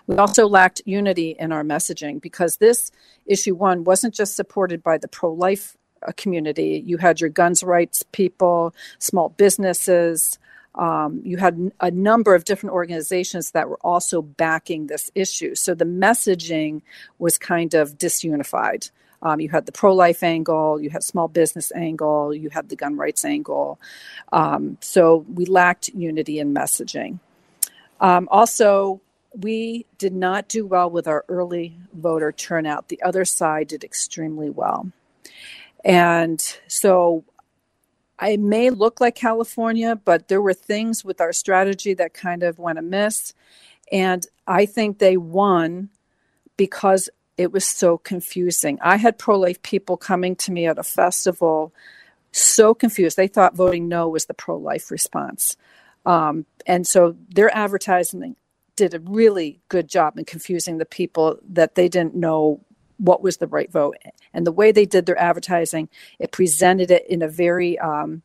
We 0.07 0.15
also 0.15 0.47
lacked 0.47 0.81
unity 0.85 1.35
in 1.39 1.51
our 1.51 1.63
messaging 1.63 2.21
because 2.21 2.57
this 2.57 2.91
issue 3.25 3.55
one 3.55 3.83
wasn't 3.83 4.13
just 4.13 4.35
supported 4.35 4.83
by 4.83 4.97
the 4.97 5.07
pro 5.07 5.31
life 5.31 5.77
uh, 6.07 6.11
community. 6.17 6.83
You 6.85 6.97
had 6.97 7.21
your 7.21 7.29
guns 7.29 7.63
rights 7.63 8.03
people, 8.11 8.73
small 8.99 9.29
businesses, 9.29 10.39
um, 10.75 11.21
you 11.25 11.37
had 11.37 11.71
a 11.81 11.91
number 11.91 12.35
of 12.35 12.45
different 12.45 12.73
organizations 12.73 13.51
that 13.51 13.67
were 13.67 13.79
also 13.81 14.21
backing 14.21 14.87
this 14.87 15.11
issue. 15.15 15.55
So 15.55 15.73
the 15.73 15.85
messaging 15.85 16.81
was 17.17 17.37
kind 17.37 17.73
of 17.73 17.97
disunified. 17.97 18.91
Um, 19.21 19.41
you 19.41 19.49
had 19.49 19.65
the 19.65 19.73
pro 19.73 19.93
life 19.93 20.23
angle, 20.23 20.79
you 20.79 20.89
had 20.89 21.03
small 21.03 21.27
business 21.27 21.73
angle, 21.75 22.33
you 22.33 22.49
had 22.49 22.69
the 22.69 22.77
gun 22.77 22.95
rights 22.95 23.25
angle. 23.25 23.79
Um, 24.31 24.77
so 24.79 25.25
we 25.33 25.45
lacked 25.45 25.89
unity 25.89 26.39
in 26.39 26.53
messaging. 26.53 27.19
Um, 27.99 28.29
also, 28.31 29.01
we 29.35 29.85
did 29.97 30.13
not 30.13 30.47
do 30.47 30.65
well 30.65 30.89
with 30.89 31.07
our 31.07 31.25
early 31.27 31.77
voter 31.93 32.31
turnout. 32.31 32.89
The 32.89 33.01
other 33.01 33.25
side 33.25 33.67
did 33.67 33.83
extremely 33.83 34.49
well. 34.49 34.91
And 35.85 36.41
so 36.67 37.23
I 38.17 38.37
may 38.37 38.69
look 38.69 38.99
like 38.99 39.15
California, 39.15 39.95
but 39.95 40.27
there 40.27 40.41
were 40.41 40.53
things 40.53 41.05
with 41.05 41.21
our 41.21 41.31
strategy 41.31 41.93
that 41.93 42.13
kind 42.13 42.43
of 42.43 42.59
went 42.59 42.79
amiss. 42.79 43.33
And 43.91 44.25
I 44.45 44.65
think 44.65 44.99
they 44.99 45.15
won 45.15 45.89
because 46.57 47.09
it 47.37 47.53
was 47.53 47.65
so 47.65 47.97
confusing. 47.97 48.77
I 48.81 48.97
had 48.97 49.17
pro 49.17 49.39
life 49.39 49.61
people 49.61 49.95
coming 49.95 50.35
to 50.37 50.51
me 50.51 50.67
at 50.67 50.77
a 50.77 50.83
festival 50.83 51.73
so 52.31 52.73
confused. 52.73 53.15
They 53.15 53.27
thought 53.27 53.55
voting 53.55 53.87
no 53.87 54.09
was 54.09 54.25
the 54.25 54.33
pro 54.33 54.57
life 54.57 54.91
response. 54.91 55.55
Um, 56.05 56.45
and 56.65 56.85
so 56.85 57.15
their 57.29 57.55
advertising 57.55 58.35
did 58.79 58.93
a 58.93 58.99
really 58.99 59.59
good 59.67 59.89
job 59.89 60.17
in 60.17 60.23
confusing 60.23 60.77
the 60.77 60.85
people 60.85 61.37
that 61.49 61.75
they 61.75 61.89
didn't 61.89 62.15
know 62.15 62.61
what 62.97 63.21
was 63.21 63.37
the 63.37 63.47
right 63.47 63.69
vote. 63.69 63.97
And 64.33 64.47
the 64.47 64.53
way 64.53 64.71
they 64.71 64.85
did 64.85 65.05
their 65.05 65.19
advertising, 65.19 65.89
it 66.17 66.31
presented 66.31 66.89
it 66.89 67.05
in 67.07 67.21
a 67.21 67.27
very, 67.27 67.77
um, 67.79 68.21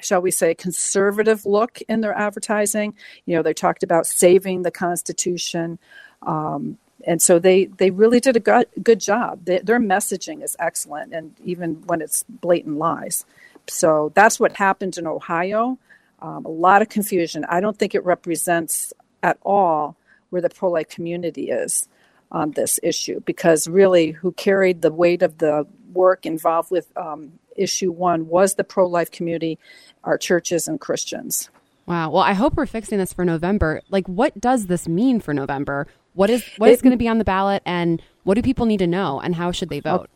shall 0.00 0.22
we 0.22 0.30
say, 0.30 0.54
conservative 0.54 1.44
look 1.44 1.80
in 1.88 2.02
their 2.02 2.16
advertising. 2.16 2.94
You 3.24 3.34
know, 3.34 3.42
they 3.42 3.52
talked 3.52 3.82
about 3.82 4.06
saving 4.06 4.62
the 4.62 4.70
Constitution. 4.70 5.78
Um, 6.22 6.78
and 7.04 7.20
so 7.20 7.38
they 7.40 7.66
they 7.66 7.90
really 7.90 8.20
did 8.20 8.36
a 8.36 8.40
good, 8.40 8.66
good 8.80 9.00
job. 9.00 9.44
They, 9.44 9.58
their 9.58 9.80
messaging 9.80 10.42
is 10.42 10.56
excellent, 10.58 11.12
and 11.12 11.34
even 11.44 11.82
when 11.86 12.00
it's 12.00 12.24
blatant 12.28 12.78
lies. 12.78 13.24
So 13.68 14.12
that's 14.14 14.38
what 14.38 14.56
happened 14.56 14.98
in 14.98 15.06
Ohio. 15.06 15.78
Um, 16.20 16.46
a 16.46 16.54
lot 16.66 16.80
of 16.82 16.88
confusion. 16.88 17.44
I 17.48 17.60
don't 17.60 17.78
think 17.78 17.94
it 17.94 18.04
represents 18.04 18.92
at 19.22 19.38
all 19.42 19.96
where 20.30 20.42
the 20.42 20.50
pro 20.50 20.70
life 20.70 20.88
community 20.88 21.50
is 21.50 21.88
on 22.30 22.50
this 22.52 22.80
issue 22.82 23.20
because 23.20 23.68
really 23.68 24.10
who 24.10 24.32
carried 24.32 24.82
the 24.82 24.92
weight 24.92 25.22
of 25.22 25.38
the 25.38 25.66
work 25.92 26.26
involved 26.26 26.70
with 26.70 26.90
um, 26.96 27.32
issue 27.56 27.90
one 27.90 28.28
was 28.28 28.54
the 28.54 28.64
pro 28.64 28.86
life 28.86 29.10
community, 29.10 29.58
our 30.04 30.18
churches 30.18 30.68
and 30.68 30.80
Christians. 30.80 31.50
Wow. 31.86 32.10
Well, 32.10 32.22
I 32.22 32.32
hope 32.32 32.54
we're 32.54 32.66
fixing 32.66 32.98
this 32.98 33.12
for 33.12 33.24
November. 33.24 33.80
Like, 33.90 34.06
what 34.08 34.40
does 34.40 34.66
this 34.66 34.88
mean 34.88 35.20
for 35.20 35.32
November? 35.32 35.86
What 36.14 36.30
is 36.30 36.44
what 36.56 36.70
is 36.70 36.82
going 36.82 36.92
to 36.92 36.96
be 36.96 37.08
on 37.08 37.18
the 37.18 37.24
ballot, 37.24 37.62
and 37.66 38.00
what 38.24 38.34
do 38.34 38.42
people 38.42 38.64
need 38.64 38.78
to 38.78 38.86
know, 38.86 39.20
and 39.20 39.34
how 39.34 39.52
should 39.52 39.68
they 39.68 39.80
vote? 39.80 40.08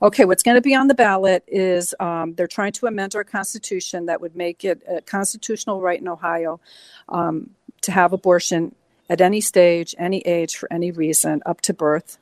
Okay, 0.00 0.24
what's 0.24 0.42
going 0.42 0.54
to 0.54 0.62
be 0.62 0.74
on 0.74 0.86
the 0.86 0.94
ballot 0.94 1.42
is 1.48 1.94
um, 2.00 2.34
they're 2.34 2.46
trying 2.46 2.72
to 2.72 2.86
amend 2.86 3.14
our 3.14 3.24
constitution 3.24 4.06
that 4.06 4.20
would 4.20 4.36
make 4.36 4.64
it 4.64 4.82
a 4.88 5.00
constitutional 5.02 5.80
right 5.80 6.00
in 6.00 6.08
Ohio 6.08 6.60
um, 7.08 7.50
to 7.82 7.92
have 7.92 8.12
abortion 8.12 8.74
at 9.08 9.20
any 9.20 9.40
stage, 9.40 9.94
any 9.98 10.20
age, 10.20 10.56
for 10.56 10.72
any 10.72 10.90
reason, 10.90 11.42
up 11.46 11.60
to 11.62 11.74
birth. 11.74 12.18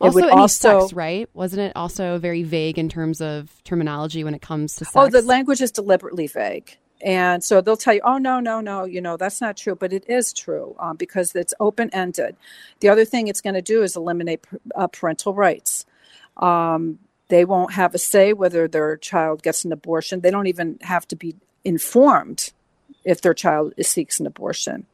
It 0.00 0.06
also, 0.06 0.20
would 0.20 0.30
also 0.30 0.80
sex, 0.80 0.92
right? 0.92 1.28
Wasn't 1.34 1.60
it 1.60 1.72
also 1.76 2.18
very 2.18 2.42
vague 2.42 2.78
in 2.78 2.88
terms 2.88 3.20
of 3.20 3.62
terminology 3.64 4.24
when 4.24 4.34
it 4.34 4.42
comes 4.42 4.76
to 4.76 4.84
sex? 4.84 4.96
Oh, 4.96 5.08
the 5.08 5.22
language 5.22 5.60
is 5.60 5.70
deliberately 5.70 6.26
vague. 6.26 6.76
And 7.02 7.42
so 7.42 7.60
they'll 7.60 7.76
tell 7.76 7.94
you, 7.94 8.00
oh, 8.04 8.18
no, 8.18 8.38
no, 8.38 8.60
no, 8.60 8.84
you 8.84 9.00
know, 9.00 9.16
that's 9.16 9.40
not 9.40 9.56
true. 9.56 9.74
But 9.74 9.92
it 9.92 10.08
is 10.08 10.32
true 10.32 10.76
um, 10.78 10.96
because 10.96 11.34
it's 11.34 11.52
open 11.58 11.90
ended. 11.92 12.36
The 12.80 12.88
other 12.88 13.04
thing 13.04 13.28
it's 13.28 13.40
going 13.40 13.54
to 13.54 13.62
do 13.62 13.82
is 13.82 13.96
eliminate 13.96 14.46
uh, 14.76 14.86
parental 14.86 15.34
rights. 15.34 15.84
Um, 16.36 16.98
they 17.28 17.44
won't 17.44 17.72
have 17.72 17.94
a 17.94 17.98
say 17.98 18.32
whether 18.32 18.68
their 18.68 18.96
child 18.96 19.42
gets 19.42 19.64
an 19.64 19.72
abortion. 19.72 20.20
They 20.20 20.30
don't 20.30 20.46
even 20.46 20.78
have 20.82 21.08
to 21.08 21.16
be 21.16 21.34
informed 21.64 22.52
if 23.04 23.20
their 23.20 23.34
child 23.34 23.74
seeks 23.80 24.20
an 24.20 24.26
abortion. 24.26 24.86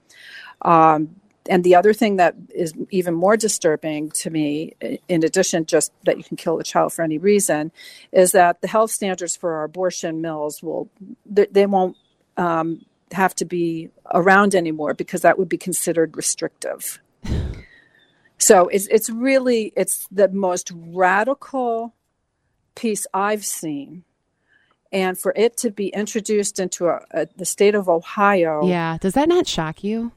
Um, 0.62 1.16
and 1.48 1.64
the 1.64 1.74
other 1.74 1.94
thing 1.94 2.16
that 2.16 2.34
is 2.54 2.74
even 2.90 3.14
more 3.14 3.36
disturbing 3.36 4.10
to 4.10 4.30
me, 4.30 4.74
in 5.08 5.24
addition 5.24 5.64
just 5.64 5.92
that 6.04 6.18
you 6.18 6.24
can 6.24 6.36
kill 6.36 6.58
a 6.58 6.64
child 6.64 6.92
for 6.92 7.02
any 7.02 7.18
reason, 7.18 7.72
is 8.12 8.32
that 8.32 8.60
the 8.60 8.68
health 8.68 8.90
standards 8.90 9.34
for 9.34 9.54
our 9.54 9.64
abortion 9.64 10.20
mills 10.20 10.62
will 10.62 10.90
they 11.24 11.66
won't 11.66 11.96
um, 12.36 12.84
have 13.12 13.34
to 13.36 13.44
be 13.46 13.88
around 14.12 14.54
anymore 14.54 14.92
because 14.94 15.22
that 15.22 15.38
would 15.38 15.48
be 15.48 15.56
considered 15.56 16.16
restrictive. 16.16 17.00
So 18.38 18.68
it's 18.68 18.86
it's 18.88 19.10
really 19.10 19.72
it's 19.74 20.06
the 20.10 20.28
most 20.28 20.70
radical 20.74 21.94
piece 22.74 23.06
I've 23.12 23.44
seen 23.44 24.04
and 24.92 25.18
for 25.18 25.32
it 25.36 25.56
to 25.58 25.70
be 25.70 25.88
introduced 25.88 26.58
into 26.58 26.88
a, 26.88 27.00
a, 27.10 27.26
the 27.36 27.44
state 27.44 27.74
of 27.74 27.88
Ohio. 27.88 28.66
Yeah, 28.66 28.98
does 29.00 29.14
that 29.14 29.28
not 29.28 29.46
shock 29.46 29.84
you? 29.84 30.12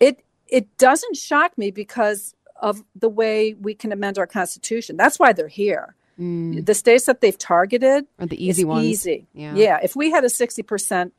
It 0.00 0.24
it 0.48 0.76
doesn't 0.78 1.16
shock 1.16 1.56
me 1.58 1.70
because 1.70 2.34
of 2.60 2.82
the 2.94 3.08
way 3.08 3.54
we 3.54 3.74
can 3.74 3.92
amend 3.92 4.18
our 4.18 4.26
constitution. 4.26 4.96
That's 4.96 5.18
why 5.18 5.32
they're 5.32 5.48
here. 5.48 5.94
Mm. 6.18 6.64
The 6.64 6.74
states 6.74 7.04
that 7.06 7.20
they've 7.20 7.36
targeted 7.36 8.06
are 8.18 8.26
the 8.26 8.42
easy 8.42 8.64
ones. 8.64 8.84
Easy, 8.84 9.26
yeah. 9.34 9.54
yeah. 9.54 9.78
If 9.82 9.94
we 9.94 10.10
had 10.10 10.24
a 10.24 10.30
sixty 10.30 10.62
percent 10.62 11.12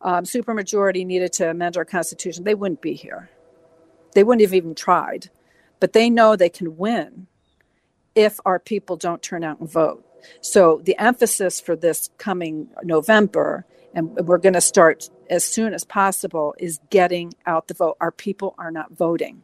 um, 0.00 0.24
supermajority 0.24 1.04
needed 1.04 1.32
to 1.34 1.50
amend 1.50 1.76
our 1.76 1.84
constitution, 1.84 2.44
they 2.44 2.54
wouldn't 2.54 2.80
be 2.80 2.94
here. 2.94 3.30
They 4.14 4.22
wouldn't 4.22 4.42
have 4.42 4.54
even 4.54 4.74
tried. 4.74 5.30
But 5.80 5.92
they 5.92 6.08
know 6.08 6.36
they 6.36 6.48
can 6.48 6.76
win 6.76 7.26
if 8.14 8.38
our 8.46 8.60
people 8.60 8.96
don't 8.96 9.20
turn 9.20 9.42
out 9.42 9.58
and 9.58 9.68
vote. 9.68 10.04
So 10.40 10.80
the 10.84 10.98
emphasis 10.98 11.60
for 11.60 11.76
this 11.76 12.10
coming 12.18 12.68
November, 12.82 13.64
and 13.94 14.14
we're 14.16 14.38
going 14.38 14.54
to 14.54 14.60
start 14.60 15.08
as 15.30 15.44
soon 15.44 15.74
as 15.74 15.84
possible, 15.84 16.54
is 16.58 16.80
getting 16.90 17.34
out 17.46 17.68
the 17.68 17.74
vote. 17.74 17.96
Our 18.00 18.12
people 18.12 18.54
are 18.58 18.70
not 18.70 18.92
voting. 18.92 19.42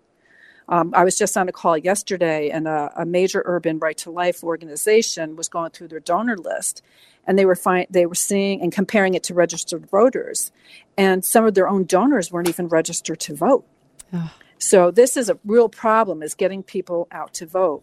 Um, 0.71 0.93
I 0.95 1.03
was 1.03 1.19
just 1.19 1.37
on 1.37 1.49
a 1.49 1.53
call 1.53 1.77
yesterday, 1.77 2.49
and 2.51 2.69
a, 2.69 2.93
a, 2.97 3.05
major 3.05 3.43
urban 3.45 3.81
right 3.81 3.99
to 3.99 4.11
life 4.11 4.45
organization 4.45 5.35
was 5.35 5.49
going 5.49 5.73
through 5.73 5.89
their 5.89 5.99
donor 5.99 6.37
list, 6.37 6.81
and 7.27 7.37
they 7.37 7.45
were 7.45 7.57
find, 7.57 7.89
they 7.91 8.07
were 8.07 8.15
seeing 8.15 8.63
and 8.63 8.73
comparing 8.73 9.15
it 9.15 9.25
to 9.25 9.35
registered 9.35 9.91
voters, 9.91 10.53
and 10.97 11.25
some 11.25 11.45
of 11.45 11.55
their 11.55 11.69
own 11.69 11.87
donors 11.87 12.31
weren't 12.31 12.49
even 12.49 12.69
registered 12.69 13.19
to 13.19 13.35
vote. 13.35 13.67
Oh. 14.13 14.33
So 14.59 14.93
this 14.93 15.17
is 15.17 15.29
a 15.29 15.41
real 15.45 15.69
problem: 15.69 16.23
is 16.23 16.35
getting 16.35 16.63
people 16.63 17.09
out 17.11 17.35
to 17.35 17.47
vote. 17.47 17.83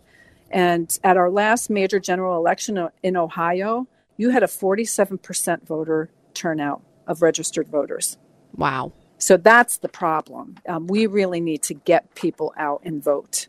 And 0.52 0.98
at 1.04 1.18
our 1.18 1.30
last 1.30 1.70
major 1.70 2.00
general 2.00 2.38
election 2.38 2.88
in 3.04 3.18
Ohio, 3.18 3.88
you 4.18 4.30
had 4.30 4.44
a 4.44 4.48
47% 4.48 5.66
voter 5.66 6.10
turnout 6.34 6.82
of 7.06 7.22
registered 7.22 7.68
voters. 7.68 8.18
Wow. 8.56 8.94
So 9.18 9.38
that's 9.38 9.78
the 9.78 9.90
problem. 9.90 10.56
Um, 10.68 10.88
we 10.88 11.08
really 11.08 11.40
need 11.40 11.64
to 11.64 11.74
get 11.74 12.14
people 12.16 12.54
out 12.58 12.82
and 12.84 13.04
vote. 13.04 13.48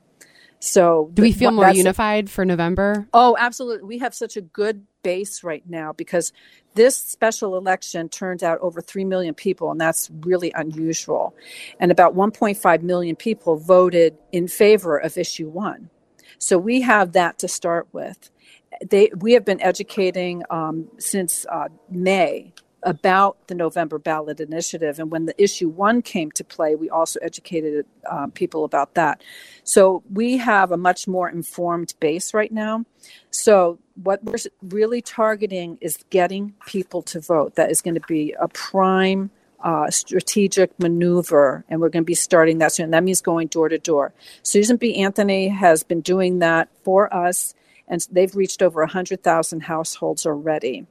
So, 0.61 1.11
do 1.14 1.22
we 1.22 1.30
feel 1.30 1.52
more 1.52 1.70
unified 1.70 2.28
for 2.28 2.44
November? 2.44 3.06
Oh, 3.14 3.37
absolutely. 3.38 3.87
We 3.87 3.98
have 3.98 4.12
such 4.12 4.37
a 4.37 4.40
good 4.40 4.87
base 5.04 5.44
right 5.44 5.62
now 5.68 5.92
because 5.92 6.32
this 6.74 6.96
special 6.96 7.56
election 7.56 8.08
turned 8.08 8.42
out 8.42 8.58
over 8.61 8.80
3 8.80 9.04
million 9.04 9.34
people, 9.34 9.70
and 9.70 9.80
that's 9.80 10.11
really 10.20 10.52
unusual. 10.56 11.34
And 11.78 11.92
about 11.92 12.16
1.5 12.16 12.82
million 12.82 13.14
people 13.14 13.56
voted 13.56 14.18
in 14.32 14.48
favor 14.48 14.98
of 14.98 15.16
issue 15.16 15.48
one. 15.48 15.90
So 16.38 16.59
we 16.59 16.81
have 16.83 17.12
that 17.12 17.38
to 17.40 17.48
start 17.48 17.88
with. 17.92 18.31
They, 18.88 19.11
we 19.16 19.33
have 19.33 19.44
been 19.44 19.61
educating 19.61 20.44
um, 20.51 20.88
since 20.98 21.46
uh, 21.51 21.68
May 21.90 22.53
about 22.85 23.48
the 23.48 23.55
November 23.55 23.98
ballot 23.98 24.40
initiative. 24.40 25.01
And 25.01 25.11
when 25.11 25.27
the 25.27 25.42
issue 25.42 25.68
one 25.68 26.01
came 26.01 26.31
to 26.33 26.44
play, 26.44 26.77
we 26.77 26.88
also 26.88 27.18
educated 27.20 27.87
uh, 28.09 28.29
people 28.29 28.64
about 28.64 28.94
that. 28.94 29.22
So 29.64 30.03
we 30.12 30.37
have 30.37 30.70
a 30.70 30.77
much 30.77 31.09
more 31.09 31.29
informed 31.29 31.94
base 31.98 32.33
right 32.33 32.53
now. 32.53 32.85
So 33.31 33.79
what 34.03 34.22
we're 34.22 34.37
really 34.62 35.03
targeting 35.03 35.79
is 35.81 35.98
getting 36.11 36.55
people 36.66 37.03
to 37.03 37.20
vote. 37.20 37.57
That 37.57 37.70
is 37.70 37.83
going 37.83 37.96
to 37.96 38.07
be 38.07 38.35
a 38.38 38.48
prime 38.48 39.31
uh, 39.62 39.90
strategic 39.90 40.79
maneuver, 40.79 41.64
and 41.68 41.81
we're 41.81 41.88
going 41.88 42.05
to 42.05 42.07
be 42.07 42.14
starting 42.14 42.59
that 42.59 42.73
soon. 42.73 42.90
That 42.90 43.05
means 43.05 43.21
going 43.21 43.49
door 43.49 43.68
to 43.68 43.79
door. 43.79 44.12
Susan 44.42 44.77
B. 44.77 44.97
Anthony 44.97 45.49
has 45.49 45.83
been 45.83 46.01
doing 46.01 46.38
that 46.38 46.68
for 46.85 47.12
us, 47.14 47.55
and 47.87 48.07
they've 48.11 48.35
reached 48.35 48.62
over 48.62 48.81
100,000 48.81 49.61
households 49.61 50.27
already. 50.27 50.87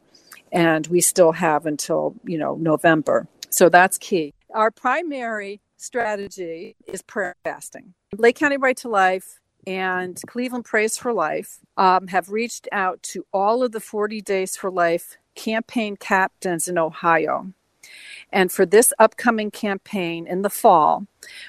And 0.51 0.87
we 0.87 1.01
still 1.01 1.33
have 1.33 1.65
until, 1.65 2.15
you 2.23 2.37
know, 2.37 2.55
November. 2.55 3.27
So 3.49 3.69
that's 3.69 3.97
key. 3.97 4.33
Our 4.53 4.71
primary 4.71 5.61
strategy 5.77 6.75
is 6.87 7.01
prayer 7.01 7.35
fasting. 7.43 7.93
Lake 8.17 8.37
County 8.37 8.57
Right 8.57 8.77
to 8.77 8.89
Life 8.89 9.39
and 9.65 10.19
Cleveland 10.27 10.65
Prays 10.65 10.97
for 10.97 11.13
Life 11.13 11.59
um, 11.75 12.07
have 12.07 12.29
reached 12.29 12.67
out 12.71 13.03
to 13.03 13.25
all 13.33 13.63
of 13.63 13.73
the 13.73 13.81
40 13.81 14.21
Days 14.21 14.55
for 14.55 14.71
Life 14.71 15.17
campaign 15.35 15.97
captains 15.97 16.67
in 16.67 16.77
Ohio 16.77 17.53
and 18.31 18.51
for 18.51 18.65
this 18.65 18.93
upcoming 18.99 19.51
campaign 19.51 20.27
in 20.27 20.41
the 20.41 20.49
fall, 20.49 21.05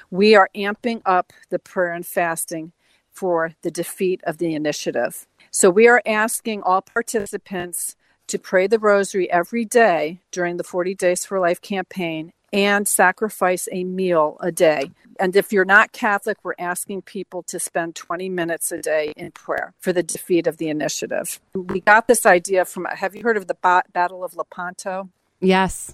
we 0.09 0.35
are 0.35 0.49
amping 0.55 1.01
up 1.05 1.33
the 1.49 1.59
prayer 1.59 1.93
and 1.93 2.05
fasting 2.05 2.71
for 3.11 3.51
the 3.63 3.71
defeat 3.71 4.21
of 4.25 4.37
the 4.37 4.55
initiative. 4.55 5.27
So 5.51 5.69
we 5.69 5.87
are 5.87 6.01
asking 6.05 6.61
all 6.61 6.81
participants 6.81 7.95
to 8.27 8.39
pray 8.39 8.67
the 8.67 8.79
rosary 8.79 9.29
every 9.29 9.65
day 9.65 10.19
during 10.31 10.57
the 10.57 10.63
40 10.63 10.95
Days 10.95 11.25
for 11.25 11.39
Life 11.39 11.61
campaign 11.61 12.31
and 12.53 12.87
sacrifice 12.87 13.67
a 13.71 13.83
meal 13.83 14.37
a 14.39 14.51
day. 14.51 14.91
And 15.19 15.35
if 15.35 15.51
you're 15.51 15.65
not 15.65 15.91
Catholic, 15.91 16.37
we're 16.43 16.53
asking 16.57 17.01
people 17.01 17.43
to 17.43 17.59
spend 17.59 17.95
20 17.95 18.29
minutes 18.29 18.71
a 18.71 18.81
day 18.81 19.11
in 19.17 19.31
prayer 19.31 19.73
for 19.79 19.91
the 19.91 20.01
defeat 20.01 20.47
of 20.47 20.57
the 20.57 20.69
initiative. 20.69 21.41
We 21.53 21.81
got 21.81 22.07
this 22.07 22.25
idea 22.25 22.63
from, 22.65 22.85
have 22.85 23.15
you 23.15 23.23
heard 23.23 23.37
of 23.37 23.47
the 23.47 23.83
Battle 23.91 24.23
of 24.23 24.35
Lepanto? 24.35 25.09
Yes 25.41 25.93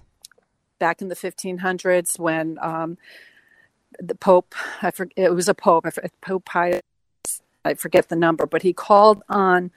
back 0.79 1.01
in 1.01 1.07
the 1.07 1.15
1500s 1.15 2.19
when 2.19 2.57
um, 2.61 2.97
the 3.99 4.15
Pope, 4.15 4.55
I 4.81 4.91
forget, 4.91 5.17
it 5.17 5.33
was 5.33 5.47
a 5.47 5.53
Pope, 5.53 5.87
Pope 6.21 6.45
Pius, 6.45 6.81
I 7.63 7.73
forget 7.73 8.09
the 8.09 8.15
number, 8.15 8.45
but 8.45 8.61
he 8.61 8.73
called 8.73 9.23
on 9.27 9.71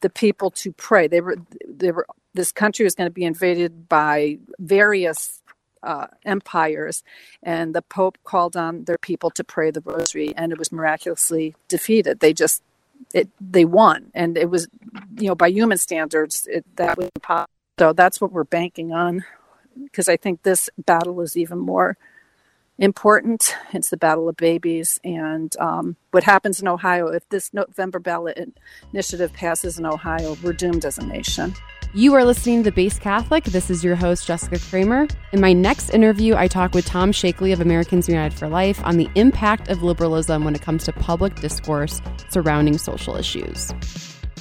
the 0.00 0.10
people 0.10 0.50
to 0.50 0.72
pray. 0.72 1.06
They 1.06 1.20
were, 1.20 1.36
they 1.66 1.92
were, 1.92 2.06
this 2.32 2.52
country 2.52 2.84
was 2.84 2.94
going 2.94 3.08
to 3.08 3.14
be 3.14 3.24
invaded 3.24 3.88
by 3.88 4.38
various 4.58 5.42
uh, 5.82 6.06
empires, 6.24 7.04
and 7.42 7.74
the 7.74 7.82
Pope 7.82 8.16
called 8.24 8.56
on 8.56 8.84
their 8.84 8.98
people 8.98 9.30
to 9.30 9.44
pray 9.44 9.70
the 9.70 9.82
Rosary, 9.82 10.34
and 10.36 10.52
it 10.52 10.58
was 10.58 10.72
miraculously 10.72 11.54
defeated. 11.68 12.20
They 12.20 12.32
just, 12.32 12.62
it, 13.12 13.28
they 13.40 13.66
won, 13.66 14.10
and 14.14 14.38
it 14.38 14.48
was, 14.48 14.66
you 15.18 15.28
know, 15.28 15.34
by 15.34 15.48
human 15.48 15.78
standards, 15.78 16.48
it, 16.50 16.64
that 16.76 16.96
was 16.96 17.10
impossible. 17.14 17.50
So 17.78 17.92
that's 17.92 18.20
what 18.20 18.32
we're 18.32 18.44
banking 18.44 18.92
on 18.92 19.24
because 19.82 20.08
I 20.08 20.16
think 20.16 20.42
this 20.42 20.70
battle 20.78 21.20
is 21.20 21.36
even 21.36 21.58
more 21.58 21.96
important. 22.78 23.56
It's 23.72 23.90
the 23.90 23.96
battle 23.96 24.28
of 24.28 24.36
babies. 24.36 24.98
And 25.04 25.54
um, 25.58 25.96
what 26.10 26.24
happens 26.24 26.60
in 26.60 26.68
Ohio, 26.68 27.08
if 27.08 27.28
this 27.28 27.52
November 27.54 27.98
ballot 27.98 28.52
initiative 28.92 29.32
passes 29.32 29.78
in 29.78 29.86
Ohio, 29.86 30.36
we're 30.42 30.52
doomed 30.52 30.84
as 30.84 30.98
a 30.98 31.06
nation. 31.06 31.54
You 31.92 32.14
are 32.14 32.24
listening 32.24 32.58
to 32.58 32.70
The 32.70 32.74
Based 32.74 33.00
Catholic. 33.00 33.44
This 33.44 33.70
is 33.70 33.84
your 33.84 33.94
host, 33.94 34.26
Jessica 34.26 34.58
Kramer. 34.58 35.06
In 35.32 35.40
my 35.40 35.52
next 35.52 35.90
interview, 35.90 36.34
I 36.34 36.48
talk 36.48 36.74
with 36.74 36.84
Tom 36.84 37.12
Shakely 37.12 37.52
of 37.52 37.60
Americans 37.60 38.08
United 38.08 38.36
for 38.36 38.48
Life 38.48 38.84
on 38.84 38.96
the 38.96 39.08
impact 39.14 39.68
of 39.68 39.84
liberalism 39.84 40.44
when 40.44 40.56
it 40.56 40.62
comes 40.62 40.84
to 40.84 40.92
public 40.92 41.36
discourse 41.36 42.02
surrounding 42.30 42.78
social 42.78 43.14
issues 43.14 43.72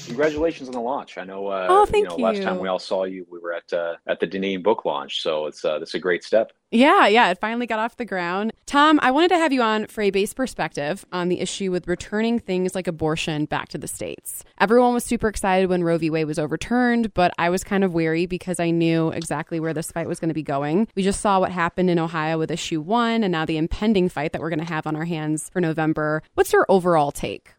congratulations 0.05 0.69
on 0.69 0.73
the 0.73 0.81
launch. 0.81 1.17
I 1.17 1.23
know. 1.23 1.47
Uh, 1.47 1.67
oh, 1.69 1.85
thank 1.85 2.03
you 2.03 2.09
know, 2.09 2.17
you. 2.17 2.23
Last 2.23 2.41
time 2.41 2.59
we 2.59 2.67
all 2.67 2.79
saw 2.79 3.03
you, 3.03 3.25
we 3.31 3.39
were 3.39 3.53
at 3.53 3.71
uh, 3.73 3.95
at 4.07 4.19
the 4.19 4.27
Deneen 4.27 4.63
book 4.63 4.85
launch, 4.85 5.21
so 5.21 5.45
it's 5.47 5.65
uh, 5.65 5.83
a 5.93 5.99
great 5.99 6.23
step. 6.23 6.51
Yeah, 6.71 7.05
yeah, 7.05 7.29
it 7.29 7.39
finally 7.39 7.67
got 7.67 7.77
off 7.77 7.97
the 7.97 8.05
ground. 8.05 8.51
Tom, 8.65 8.99
I 9.03 9.11
wanted 9.11 9.27
to 9.29 9.37
have 9.37 9.53
you 9.53 9.61
on 9.61 9.85
for 9.85 10.01
a 10.01 10.09
base 10.09 10.33
perspective 10.33 11.05
on 11.11 11.29
the 11.29 11.39
issue 11.39 11.69
with 11.69 11.87
returning 11.87 12.39
things 12.39 12.73
like 12.73 12.87
abortion 12.87 13.45
back 13.45 13.69
to 13.69 13.77
the 13.77 13.87
states. 13.87 14.43
Everyone 14.59 14.93
was 14.93 15.03
super 15.03 15.27
excited 15.27 15.69
when 15.69 15.83
Roe 15.83 15.99
v. 15.99 16.09
Wade 16.09 16.25
was 16.25 16.39
overturned, 16.39 17.13
but 17.13 17.31
I 17.37 17.51
was 17.51 17.63
kind 17.63 17.83
of 17.83 17.93
wary 17.93 18.25
because 18.25 18.59
I 18.59 18.71
knew 18.71 19.09
exactly 19.09 19.59
where 19.59 19.73
this 19.73 19.91
fight 19.91 20.07
was 20.07 20.19
going 20.19 20.29
to 20.29 20.33
be 20.33 20.41
going. 20.41 20.87
We 20.95 21.03
just 21.03 21.21
saw 21.21 21.39
what 21.39 21.51
happened 21.51 21.91
in 21.91 21.99
Ohio 21.99 22.39
with 22.39 22.49
issue 22.49 22.81
one, 22.81 23.23
and 23.23 23.31
now 23.31 23.45
the 23.45 23.57
impending 23.57 24.09
fight 24.09 24.31
that 24.31 24.41
we're 24.41 24.49
going 24.49 24.57
to 24.57 24.65
have 24.65 24.87
on 24.87 24.95
our 24.95 25.05
hands 25.05 25.51
for 25.53 25.61
November. 25.61 26.23
What's 26.33 26.53
your 26.53 26.65
overall 26.69 27.11
take? 27.11 27.51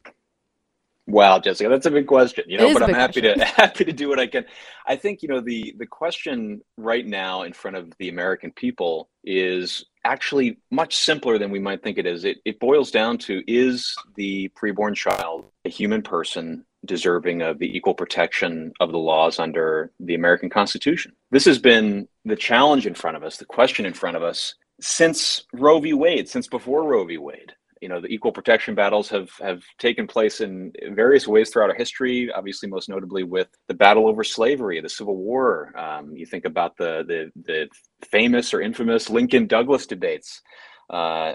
Wow, 1.07 1.39
Jessica, 1.39 1.69
that's 1.69 1.85
a 1.85 1.91
big 1.91 2.07
question, 2.07 2.45
you 2.49 2.57
know, 2.57 2.73
but 2.73 2.83
I'm 2.83 2.95
happy 2.95 3.21
question. 3.21 3.41
to 3.41 3.45
happy 3.61 3.85
to 3.85 3.93
do 3.93 4.09
what 4.09 4.19
I 4.19 4.27
can. 4.27 4.47
I 4.87 4.97
think, 4.97 5.23
you 5.23 5.29
know, 5.29 5.41
the 5.41 5.75
the 5.79 5.87
question 5.87 6.63
right 6.79 7.07
now 7.07 7.43
in 7.43 7.53
front 7.53 7.77
of 7.77 7.93
the 7.99 8.09
American 8.09 8.53
people 8.53 9.11
is 9.23 9.85
actually 10.05 10.59
much 10.71 10.97
simpler 10.97 11.39
than 11.39 11.51
we 11.51 11.59
might 11.59 11.83
think 11.83 11.99
it 11.99 12.07
is. 12.07 12.25
It 12.25 12.39
it 12.47 12.59
boils 12.59 12.91
down 12.91 13.19
to 13.19 13.43
is 13.47 13.95
the 14.17 14.51
preborn 14.59 14.95
child 14.95 15.45
a 15.67 15.69
human 15.69 16.01
person 16.01 16.65
deserving 16.87 17.43
of 17.43 17.59
the 17.59 17.77
equal 17.77 17.95
protection 17.95 18.73
of 18.81 18.91
the 18.91 18.99
laws 18.99 19.39
under 19.39 19.91
the 20.01 20.15
American 20.15 20.49
Constitution? 20.49 21.13
This 21.31 21.45
has 21.45 21.59
been 21.59 22.09
the 22.25 22.37
challenge 22.37 22.87
in 22.87 22.95
front 22.95 23.17
of 23.17 23.23
us, 23.23 23.37
the 23.37 23.45
question 23.45 23.85
in 23.85 23.93
front 23.93 24.17
of 24.17 24.23
us 24.23 24.55
since 24.81 25.45
Roe 25.53 25.81
v. 25.81 25.93
Wade, 25.93 26.29
since 26.29 26.47
before 26.47 26.83
Roe 26.85 27.05
v. 27.05 27.19
Wade 27.19 27.55
you 27.85 27.91
know 27.91 28.01
the 28.01 28.09
equal 28.09 28.33
protection 28.33 28.75
battles 28.75 29.11
have 29.11 29.29
have 29.43 29.63
taken 29.79 30.07
place 30.07 30.41
in 30.41 30.73
various 30.93 31.29
ways 31.29 31.51
throughout 31.51 31.69
our 31.69 31.77
history 31.77 32.33
obviously 32.33 32.67
most 32.67 32.89
notably 32.89 33.25
with 33.25 33.49
the 33.69 33.75
battle 33.75 34.09
over 34.09 34.25
slavery 34.25 34.81
the 34.81 34.89
civil 34.89 35.19
war. 35.19 35.71
Um, 35.79 36.17
you 36.17 36.25
think 36.25 36.47
about 36.47 36.79
the, 36.79 37.05
the 37.07 37.31
the 37.45 37.69
famous 38.11 38.55
or 38.55 38.63
infamous 38.63 39.11
lincoln 39.11 39.47
douglas 39.47 39.87
debates. 39.87 40.41
Uh, 40.89 41.35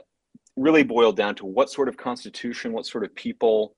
really 0.55 0.81
boiled 0.83 1.15
down 1.15 1.35
to 1.35 1.45
what 1.45 1.69
sort 1.69 1.87
of 1.87 1.97
constitution 1.97 2.73
what 2.73 2.87
sort 2.87 3.03
of 3.03 3.13
people 3.13 3.75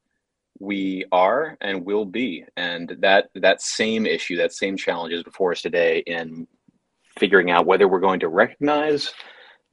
we 0.61 1.03
are 1.11 1.57
and 1.59 1.85
will 1.85 2.05
be. 2.05 2.45
And 2.55 2.95
that 3.01 3.31
that 3.35 3.61
same 3.61 4.05
issue 4.05 4.37
that 4.37 4.53
same 4.53 4.77
challenge 4.77 5.11
is 5.11 5.23
before 5.23 5.51
us 5.51 5.61
today 5.61 6.03
in 6.07 6.47
figuring 7.19 7.51
out 7.51 7.65
whether 7.65 7.89
we're 7.89 7.99
going 7.99 8.21
to 8.21 8.29
recognize 8.29 9.13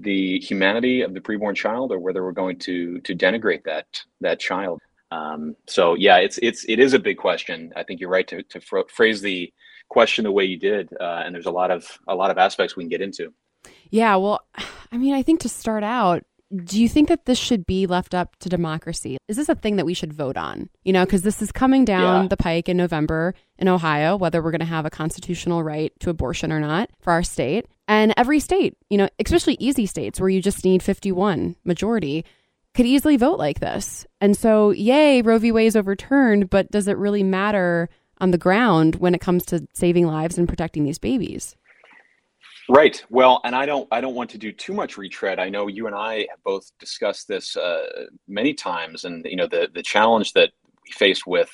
the 0.01 0.39
humanity 0.41 1.03
of 1.03 1.15
the 1.15 1.21
preborn 1.21 1.57
child 1.57 1.93
or 1.93 1.99
whether 1.99 2.23
we're 2.23 2.33
going 2.33 2.59
to 2.59 3.01
to 3.01 3.15
denigrate 3.15 3.65
that 3.65 3.87
that 4.21 4.41
child. 4.41 4.81
Um, 5.11 5.57
so 5.67 5.95
yeah 5.95 6.19
it's 6.19 6.39
it's 6.43 6.65
it 6.69 6.79
is 6.79 6.95
a 6.95 6.99
big 6.99 7.19
question. 7.19 7.73
I 7.77 7.83
think 7.83 8.01
you're 8.01 8.11
right 8.11 8.29
to, 8.29 8.43
to 8.43 8.61
phrase 8.89 9.21
the 9.21 9.53
question 9.89 10.25
the 10.25 10.33
way 10.33 10.45
you 10.45 10.59
did 10.59 10.93
uh, 11.01 11.23
and 11.25 11.35
there's 11.35 11.47
a 11.47 11.51
lot 11.51 11.71
of 11.71 11.87
a 12.07 12.15
lot 12.15 12.31
of 12.31 12.39
aspects 12.39 12.77
we 12.77 12.85
can 12.85 12.91
get 12.91 13.01
into. 13.01 13.33
Yeah 13.91 14.17
well 14.17 14.41
i 14.93 14.97
mean 14.97 15.15
i 15.15 15.23
think 15.23 15.41
to 15.41 15.49
start 15.49 15.83
out 15.83 16.25
do 16.65 16.81
you 16.81 16.89
think 16.89 17.09
that 17.09 17.27
this 17.27 17.39
should 17.39 17.67
be 17.67 17.87
left 17.87 18.15
up 18.15 18.37
to 18.37 18.49
democracy? 18.49 19.19
Is 19.29 19.37
this 19.37 19.49
a 19.49 19.55
thing 19.55 19.77
that 19.77 19.85
we 19.85 19.95
should 19.95 20.13
vote 20.13 20.37
on? 20.37 20.71
You 20.83 20.93
know, 20.93 21.05
because 21.05 21.23
this 21.23 21.43
is 21.43 21.53
coming 21.53 21.85
down 21.85 22.25
yeah. 22.25 22.29
the 22.29 22.37
pike 22.37 22.69
in 22.69 22.77
November 22.77 23.35
in 23.59 23.69
Ohio, 23.69 24.17
whether 24.17 24.43
we're 24.43 24.51
going 24.51 24.61
to 24.61 24.65
have 24.65 24.87
a 24.87 24.91
constitutional 24.91 25.63
right 25.63 25.93
to 26.01 26.11
abortion 26.11 26.53
or 26.53 26.61
not 26.61 26.91
for 27.01 27.13
our 27.13 27.23
state. 27.23 27.67
And 27.87 28.15
every 28.17 28.41
state, 28.41 28.77
you 28.89 28.99
know, 28.99 29.09
especially 29.25 29.57
easy 29.59 29.87
states 29.87 30.21
where 30.21 30.29
you 30.29 30.41
just 30.41 30.65
need 30.65 30.83
51 30.83 31.57
majority, 31.65 32.25
could 32.75 32.87
easily 32.87 33.17
vote 33.17 33.39
like 33.39 33.61
this. 33.61 34.07
And 34.21 34.37
so, 34.37 34.71
yay, 34.71 35.21
Roe 35.23 35.39
v. 35.39 35.53
Wade 35.53 35.67
is 35.67 35.77
overturned, 35.77 36.49
but 36.49 36.71
does 36.71 36.89
it 36.89 36.97
really 36.97 37.23
matter 37.23 37.89
on 38.21 38.31
the 38.31 38.39
ground 38.39 38.97
when 38.97 39.15
it 39.15 39.21
comes 39.21 39.45
to 39.47 39.67
saving 39.75 40.07
lives 40.07 40.39
and 40.39 40.49
protecting 40.49 40.85
these 40.85 40.99
babies? 40.99 41.57
Right. 42.69 43.03
Well, 43.09 43.41
and 43.45 43.55
I 43.57 43.65
don't 43.65 43.89
I 43.91 44.01
don't 44.03 44.15
want 44.15 44.29
to 44.31 44.39
do 44.39 44.53
too 44.53 44.75
much 44.75 44.99
retread. 44.99 45.39
I 45.39 45.49
know 45.49 45.69
you 45.69 45.87
and 45.87 45.97
I 45.97 46.27
have 46.31 46.43
both 46.45 46.71
discussed 46.79 47.27
this 47.27 47.57
uh, 47.57 48.07
many 48.27 48.53
times, 48.53 49.05
and 49.05 49.25
you 49.25 49.37
know 49.37 49.47
the 49.47 49.71
the 49.75 49.83
challenge 49.83 50.35
that 50.35 50.51
we 50.85 50.93
faced 50.93 51.27
with 51.27 51.51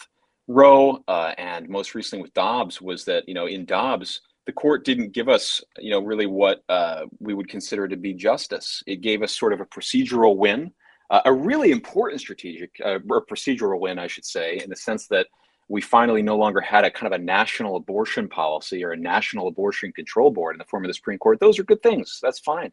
Roe 0.48 1.04
uh, 1.06 1.32
and 1.38 1.68
most 1.68 1.94
recently 1.94 2.22
with 2.22 2.34
Dobbs 2.34 2.82
was 2.82 3.04
that 3.04 3.28
you 3.28 3.34
know 3.34 3.46
in 3.46 3.64
Dobbs 3.64 4.22
the 4.46 4.52
court 4.52 4.84
didn't 4.84 5.12
give 5.12 5.28
us 5.28 5.62
you 5.78 5.90
know 5.90 6.00
really 6.00 6.26
what 6.26 6.64
uh, 6.68 7.02
we 7.20 7.32
would 7.32 7.48
consider 7.48 7.86
to 7.86 7.96
be 7.96 8.12
justice. 8.12 8.82
It 8.88 9.00
gave 9.00 9.22
us 9.22 9.36
sort 9.36 9.52
of 9.52 9.60
a 9.60 9.66
procedural 9.66 10.36
win, 10.36 10.72
uh, 11.10 11.20
a 11.26 11.32
really 11.32 11.70
important 11.70 12.22
strategic 12.22 12.72
uh, 12.84 12.98
or 13.08 13.24
procedural 13.24 13.78
win, 13.78 14.00
I 14.00 14.08
should 14.08 14.24
say, 14.24 14.60
in 14.64 14.68
the 14.68 14.76
sense 14.76 15.06
that 15.08 15.28
we 15.68 15.80
finally 15.80 16.22
no 16.22 16.36
longer 16.36 16.60
had 16.60 16.84
a 16.84 16.90
kind 16.90 17.12
of 17.12 17.18
a 17.18 17.22
national 17.22 17.76
abortion 17.76 18.28
policy 18.28 18.84
or 18.84 18.92
a 18.92 18.96
national 18.96 19.48
abortion 19.48 19.92
control 19.92 20.30
board 20.30 20.54
in 20.54 20.58
the 20.58 20.64
form 20.64 20.84
of 20.84 20.88
the 20.88 20.94
Supreme 20.94 21.18
Court. 21.18 21.40
Those 21.40 21.58
are 21.58 21.64
good 21.64 21.82
things. 21.82 22.18
That's 22.22 22.38
fine. 22.38 22.72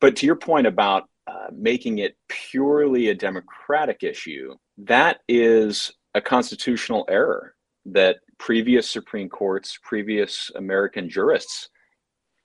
But 0.00 0.16
to 0.16 0.26
your 0.26 0.36
point 0.36 0.66
about 0.66 1.08
uh, 1.26 1.48
making 1.52 1.98
it 1.98 2.16
purely 2.28 3.08
a 3.08 3.14
democratic 3.14 4.02
issue, 4.02 4.54
that 4.78 5.20
is 5.28 5.92
a 6.14 6.20
constitutional 6.20 7.04
error 7.08 7.54
that 7.86 8.16
previous 8.38 8.88
Supreme 8.88 9.28
Courts, 9.28 9.78
previous 9.82 10.50
American 10.54 11.08
jurists 11.08 11.68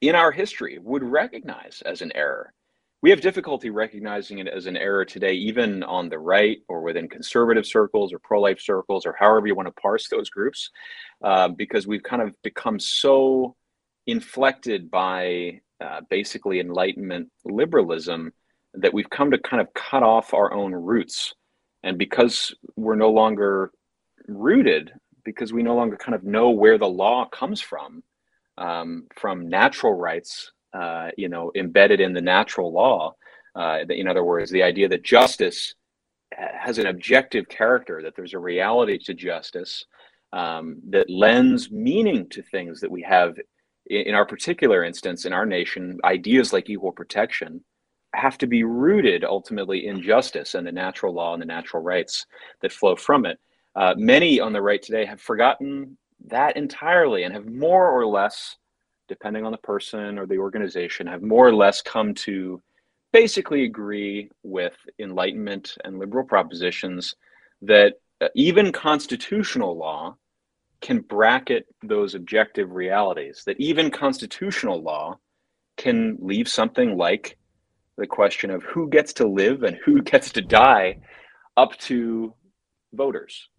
in 0.01 0.15
our 0.15 0.31
history 0.31 0.77
would 0.79 1.03
recognize 1.03 1.81
as 1.85 2.01
an 2.01 2.11
error 2.15 2.53
we 3.01 3.09
have 3.09 3.21
difficulty 3.21 3.69
recognizing 3.69 4.39
it 4.39 4.47
as 4.47 4.65
an 4.65 4.77
error 4.77 5.05
today, 5.05 5.33
even 5.33 5.83
on 5.83 6.09
the 6.09 6.17
right 6.17 6.57
or 6.67 6.81
within 6.81 7.07
conservative 7.07 7.65
circles 7.65 8.13
or 8.13 8.19
pro 8.19 8.41
life 8.41 8.59
circles 8.59 9.05
or 9.05 9.15
however 9.19 9.47
you 9.47 9.55
want 9.55 9.67
to 9.67 9.81
parse 9.81 10.07
those 10.07 10.29
groups, 10.29 10.71
uh, 11.23 11.47
because 11.49 11.85
we've 11.85 12.03
kind 12.03 12.21
of 12.21 12.33
become 12.41 12.79
so 12.79 13.55
inflected 14.07 14.89
by 14.89 15.61
uh, 15.81 16.01
basically 16.09 16.59
Enlightenment 16.59 17.29
liberalism 17.43 18.31
that 18.73 18.93
we've 18.93 19.09
come 19.09 19.31
to 19.31 19.37
kind 19.37 19.61
of 19.61 19.73
cut 19.73 20.03
off 20.03 20.33
our 20.33 20.53
own 20.53 20.73
roots. 20.73 21.33
And 21.83 21.97
because 21.97 22.55
we're 22.75 22.95
no 22.95 23.11
longer 23.11 23.71
rooted, 24.27 24.91
because 25.23 25.53
we 25.53 25.63
no 25.63 25.75
longer 25.75 25.97
kind 25.97 26.15
of 26.15 26.23
know 26.23 26.49
where 26.49 26.77
the 26.77 26.87
law 26.87 27.27
comes 27.27 27.61
from, 27.61 28.03
um, 28.57 29.07
from 29.15 29.49
natural 29.49 29.93
rights 29.93 30.51
uh, 30.75 31.09
you 31.17 31.29
know, 31.29 31.51
embedded 31.55 32.01
in 32.01 32.13
the 32.13 32.21
natural 32.21 32.71
law. 32.71 33.15
Uh, 33.55 33.79
in 33.89 34.07
other 34.07 34.23
words, 34.23 34.51
the 34.51 34.63
idea 34.63 34.89
that 34.89 35.03
justice 35.03 35.73
has 36.33 36.77
an 36.77 36.87
objective 36.87 37.47
character, 37.47 38.01
that 38.01 38.15
there's 38.15 38.33
a 38.33 38.39
reality 38.39 38.97
to 38.97 39.13
justice 39.13 39.85
um, 40.33 40.77
that 40.89 41.09
lends 41.09 41.71
meaning 41.71 42.27
to 42.29 42.41
things 42.41 42.81
that 42.81 42.91
we 42.91 43.01
have 43.01 43.37
in, 43.85 44.01
in 44.07 44.15
our 44.15 44.25
particular 44.25 44.83
instance 44.83 45.25
in 45.25 45.31
our 45.31 45.45
nation. 45.45 45.97
Ideas 46.03 46.51
like 46.51 46.69
equal 46.69 46.91
protection 46.91 47.63
have 48.13 48.37
to 48.39 48.47
be 48.47 48.63
rooted 48.63 49.23
ultimately 49.23 49.87
in 49.87 50.01
justice 50.01 50.55
and 50.55 50.67
the 50.67 50.71
natural 50.71 51.13
law 51.13 51.33
and 51.33 51.41
the 51.41 51.45
natural 51.45 51.83
rights 51.83 52.25
that 52.61 52.71
flow 52.71 52.95
from 52.95 53.25
it. 53.25 53.39
Uh, 53.75 53.93
many 53.97 54.39
on 54.39 54.53
the 54.53 54.61
right 54.61 54.81
today 54.81 55.05
have 55.05 55.21
forgotten 55.21 55.97
that 56.27 56.57
entirely 56.57 57.23
and 57.23 57.33
have 57.33 57.45
more 57.45 57.89
or 57.89 58.05
less 58.05 58.57
depending 59.07 59.45
on 59.45 59.51
the 59.51 59.57
person 59.57 60.17
or 60.17 60.25
the 60.25 60.37
organization, 60.37 61.07
have 61.07 61.21
more 61.21 61.47
or 61.47 61.55
less 61.55 61.81
come 61.81 62.13
to 62.13 62.61
basically 63.13 63.63
agree 63.63 64.29
with 64.43 64.73
Enlightenment 64.99 65.77
and 65.83 65.99
liberal 65.99 66.25
propositions 66.25 67.15
that 67.61 67.93
uh, 68.21 68.27
even 68.35 68.71
constitutional 68.71 69.77
law 69.77 70.15
can 70.81 70.99
bracket 70.99 71.65
those 71.81 72.15
objective 72.15 72.71
realities, 72.71 73.43
that 73.45 73.59
even 73.59 73.89
constitutional 73.89 74.81
law 74.81 75.17
can 75.77 76.17
leave 76.19 76.47
something 76.47 76.97
like 76.97 77.37
the 77.97 78.07
question 78.07 78.51
of 78.51 78.63
who 78.63 78.89
gets 78.89 79.13
to 79.13 79.27
live 79.27 79.63
and 79.63 79.77
who 79.85 80.01
gets 80.11 80.31
to 80.31 80.41
die 80.41 80.97
up 81.57 81.77
to 81.77 82.33
voters, 82.93 83.49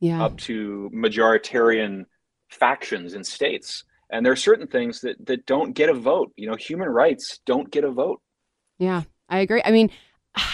yeah. 0.00 0.22
up 0.22 0.36
to 0.36 0.90
majoritarian 0.94 2.04
factions 2.50 3.14
in 3.14 3.24
states 3.24 3.84
and 4.10 4.24
there 4.24 4.32
are 4.32 4.36
certain 4.36 4.66
things 4.66 5.00
that 5.00 5.16
that 5.26 5.46
don't 5.46 5.72
get 5.72 5.88
a 5.88 5.94
vote 5.94 6.32
you 6.36 6.48
know 6.48 6.56
human 6.56 6.88
rights 6.88 7.40
don't 7.46 7.70
get 7.70 7.84
a 7.84 7.90
vote 7.90 8.20
yeah 8.78 9.02
i 9.28 9.38
agree 9.38 9.62
i 9.64 9.70
mean 9.70 9.90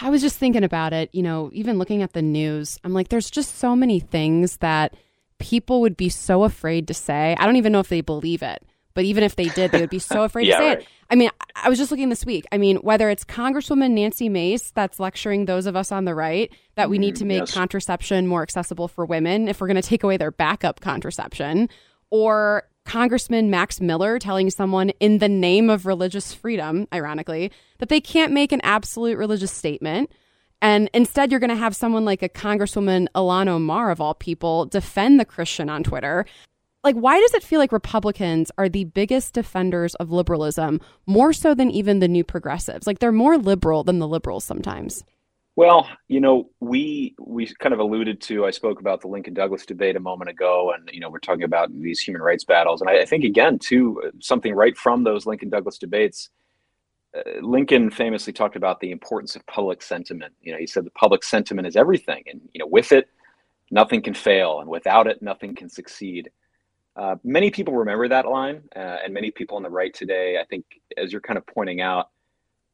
i 0.01 0.11
was 0.11 0.23
just 0.23 0.39
thinking 0.39 0.65
about 0.65 0.93
it 0.93 1.11
you 1.13 1.23
know 1.23 1.51
even 1.53 1.79
looking 1.79 2.03
at 2.03 2.13
the 2.13 2.23
news 2.23 2.79
i'm 2.85 2.93
like 2.93 3.09
there's 3.09 3.31
just 3.31 3.59
so 3.59 3.75
many 3.77 4.01
things 4.01 4.59
that 4.59 4.95
people 5.39 5.81
would 5.81 5.97
be 5.97 6.09
so 6.09 6.45
afraid 6.45 6.87
to 6.89 6.95
say 6.95 7.37
i 7.39 7.47
don't 7.47 7.57
even 7.57 7.73
know 7.73 7.81
if 7.81 7.89
they 7.89 8.01
believe 8.01 8.43
it 8.43 8.65
But 8.95 9.05
even 9.05 9.25
if 9.25 9.37
they 9.37 9.47
did, 9.47 9.73
they 9.73 9.81
would 9.81 9.91
be 9.91 9.99
so 9.99 10.23
afraid 10.29 10.47
yeah, 10.47 10.57
to 10.57 10.63
say 10.63 10.69
right. 10.69 10.79
it. 10.81 10.87
I 11.11 11.15
mean, 11.15 11.31
I 11.57 11.69
was 11.69 11.79
just 11.79 11.91
looking 11.91 12.09
this 12.09 12.25
week. 12.25 12.45
I 12.53 12.59
mean, 12.59 12.77
whether 12.77 13.11
it's 13.11 13.25
Congresswoman 13.25 13.93
Nancy 13.93 14.29
Mace 14.29 14.71
that's 14.71 15.01
lecturing 15.01 15.45
those 15.45 15.67
of 15.67 15.77
us 15.77 15.93
on 15.93 16.05
the 16.05 16.15
right 16.15 16.51
that 16.77 16.89
we 16.89 16.99
need 16.99 17.17
to 17.17 17.25
mm, 17.25 17.29
make 17.29 17.41
yes. 17.41 17.53
contraception 17.53 18.27
more 18.27 18.43
accessible 18.43 18.89
for 18.89 19.05
women 19.05 19.49
if 19.49 19.61
we're 19.61 19.67
going 19.67 19.81
to 19.81 19.89
take 19.89 20.05
away 20.05 20.17
their 20.17 20.31
backup 20.31 20.81
contraception, 20.81 21.69
or 22.11 22.65
Congressman 22.85 23.51
Max 23.51 23.81
Miller 23.81 24.19
telling 24.19 24.51
someone 24.51 24.91
in 25.01 25.19
the 25.19 25.29
name 25.29 25.71
of 25.71 25.87
religious 25.87 26.35
freedom, 26.35 26.87
ironically, 26.93 27.51
that 27.79 27.89
they 27.89 28.01
can't 28.01 28.33
make 28.33 28.53
an 28.53 28.61
absolute 28.63 29.17
religious 29.17 29.53
statement. 29.53 30.11
And 30.61 30.91
instead, 30.95 31.31
you're 31.31 31.41
going 31.41 31.51
to 31.51 31.57
have 31.57 31.75
someone 31.75 32.05
like 32.05 32.23
a 32.23 32.29
Congresswoman 32.29 33.09
Ilhan 33.15 33.49
Omar, 33.49 33.91
of 33.91 34.01
all 34.01 34.15
people, 34.15 34.67
defend 34.67 35.19
the 35.19 35.25
Christian 35.25 35.69
on 35.69 35.83
Twitter. 35.83 36.25
Like, 36.85 36.97
why 36.97 37.21
does 37.21 37.35
it 37.35 37.43
feel 37.43 37.61
like 37.61 37.73
Republicans 37.73 38.51
are 38.59 38.69
the 38.69 38.85
biggest 38.85 39.35
defenders 39.35 39.95
of 39.97 40.11
liberalism, 40.11 40.81
more 41.07 41.33
so 41.33 41.55
than 41.55 41.71
even 41.71 42.01
the 42.01 42.09
new 42.09 42.25
progressives? 42.25 42.87
Like, 42.87 42.99
they're 42.99 43.13
more 43.13 43.39
liberal 43.39 43.85
than 43.85 44.01
the 44.01 44.09
liberals 44.09 44.45
sometimes. 44.45 45.05
Well, 45.55 45.87
you 46.09 46.21
know, 46.21 46.51
we 46.61 47.15
we 47.19 47.47
kind 47.59 47.75
of 47.75 47.79
alluded 47.79 48.23
to. 48.23 48.47
I 48.47 48.51
spoke 48.51 48.81
about 48.81 49.03
the 49.03 49.09
Lincoln 49.09 49.35
Douglas 49.35 49.67
debate 49.67 49.97
a 49.97 50.01
moment 50.01 50.31
ago, 50.31 50.73
and 50.73 50.89
you 50.91 51.01
know, 51.01 51.11
we're 51.11 51.19
talking 51.19 51.43
about 51.43 51.71
these 51.79 52.01
human 52.01 52.23
rights 52.23 52.45
battles, 52.45 52.81
and 52.81 52.89
I, 52.89 53.03
I 53.03 53.05
think 53.05 53.25
again, 53.25 53.59
too, 53.59 54.13
something 54.21 54.55
right 54.55 54.77
from 54.77 55.05
those 55.05 55.27
Lincoln 55.27 55.51
Douglas 55.51 55.77
debates. 55.77 56.31
Uh, 57.15 57.41
Lincoln 57.43 57.91
famously 57.91 58.33
talked 58.33 58.57
about 58.57 58.81
the 58.81 58.91
importance 58.91 59.37
of 59.37 59.45
public 59.47 59.83
sentiment. 59.83 60.33
You 60.41 60.53
know, 60.53 60.59
he 60.59 60.67
said 60.67 60.87
the 60.87 60.91
public 60.93 61.23
sentiment 61.23 61.69
is 61.69 61.77
everything, 61.77 62.25
and 62.29 62.41
you 62.55 62.59
know, 62.59 62.67
with 62.67 62.91
it, 62.91 63.11
nothing 63.71 64.01
can 64.01 64.15
fail, 64.15 64.61
and 64.61 64.71
without 64.71 65.07
it, 65.07 65.21
nothing 65.21 65.55
can 65.55 65.69
succeed. 65.69 66.31
Uh, 66.97 67.17
many 67.25 67.51
people 67.51 67.75
remember 67.75 68.09
that 68.09 68.27
line, 68.27 68.63
uh, 68.75 68.97
and 69.05 69.13
many 69.13 69.31
people 69.31 69.59
on 69.59 69.63
the 69.63 69.71
right 69.71 69.93
today, 69.93 70.39
I 70.41 70.45
think, 70.47 70.65
as 70.97 71.13
you're 71.13 71.21
kind 71.21 71.37
of 71.37 71.47
pointing 71.47 71.83
out, 71.83 72.09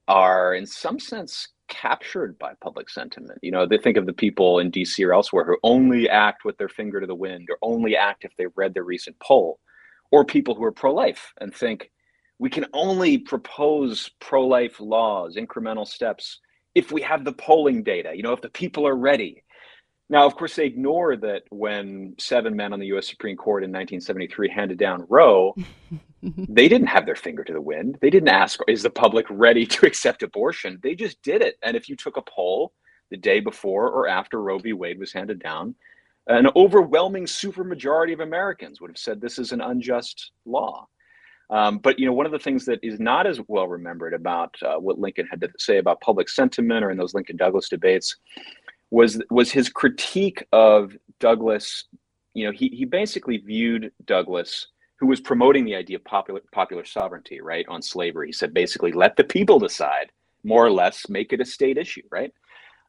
are 0.06 0.54
in 0.54 0.64
some 0.64 1.00
sense 1.00 1.48
captured 1.68 2.38
by 2.38 2.52
public 2.60 2.90
sentiment. 2.90 3.38
You 3.42 3.52
know, 3.52 3.66
they 3.66 3.78
think 3.78 3.96
of 3.96 4.06
the 4.06 4.12
people 4.12 4.58
in 4.58 4.70
DC 4.70 5.06
or 5.06 5.12
elsewhere 5.12 5.44
who 5.44 5.56
only 5.62 6.08
act 6.08 6.44
with 6.44 6.58
their 6.58 6.68
finger 6.68 7.00
to 7.00 7.06
the 7.06 7.14
wind 7.14 7.48
or 7.50 7.58
only 7.62 7.96
act 7.96 8.24
if 8.24 8.32
they've 8.36 8.56
read 8.56 8.74
their 8.74 8.84
recent 8.84 9.18
poll, 9.20 9.60
or 10.10 10.24
people 10.24 10.54
who 10.54 10.64
are 10.64 10.72
pro 10.72 10.92
life 10.92 11.32
and 11.40 11.54
think 11.54 11.90
we 12.38 12.50
can 12.50 12.66
only 12.72 13.18
propose 13.18 14.10
pro 14.20 14.46
life 14.46 14.80
laws, 14.80 15.36
incremental 15.36 15.86
steps, 15.86 16.40
if 16.74 16.92
we 16.92 17.02
have 17.02 17.24
the 17.24 17.32
polling 17.32 17.82
data, 17.82 18.12
you 18.14 18.22
know, 18.22 18.32
if 18.32 18.40
the 18.40 18.48
people 18.48 18.86
are 18.86 18.96
ready. 18.96 19.42
Now, 20.10 20.24
of 20.24 20.36
course, 20.36 20.56
they 20.56 20.64
ignore 20.64 21.16
that 21.16 21.42
when 21.50 22.14
seven 22.18 22.56
men 22.56 22.72
on 22.72 22.80
the 22.80 22.86
US 22.94 23.08
Supreme 23.08 23.36
Court 23.36 23.62
in 23.62 23.70
1973 23.70 24.48
handed 24.48 24.78
down 24.78 25.04
Roe, 25.08 25.54
they 26.22 26.68
didn't 26.68 26.86
have 26.86 27.04
their 27.04 27.14
finger 27.14 27.44
to 27.44 27.52
the 27.52 27.60
wind. 27.60 27.98
They 28.00 28.10
didn't 28.10 28.28
ask, 28.28 28.60
is 28.68 28.82
the 28.82 28.90
public 28.90 29.26
ready 29.28 29.66
to 29.66 29.86
accept 29.86 30.22
abortion? 30.22 30.78
They 30.82 30.94
just 30.94 31.22
did 31.22 31.42
it. 31.42 31.56
And 31.62 31.76
if 31.76 31.88
you 31.88 31.96
took 31.96 32.16
a 32.16 32.22
poll 32.22 32.72
the 33.10 33.16
day 33.16 33.40
before 33.40 33.90
or 33.90 34.08
after 34.08 34.40
Roe 34.40 34.58
v. 34.58 34.72
Wade 34.72 34.98
was 34.98 35.12
handed 35.12 35.40
down, 35.40 35.74
an 36.26 36.48
overwhelming 36.56 37.24
supermajority 37.24 38.12
of 38.12 38.20
Americans 38.20 38.80
would 38.80 38.90
have 38.90 38.98
said 38.98 39.20
this 39.20 39.38
is 39.38 39.52
an 39.52 39.60
unjust 39.60 40.32
law. 40.44 40.86
Um, 41.50 41.78
but 41.78 41.98
you 41.98 42.04
know, 42.04 42.12
one 42.12 42.26
of 42.26 42.32
the 42.32 42.38
things 42.38 42.66
that 42.66 42.78
is 42.82 43.00
not 43.00 43.26
as 43.26 43.40
well 43.48 43.66
remembered 43.66 44.12
about 44.12 44.54
uh, 44.62 44.76
what 44.76 44.98
Lincoln 44.98 45.26
had 45.30 45.40
to 45.40 45.48
say 45.58 45.78
about 45.78 46.00
public 46.02 46.28
sentiment 46.28 46.84
or 46.84 46.90
in 46.90 46.98
those 46.98 47.14
Lincoln 47.14 47.38
Douglas 47.38 47.70
debates 47.70 48.16
was 48.90 49.20
was 49.30 49.50
his 49.50 49.68
critique 49.68 50.46
of 50.52 50.96
Douglas. 51.20 51.84
You 52.34 52.46
know, 52.46 52.52
he 52.52 52.68
he 52.68 52.84
basically 52.84 53.38
viewed 53.38 53.92
Douglas, 54.04 54.68
who 54.96 55.06
was 55.06 55.20
promoting 55.20 55.64
the 55.64 55.74
idea 55.74 55.96
of 55.96 56.04
popular 56.04 56.40
popular 56.52 56.84
sovereignty, 56.84 57.40
right, 57.40 57.66
on 57.68 57.82
slavery. 57.82 58.28
He 58.28 58.32
said 58.32 58.54
basically, 58.54 58.92
let 58.92 59.16
the 59.16 59.24
people 59.24 59.58
decide, 59.58 60.10
more 60.44 60.64
or 60.64 60.70
less, 60.70 61.08
make 61.08 61.32
it 61.32 61.40
a 61.40 61.44
state 61.44 61.78
issue, 61.78 62.02
right? 62.10 62.32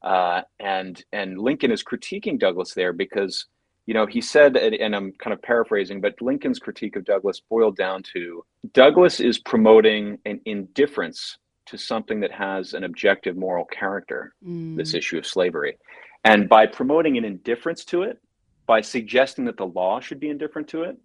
Uh, 0.02 0.42
and 0.60 1.04
and 1.12 1.40
Lincoln 1.40 1.72
is 1.72 1.84
critiquing 1.84 2.40
Douglas 2.40 2.74
there 2.74 2.94
because 2.94 3.46
you 3.86 3.94
know 3.94 4.06
he 4.06 4.22
said, 4.22 4.56
and, 4.56 4.76
and 4.76 4.96
I'm 4.96 5.12
kind 5.14 5.34
of 5.34 5.42
paraphrasing, 5.42 6.00
but 6.00 6.22
Lincoln's 6.22 6.60
critique 6.60 6.96
of 6.96 7.04
Douglas 7.04 7.42
boiled 7.42 7.76
down 7.76 8.04
to 8.14 8.46
Douglas 8.74 9.20
is 9.20 9.40
promoting 9.40 10.20
an 10.26 10.40
indifference 10.46 11.38
to 11.70 11.78
something 11.78 12.20
that 12.22 12.32
has 12.32 12.74
an 12.74 12.84
objective 12.84 13.36
moral 13.38 13.66
character, 13.66 14.34
Mm. 14.46 14.76
this 14.78 14.94
issue 14.94 15.18
of 15.18 15.26
slavery. 15.26 15.78
And 16.24 16.50
by 16.50 16.66
promoting 16.68 17.18
an 17.18 17.26
indifference 17.26 17.86
to 17.86 18.04
it, 18.04 18.20
by 18.66 18.82
suggesting 18.82 19.46
that 19.46 19.58
the 19.58 19.66
law 19.68 20.00
should 20.00 20.20
be 20.20 20.30
indifferent 20.30 20.68
to 20.70 20.84
it, 20.84 20.98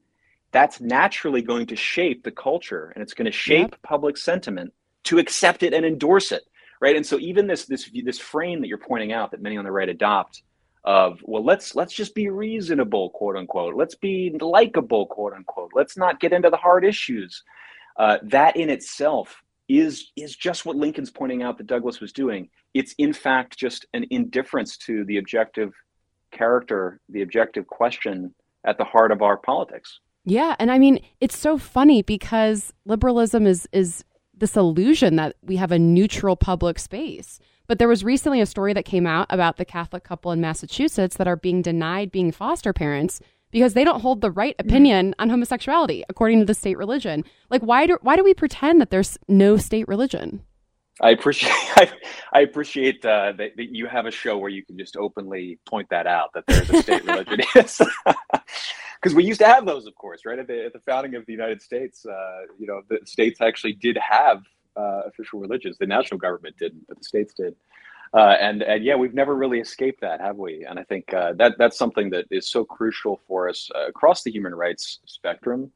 that's 0.52 0.80
naturally 0.80 1.42
going 1.42 1.66
to 1.66 1.76
shape 1.76 2.22
the 2.24 2.30
culture 2.30 2.92
and 2.94 3.02
it's 3.02 3.14
going 3.14 3.26
to 3.26 3.32
shape 3.32 3.70
Yep. 3.72 3.82
public 3.82 4.16
sentiment 4.16 4.72
to 5.04 5.18
accept 5.18 5.62
it 5.62 5.72
and 5.74 5.84
endorse 5.84 6.32
it. 6.32 6.42
Right. 6.80 6.96
And 6.96 7.06
so 7.06 7.18
even 7.18 7.46
this 7.46 7.64
this 7.66 7.90
this 8.04 8.18
frame 8.18 8.60
that 8.60 8.68
you're 8.68 8.78
pointing 8.78 9.12
out 9.12 9.30
that 9.30 9.40
many 9.40 9.56
on 9.56 9.64
the 9.64 9.72
right 9.72 9.88
adopt 9.88 10.42
of 10.84 11.20
well 11.24 11.42
let's 11.42 11.74
let's 11.74 11.94
just 11.94 12.14
be 12.14 12.28
reasonable 12.28 13.08
quote 13.10 13.36
unquote 13.36 13.74
let's 13.74 13.94
be 13.94 14.36
likable 14.40 15.06
quote 15.06 15.32
unquote 15.32 15.70
let's 15.74 15.96
not 15.96 16.20
get 16.20 16.32
into 16.34 16.50
the 16.50 16.58
hard 16.58 16.84
issues 16.84 17.42
uh, 17.96 18.18
that 18.22 18.56
in 18.56 18.68
itself 18.68 19.42
is 19.68 20.12
is 20.16 20.36
just 20.36 20.66
what 20.66 20.76
Lincoln's 20.76 21.10
pointing 21.10 21.42
out 21.42 21.58
that 21.58 21.66
Douglas 21.66 22.00
was 22.00 22.12
doing. 22.12 22.48
It's 22.74 22.94
in 22.98 23.12
fact 23.12 23.56
just 23.56 23.86
an 23.94 24.04
indifference 24.10 24.76
to 24.78 25.04
the 25.04 25.18
objective 25.18 25.72
character, 26.32 27.00
the 27.08 27.22
objective 27.22 27.66
question 27.66 28.34
at 28.66 28.78
the 28.78 28.84
heart 28.84 29.12
of 29.12 29.22
our 29.22 29.36
politics. 29.36 30.00
Yeah, 30.24 30.56
and 30.58 30.70
I 30.70 30.78
mean 30.78 31.00
it's 31.20 31.38
so 31.38 31.58
funny 31.58 32.02
because 32.02 32.72
liberalism 32.84 33.46
is 33.46 33.68
is 33.72 34.04
this 34.36 34.56
illusion 34.56 35.16
that 35.16 35.36
we 35.42 35.56
have 35.56 35.72
a 35.72 35.78
neutral 35.78 36.36
public 36.36 36.78
space. 36.78 37.38
But 37.66 37.78
there 37.78 37.88
was 37.88 38.04
recently 38.04 38.40
a 38.42 38.46
story 38.46 38.74
that 38.74 38.84
came 38.84 39.06
out 39.06 39.26
about 39.30 39.56
the 39.56 39.64
Catholic 39.64 40.04
couple 40.04 40.32
in 40.32 40.40
Massachusetts 40.40 41.16
that 41.16 41.28
are 41.28 41.36
being 41.36 41.62
denied 41.62 42.12
being 42.12 42.30
foster 42.30 42.74
parents 42.74 43.20
because 43.54 43.72
they 43.74 43.84
don't 43.84 44.00
hold 44.00 44.20
the 44.20 44.32
right 44.32 44.56
opinion 44.58 45.14
on 45.20 45.30
homosexuality 45.30 46.02
according 46.08 46.40
to 46.40 46.44
the 46.44 46.54
state 46.54 46.76
religion. 46.76 47.24
Like 47.50 47.62
why 47.62 47.86
do 47.86 47.96
why 48.02 48.16
do 48.16 48.24
we 48.24 48.34
pretend 48.34 48.80
that 48.80 48.90
there's 48.90 49.16
no 49.28 49.56
state 49.56 49.86
religion? 49.86 50.42
I 51.00 51.10
appreciate 51.10 51.52
I, 51.76 51.90
I 52.32 52.40
appreciate 52.40 53.04
uh, 53.06 53.32
that, 53.38 53.52
that 53.56 53.72
you 53.72 53.86
have 53.86 54.06
a 54.06 54.10
show 54.10 54.36
where 54.36 54.50
you 54.50 54.64
can 54.64 54.76
just 54.76 54.96
openly 54.96 55.60
point 55.66 55.88
that 55.90 56.08
out 56.08 56.30
that 56.34 56.44
there's 56.48 56.68
a 56.68 56.82
state 56.82 57.04
religion. 57.04 57.40
Yes, 57.54 57.80
because 59.00 59.14
we 59.14 59.24
used 59.24 59.38
to 59.38 59.46
have 59.46 59.66
those, 59.66 59.86
of 59.86 59.94
course, 59.94 60.22
right 60.26 60.38
at 60.38 60.48
the, 60.48 60.64
at 60.64 60.72
the 60.72 60.80
founding 60.80 61.14
of 61.14 61.24
the 61.26 61.32
United 61.32 61.62
States. 61.62 62.04
Uh, 62.04 62.40
you 62.58 62.66
know, 62.66 62.82
the 62.88 62.98
states 63.04 63.40
actually 63.40 63.74
did 63.74 63.96
have 63.98 64.42
uh, 64.76 65.02
official 65.06 65.38
religions. 65.38 65.76
The 65.78 65.86
national 65.86 66.18
government 66.18 66.56
didn't, 66.58 66.88
but 66.88 66.98
the 66.98 67.04
states 67.04 67.34
did. 67.34 67.54
Uh, 68.14 68.36
and 68.40 68.62
and 68.62 68.84
yeah, 68.84 68.94
we've 68.94 69.14
never 69.14 69.34
really 69.34 69.58
escaped 69.58 70.00
that, 70.00 70.20
have 70.20 70.36
we? 70.36 70.64
And 70.64 70.78
I 70.78 70.84
think 70.84 71.12
uh, 71.12 71.32
that 71.34 71.56
that's 71.58 71.76
something 71.76 72.10
that 72.10 72.26
is 72.30 72.48
so 72.48 72.64
crucial 72.64 73.20
for 73.26 73.48
us 73.48 73.68
uh, 73.74 73.88
across 73.88 74.22
the 74.22 74.30
human 74.30 74.54
rights 74.54 75.00
spectrum 75.04 75.72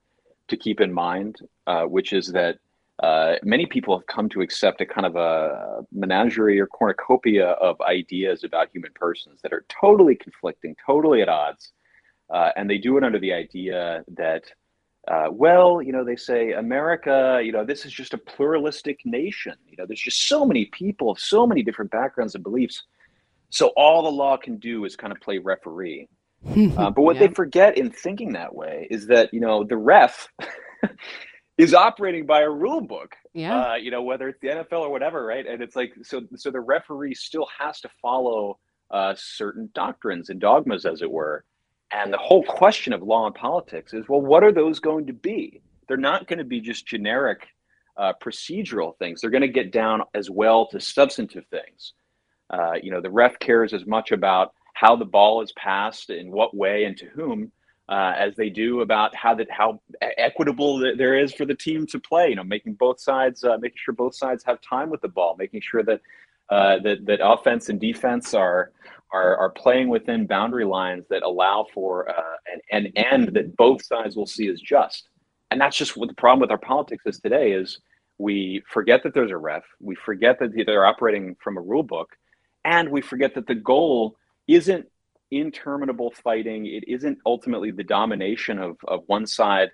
to 0.46 0.56
keep 0.56 0.80
in 0.80 0.92
mind, 0.92 1.40
uh, 1.66 1.82
which 1.82 2.12
is 2.12 2.28
that 2.28 2.58
uh, 3.02 3.34
many 3.42 3.66
people 3.66 3.96
have 3.96 4.06
come 4.06 4.28
to 4.28 4.40
accept 4.40 4.80
a 4.80 4.86
kind 4.86 5.06
of 5.06 5.16
a 5.16 5.84
menagerie 5.92 6.58
or 6.58 6.66
cornucopia 6.66 7.50
of 7.50 7.80
ideas 7.80 8.44
about 8.44 8.68
human 8.72 8.90
persons 8.94 9.40
that 9.42 9.52
are 9.52 9.64
totally 9.68 10.16
conflicting, 10.16 10.74
totally 10.84 11.22
at 11.22 11.28
odds. 11.28 11.72
Uh, 12.30 12.50
and 12.56 12.68
they 12.68 12.78
do 12.78 12.96
it 12.96 13.04
under 13.04 13.18
the 13.18 13.32
idea 13.32 14.04
that, 14.16 14.44
uh, 15.10 15.28
well, 15.32 15.80
you 15.82 15.92
know, 15.92 16.04
they 16.04 16.16
say 16.16 16.52
America, 16.52 17.40
you 17.42 17.52
know, 17.52 17.64
this 17.64 17.86
is 17.86 17.92
just 17.92 18.14
a 18.14 18.18
pluralistic 18.18 19.00
nation. 19.04 19.54
You 19.66 19.76
know, 19.78 19.86
there's 19.86 20.00
just 20.02 20.28
so 20.28 20.44
many 20.44 20.66
people 20.66 21.10
of 21.10 21.18
so 21.18 21.46
many 21.46 21.62
different 21.62 21.90
backgrounds 21.90 22.34
and 22.34 22.44
beliefs. 22.44 22.84
So 23.50 23.68
all 23.76 24.02
the 24.02 24.10
law 24.10 24.36
can 24.36 24.58
do 24.58 24.84
is 24.84 24.96
kind 24.96 25.12
of 25.12 25.20
play 25.20 25.38
referee. 25.38 26.08
Uh, 26.76 26.90
but 26.90 27.02
what 27.02 27.16
Yeah. 27.16 27.26
they 27.28 27.34
forget 27.34 27.78
in 27.78 27.90
thinking 27.90 28.32
that 28.34 28.54
way 28.54 28.86
is 28.90 29.06
that, 29.08 29.32
you 29.32 29.40
know, 29.40 29.64
the 29.64 29.76
ref 29.76 30.28
is 31.58 31.74
operating 31.74 32.26
by 32.26 32.42
a 32.42 32.50
rule 32.50 32.80
book 32.80 33.16
Yeah. 33.34 33.72
uh, 33.72 33.74
you 33.76 33.90
know, 33.90 34.02
whether 34.02 34.28
it's 34.28 34.40
the 34.40 34.48
NFL 34.48 34.80
or 34.82 34.90
whatever, 34.90 35.24
right? 35.24 35.46
And 35.46 35.62
it's 35.62 35.76
like 35.76 35.92
so 36.02 36.22
so 36.36 36.50
the 36.50 36.60
referee 36.60 37.14
still 37.14 37.46
has 37.58 37.80
to 37.80 37.90
follow 38.02 38.58
uh, 38.90 39.14
certain 39.16 39.70
doctrines 39.74 40.30
and 40.30 40.40
dogmas, 40.40 40.84
as 40.86 41.02
it 41.02 41.10
were. 41.10 41.44
And 41.90 42.12
the 42.12 42.18
whole 42.18 42.44
question 42.44 42.92
of 42.92 43.02
law 43.02 43.26
and 43.26 43.34
politics 43.34 43.94
is, 43.94 44.08
well, 44.08 44.20
what 44.20 44.44
are 44.44 44.52
those 44.52 44.78
going 44.78 45.06
to 45.06 45.12
be? 45.12 45.62
They're 45.86 45.96
not 45.96 46.28
going 46.28 46.38
to 46.38 46.44
be 46.44 46.60
just 46.60 46.86
generic 46.86 47.48
uh, 47.96 48.12
procedural 48.22 48.96
things. 48.98 49.20
They're 49.20 49.30
going 49.30 49.42
to 49.42 49.48
get 49.48 49.72
down 49.72 50.02
as 50.14 50.30
well 50.30 50.66
to 50.68 50.80
substantive 50.80 51.46
things. 51.46 51.94
Uh, 52.50 52.74
you 52.82 52.90
know, 52.90 53.00
the 53.00 53.10
ref 53.10 53.38
cares 53.38 53.72
as 53.72 53.86
much 53.86 54.12
about 54.12 54.54
how 54.74 54.96
the 54.96 55.04
ball 55.04 55.42
is 55.42 55.52
passed, 55.52 56.10
in 56.10 56.30
what 56.30 56.54
way, 56.54 56.84
and 56.84 56.96
to 56.98 57.06
whom, 57.06 57.50
uh, 57.88 58.12
as 58.16 58.36
they 58.36 58.48
do 58.48 58.80
about 58.82 59.14
how 59.14 59.34
that 59.34 59.50
how 59.50 59.80
equitable 60.18 60.80
th- 60.80 60.96
there 60.96 61.18
is 61.18 61.32
for 61.34 61.44
the 61.44 61.54
team 61.54 61.86
to 61.86 61.98
play. 61.98 62.28
You 62.28 62.36
know, 62.36 62.44
making 62.44 62.74
both 62.74 63.00
sides, 63.00 63.42
uh, 63.44 63.58
making 63.58 63.78
sure 63.82 63.94
both 63.94 64.14
sides 64.14 64.44
have 64.44 64.60
time 64.60 64.90
with 64.90 65.00
the 65.00 65.08
ball, 65.08 65.36
making 65.38 65.62
sure 65.62 65.82
that 65.82 66.00
uh, 66.50 66.78
that 66.80 67.04
that 67.06 67.20
offense 67.24 67.68
and 67.68 67.80
defense 67.80 68.34
are 68.34 68.72
are 69.12 69.36
are 69.36 69.50
playing 69.50 69.88
within 69.88 70.26
boundary 70.26 70.64
lines 70.64 71.04
that 71.10 71.22
allow 71.22 71.66
for 71.74 72.08
uh, 72.10 72.36
an, 72.52 72.86
an 72.86 72.92
end 72.96 73.28
that 73.34 73.56
both 73.56 73.84
sides 73.84 74.16
will 74.16 74.26
see 74.26 74.48
as 74.48 74.60
just. 74.60 75.08
and 75.50 75.60
that's 75.60 75.76
just 75.76 75.96
what 75.96 76.08
the 76.08 76.14
problem 76.14 76.40
with 76.40 76.50
our 76.50 76.58
politics 76.58 77.04
is 77.06 77.20
today 77.20 77.52
is 77.52 77.80
we 78.18 78.62
forget 78.68 79.02
that 79.02 79.14
there's 79.14 79.30
a 79.30 79.36
ref, 79.36 79.64
we 79.80 79.94
forget 79.94 80.38
that 80.40 80.50
they're 80.66 80.86
operating 80.86 81.36
from 81.42 81.56
a 81.56 81.60
rule 81.60 81.82
book, 81.84 82.16
and 82.64 82.88
we 82.88 83.00
forget 83.00 83.34
that 83.34 83.46
the 83.46 83.54
goal 83.54 84.16
isn't 84.48 84.86
interminable 85.30 86.10
fighting. 86.10 86.66
It 86.66 86.84
isn't 86.88 87.18
ultimately 87.24 87.70
the 87.70 87.84
domination 87.84 88.58
of, 88.58 88.76
of 88.86 89.04
one 89.06 89.26
side 89.26 89.70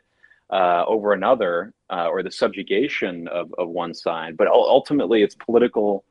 uh, 0.51 0.85
over 0.87 1.13
another 1.13 1.73
uh, 1.91 2.09
or 2.09 2.23
the 2.23 2.31
subjugation 2.31 3.29
of, 3.29 3.53
of 3.57 3.69
one 3.69 3.95
side, 3.95 4.37
but 4.37 4.47
ultimately 4.49 5.23
it's 5.23 5.35
political 5.37 6.05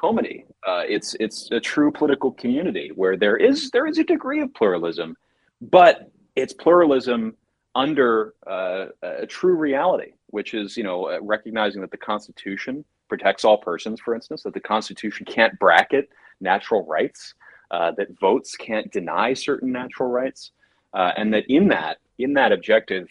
comity. 0.00 0.46
Uh, 0.66 0.82
it's 0.88 1.14
it's 1.20 1.50
a 1.50 1.60
true 1.60 1.90
political 1.92 2.32
community 2.32 2.90
where 2.94 3.16
there 3.16 3.36
is 3.36 3.70
there 3.70 3.86
is 3.86 3.98
a 3.98 4.04
degree 4.04 4.40
of 4.40 4.52
pluralism, 4.54 5.16
but 5.60 6.10
it's 6.36 6.52
pluralism 6.52 7.36
under 7.74 8.34
uh, 8.46 8.86
a 9.02 9.26
true 9.26 9.54
reality, 9.54 10.12
which 10.28 10.54
is 10.54 10.76
you 10.76 10.84
know 10.84 11.10
uh, 11.10 11.18
recognizing 11.22 11.80
that 11.80 11.90
the 11.90 11.96
Constitution 11.96 12.84
protects 13.08 13.44
all 13.44 13.58
persons, 13.58 14.00
for 14.00 14.14
instance, 14.14 14.42
that 14.44 14.54
the 14.54 14.60
Constitution 14.60 15.26
can't 15.26 15.58
bracket 15.58 16.08
natural 16.40 16.86
rights, 16.86 17.34
uh, 17.70 17.92
that 17.92 18.08
votes 18.20 18.56
can't 18.56 18.90
deny 18.92 19.34
certain 19.34 19.70
natural 19.72 20.08
rights, 20.08 20.52
uh, 20.94 21.12
and 21.16 21.34
that 21.34 21.44
in 21.48 21.68
that 21.68 21.98
in 22.18 22.34
that 22.34 22.52
objective 22.52 23.08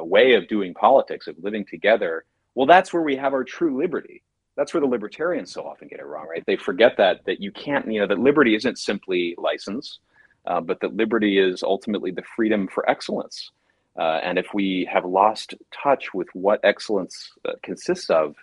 way 0.00 0.34
of 0.34 0.48
doing 0.48 0.74
politics, 0.74 1.26
of 1.26 1.36
living 1.42 1.64
together, 1.64 2.24
well, 2.54 2.66
that's 2.66 2.92
where 2.92 3.02
we 3.02 3.16
have 3.16 3.32
our 3.32 3.44
true 3.44 3.76
liberty. 3.76 4.22
That's 4.62 4.72
where 4.72 4.80
the 4.80 4.86
libertarians 4.86 5.50
so 5.50 5.64
often 5.64 5.88
get 5.88 5.98
it 5.98 6.06
wrong, 6.06 6.28
right? 6.28 6.44
They 6.46 6.54
forget 6.54 6.96
that 6.96 7.24
that 7.24 7.40
you 7.40 7.50
can't, 7.50 7.84
you 7.92 7.98
know, 7.98 8.06
that 8.06 8.20
liberty 8.20 8.54
isn't 8.54 8.78
simply 8.78 9.34
license, 9.36 9.98
uh, 10.46 10.60
but 10.60 10.78
that 10.82 10.94
liberty 10.94 11.40
is 11.40 11.64
ultimately 11.64 12.12
the 12.12 12.22
freedom 12.36 12.68
for 12.68 12.88
excellence. 12.88 13.50
Uh, 13.98 14.20
and 14.22 14.38
if 14.38 14.54
we 14.54 14.88
have 14.88 15.04
lost 15.04 15.54
touch 15.72 16.14
with 16.14 16.28
what 16.34 16.60
excellence 16.62 17.32
uh, 17.44 17.54
consists 17.64 18.08
of, 18.08 18.36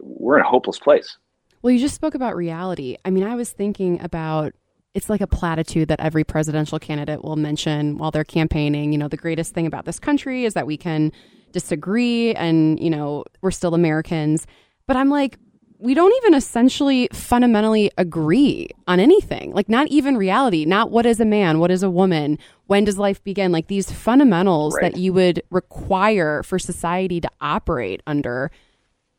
we're 0.00 0.36
in 0.36 0.44
a 0.44 0.48
hopeless 0.48 0.80
place. 0.80 1.16
Well, 1.62 1.70
you 1.70 1.78
just 1.78 1.94
spoke 1.94 2.16
about 2.16 2.34
reality. 2.34 2.96
I 3.04 3.10
mean, 3.10 3.22
I 3.22 3.36
was 3.36 3.52
thinking 3.52 4.00
about 4.00 4.54
it's 4.94 5.08
like 5.08 5.20
a 5.20 5.28
platitude 5.28 5.86
that 5.86 6.00
every 6.00 6.24
presidential 6.24 6.80
candidate 6.80 7.22
will 7.22 7.36
mention 7.36 7.98
while 7.98 8.10
they're 8.10 8.24
campaigning. 8.24 8.90
You 8.90 8.98
know, 8.98 9.06
the 9.06 9.16
greatest 9.16 9.54
thing 9.54 9.68
about 9.68 9.84
this 9.84 10.00
country 10.00 10.44
is 10.44 10.54
that 10.54 10.66
we 10.66 10.76
can 10.76 11.12
disagree 11.52 12.34
and, 12.34 12.80
you 12.80 12.90
know, 12.90 13.22
we're 13.42 13.52
still 13.52 13.76
Americans. 13.76 14.44
But 14.88 14.96
I'm 14.96 15.10
like, 15.10 15.38
we 15.82 15.94
don't 15.94 16.14
even 16.18 16.34
essentially 16.34 17.08
fundamentally 17.12 17.90
agree 17.98 18.68
on 18.86 19.00
anything. 19.00 19.52
Like, 19.52 19.68
not 19.68 19.88
even 19.88 20.16
reality, 20.16 20.64
not 20.64 20.92
what 20.92 21.04
is 21.04 21.18
a 21.18 21.24
man, 21.24 21.58
what 21.58 21.72
is 21.72 21.82
a 21.82 21.90
woman, 21.90 22.38
when 22.68 22.84
does 22.84 22.98
life 22.98 23.22
begin? 23.24 23.50
Like, 23.50 23.66
these 23.66 23.90
fundamentals 23.90 24.76
right. 24.76 24.92
that 24.92 25.00
you 25.00 25.12
would 25.12 25.42
require 25.50 26.44
for 26.44 26.60
society 26.60 27.20
to 27.20 27.28
operate 27.40 28.00
under, 28.06 28.52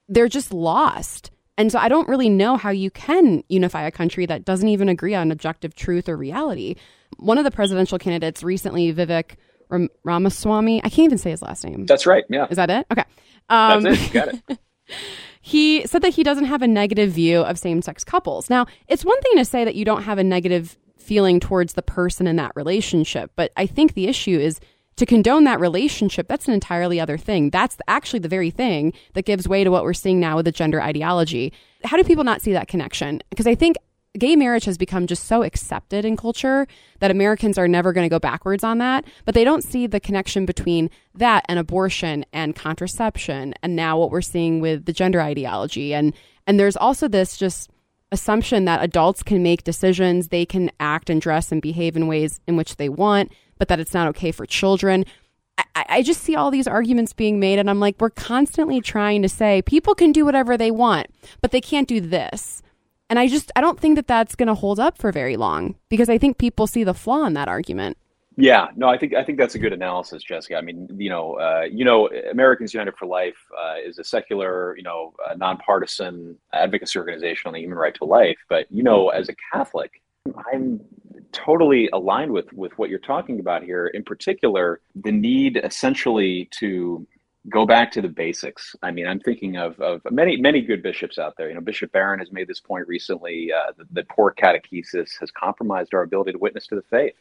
they're 0.07 0.29
just 0.29 0.53
lost. 0.53 1.31
And 1.57 1.69
so 1.69 1.79
I 1.79 1.89
don't 1.89 2.07
really 2.07 2.29
know 2.29 2.55
how 2.55 2.69
you 2.69 2.89
can 2.89 3.43
unify 3.49 3.83
a 3.83 3.91
country 3.91 4.25
that 4.27 4.45
doesn't 4.45 4.69
even 4.69 4.87
agree 4.87 5.15
on 5.15 5.31
objective 5.31 5.75
truth 5.75 6.07
or 6.07 6.15
reality. 6.15 6.75
One 7.17 7.37
of 7.37 7.43
the 7.43 7.51
presidential 7.51 7.99
candidates 7.99 8.41
recently, 8.41 8.93
Vivek 8.93 9.35
Ram- 9.67 9.89
Ramaswamy, 10.03 10.79
I 10.81 10.87
can't 10.87 11.05
even 11.05 11.17
say 11.17 11.31
his 11.31 11.41
last 11.41 11.65
name. 11.65 11.85
That's 11.87 12.05
right. 12.05 12.23
Yeah. 12.29 12.47
Is 12.49 12.55
that 12.55 12.69
it? 12.69 12.87
Okay. 12.89 13.03
Um, 13.49 13.83
That's 13.83 14.01
it. 14.01 14.13
Got 14.13 14.27
it. 14.29 14.59
he 15.45 15.85
said 15.85 16.01
that 16.01 16.13
he 16.13 16.23
doesn't 16.23 16.45
have 16.45 16.61
a 16.61 16.67
negative 16.67 17.11
view 17.11 17.41
of 17.41 17.59
same 17.59 17.81
sex 17.81 18.05
couples. 18.05 18.49
Now, 18.49 18.65
it's 18.87 19.03
one 19.03 19.19
thing 19.21 19.35
to 19.35 19.43
say 19.43 19.65
that 19.65 19.75
you 19.75 19.83
don't 19.83 20.03
have 20.03 20.17
a 20.17 20.23
negative 20.23 20.77
feeling 20.97 21.41
towards 21.41 21.73
the 21.73 21.81
person 21.81 22.27
in 22.27 22.37
that 22.37 22.53
relationship, 22.55 23.29
but 23.35 23.51
I 23.57 23.65
think 23.65 23.93
the 23.93 24.07
issue 24.07 24.39
is 24.39 24.61
to 24.95 25.05
condone 25.05 25.43
that 25.43 25.59
relationship, 25.59 26.29
that's 26.29 26.47
an 26.47 26.53
entirely 26.53 26.97
other 26.97 27.17
thing. 27.17 27.49
That's 27.49 27.75
actually 27.89 28.19
the 28.19 28.29
very 28.29 28.51
thing 28.51 28.93
that 29.15 29.25
gives 29.25 29.45
way 29.45 29.65
to 29.65 29.71
what 29.71 29.83
we're 29.83 29.93
seeing 29.93 30.21
now 30.21 30.37
with 30.37 30.45
the 30.45 30.51
gender 30.53 30.81
ideology. 30.81 31.51
How 31.83 31.97
do 31.97 32.05
people 32.05 32.23
not 32.23 32.41
see 32.41 32.53
that 32.53 32.69
connection? 32.69 33.21
Because 33.29 33.47
I 33.47 33.55
think 33.55 33.75
gay 34.17 34.35
marriage 34.35 34.65
has 34.65 34.77
become 34.77 35.07
just 35.07 35.25
so 35.25 35.43
accepted 35.43 36.05
in 36.05 36.17
culture 36.17 36.67
that 36.99 37.11
Americans 37.11 37.57
are 37.57 37.67
never 37.67 37.93
going 37.93 38.05
to 38.05 38.13
go 38.13 38.19
backwards 38.19 38.63
on 38.63 38.77
that. 38.77 39.05
But 39.25 39.35
they 39.35 39.43
don't 39.43 39.63
see 39.63 39.87
the 39.87 39.99
connection 39.99 40.45
between 40.45 40.89
that 41.15 41.45
and 41.47 41.59
abortion 41.59 42.25
and 42.31 42.55
contraception 42.55 43.53
and 43.63 43.75
now 43.75 43.97
what 43.97 44.11
we're 44.11 44.21
seeing 44.21 44.59
with 44.59 44.85
the 44.85 44.93
gender 44.93 45.21
ideology. 45.21 45.93
And 45.93 46.13
and 46.45 46.59
there's 46.59 46.77
also 46.77 47.07
this 47.07 47.37
just 47.37 47.69
assumption 48.11 48.65
that 48.65 48.83
adults 48.83 49.23
can 49.23 49.41
make 49.41 49.63
decisions, 49.63 50.27
they 50.27 50.45
can 50.45 50.69
act 50.79 51.09
and 51.09 51.19
dress 51.21 51.51
and 51.51 51.61
behave 51.61 51.95
in 51.95 52.07
ways 52.07 52.39
in 52.47 52.55
which 52.55 52.75
they 52.75 52.89
want 52.89 53.31
but 53.57 53.67
that 53.67 53.79
it's 53.79 53.93
not 53.93 54.07
okay 54.09 54.31
for 54.31 54.45
children. 54.45 55.05
I, 55.57 55.85
I 55.89 56.01
just 56.01 56.21
see 56.21 56.35
all 56.35 56.51
these 56.51 56.67
arguments 56.67 57.13
being 57.13 57.39
made, 57.39 57.59
and 57.59 57.69
I'm 57.69 57.79
like, 57.79 57.95
we're 57.99 58.09
constantly 58.09 58.81
trying 58.81 59.21
to 59.21 59.29
say 59.29 59.61
people 59.61 59.95
can 59.95 60.11
do 60.11 60.25
whatever 60.25 60.57
they 60.57 60.71
want, 60.71 61.07
but 61.41 61.51
they 61.51 61.61
can't 61.61 61.87
do 61.87 62.01
this. 62.01 62.62
And 63.09 63.19
I 63.19 63.27
just 63.27 63.51
I 63.55 63.61
don't 63.61 63.79
think 63.79 63.95
that 63.95 64.07
that's 64.07 64.35
going 64.35 64.47
to 64.47 64.53
hold 64.53 64.79
up 64.79 64.97
for 64.97 65.11
very 65.11 65.37
long 65.37 65.75
because 65.89 66.09
I 66.09 66.17
think 66.17 66.37
people 66.37 66.67
see 66.67 66.83
the 66.83 66.93
flaw 66.93 67.25
in 67.25 67.33
that 67.33 67.47
argument. 67.47 67.97
Yeah, 68.35 68.69
no, 68.75 68.87
I 68.87 68.97
think 68.97 69.13
I 69.13 69.23
think 69.23 69.37
that's 69.37 69.53
a 69.55 69.59
good 69.59 69.73
analysis, 69.73 70.23
Jessica. 70.23 70.57
I 70.57 70.61
mean, 70.61 70.89
you 70.97 71.09
know, 71.09 71.35
uh, 71.35 71.67
you 71.71 71.85
know, 71.85 72.09
Americans 72.31 72.73
United 72.73 72.95
for 72.97 73.05
Life 73.05 73.37
uh, 73.55 73.75
is 73.85 73.99
a 73.99 74.03
secular, 74.03 74.75
you 74.75 74.81
know, 74.83 75.13
nonpartisan 75.37 76.35
advocacy 76.51 76.97
organization 76.97 77.47
on 77.49 77.53
the 77.53 77.59
human 77.59 77.77
right 77.77 77.93
to 77.95 78.05
life. 78.05 78.37
But 78.49 78.65
you 78.71 78.81
know, 78.81 79.09
as 79.09 79.29
a 79.29 79.35
Catholic, 79.51 80.01
I'm 80.51 80.81
totally 81.31 81.89
aligned 81.93 82.31
with 82.31 82.51
with 82.53 82.75
what 82.77 82.89
you're 82.89 82.99
talking 82.99 83.39
about 83.39 83.63
here. 83.63 83.87
In 83.87 84.03
particular, 84.03 84.81
the 84.95 85.11
need 85.11 85.59
essentially 85.63 86.49
to 86.59 87.05
go 87.49 87.65
back 87.65 87.91
to 87.91 88.01
the 88.01 88.07
basics. 88.07 88.75
I 88.81 88.91
mean, 88.91 89.07
I'm 89.07 89.19
thinking 89.19 89.57
of, 89.57 89.79
of 89.79 90.01
many 90.09 90.37
many 90.37 90.61
good 90.61 90.81
bishops 90.81 91.17
out 91.17 91.35
there. 91.37 91.49
You 91.49 91.55
know, 91.55 91.61
Bishop 91.61 91.91
Barron 91.91 92.19
has 92.19 92.31
made 92.31 92.47
this 92.47 92.59
point 92.59 92.87
recently 92.87 93.51
uh, 93.51 93.73
that, 93.91 94.07
poor 94.09 94.33
catechesis 94.33 95.11
has 95.19 95.31
compromised 95.31 95.93
our 95.93 96.03
ability 96.03 96.33
to 96.33 96.37
witness 96.37 96.67
to 96.67 96.75
the 96.75 96.81
faith. 96.83 97.15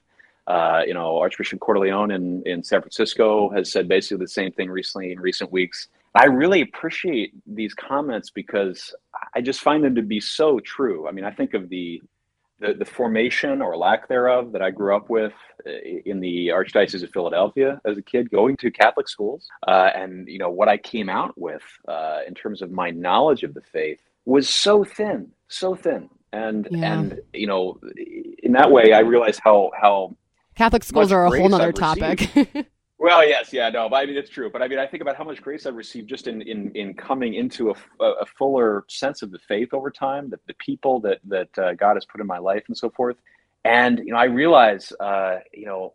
Uh, 0.46 0.82
you 0.86 0.94
know, 0.94 1.18
Archbishop 1.18 1.60
Cordileone 1.60 2.14
in, 2.14 2.42
in 2.46 2.62
San 2.62 2.80
Francisco 2.80 3.48
has 3.50 3.70
said 3.70 3.88
basically 3.88 4.24
the 4.24 4.28
same 4.28 4.52
thing 4.52 4.68
recently 4.70 5.12
in 5.12 5.20
recent 5.20 5.52
weeks. 5.52 5.88
I 6.14 6.26
really 6.26 6.60
appreciate 6.60 7.32
these 7.46 7.74
comments 7.74 8.30
because 8.30 8.94
I 9.34 9.40
just 9.40 9.60
find 9.60 9.82
them 9.82 9.94
to 9.94 10.02
be 10.02 10.20
so 10.20 10.60
true. 10.60 11.08
I 11.08 11.12
mean, 11.12 11.24
I 11.24 11.30
think 11.30 11.54
of 11.54 11.68
the 11.68 12.02
the, 12.62 12.74
the 12.74 12.84
formation 12.84 13.60
or 13.60 13.76
lack 13.76 14.08
thereof 14.08 14.52
that 14.52 14.62
I 14.62 14.70
grew 14.70 14.96
up 14.96 15.10
with 15.10 15.32
uh, 15.66 15.70
in 16.06 16.20
the 16.20 16.48
Archdiocese 16.48 17.02
of 17.02 17.10
Philadelphia 17.10 17.80
as 17.84 17.98
a 17.98 18.02
kid, 18.02 18.30
going 18.30 18.56
to 18.58 18.70
Catholic 18.70 19.08
schools, 19.08 19.48
uh, 19.66 19.90
and 19.94 20.28
you 20.28 20.38
know 20.38 20.50
what 20.50 20.68
I 20.68 20.76
came 20.76 21.08
out 21.08 21.36
with 21.36 21.62
uh, 21.88 22.20
in 22.26 22.34
terms 22.34 22.62
of 22.62 22.70
my 22.70 22.90
knowledge 22.90 23.42
of 23.42 23.54
the 23.54 23.60
faith 23.60 24.00
was 24.24 24.48
so 24.48 24.84
thin, 24.84 25.32
so 25.48 25.74
thin, 25.74 26.08
and 26.32 26.68
yeah. 26.70 26.92
and 26.92 27.20
you 27.32 27.48
know, 27.48 27.80
in 28.42 28.52
that 28.52 28.70
way, 28.70 28.92
I 28.92 29.00
realized 29.00 29.40
how 29.42 29.72
how 29.78 30.16
Catholic 30.54 30.84
schools 30.84 31.10
are 31.10 31.26
a 31.26 31.30
whole 31.30 31.48
nother 31.48 31.72
topic. 31.72 32.30
Well, 33.02 33.26
yes, 33.26 33.52
yeah, 33.52 33.68
no, 33.68 33.88
but 33.88 33.96
I 33.96 34.06
mean 34.06 34.16
it's 34.16 34.30
true. 34.30 34.48
But 34.48 34.62
I 34.62 34.68
mean, 34.68 34.78
I 34.78 34.86
think 34.86 35.00
about 35.00 35.16
how 35.16 35.24
much 35.24 35.42
grace 35.42 35.66
I've 35.66 35.74
received 35.74 36.08
just 36.08 36.28
in 36.28 36.40
in 36.42 36.70
in 36.76 36.94
coming 36.94 37.34
into 37.34 37.70
a, 37.70 38.04
a 38.04 38.24
fuller 38.24 38.84
sense 38.88 39.22
of 39.22 39.32
the 39.32 39.40
faith 39.40 39.74
over 39.74 39.90
time, 39.90 40.30
the, 40.30 40.38
the 40.46 40.54
people 40.54 41.00
that 41.00 41.18
that 41.24 41.58
uh, 41.58 41.72
God 41.74 41.94
has 41.94 42.04
put 42.04 42.20
in 42.20 42.28
my 42.28 42.38
life 42.38 42.62
and 42.68 42.78
so 42.78 42.90
forth. 42.90 43.16
And 43.64 43.98
you 43.98 44.12
know, 44.12 44.18
I 44.18 44.26
realize, 44.26 44.92
uh, 45.00 45.38
you 45.52 45.66
know, 45.66 45.94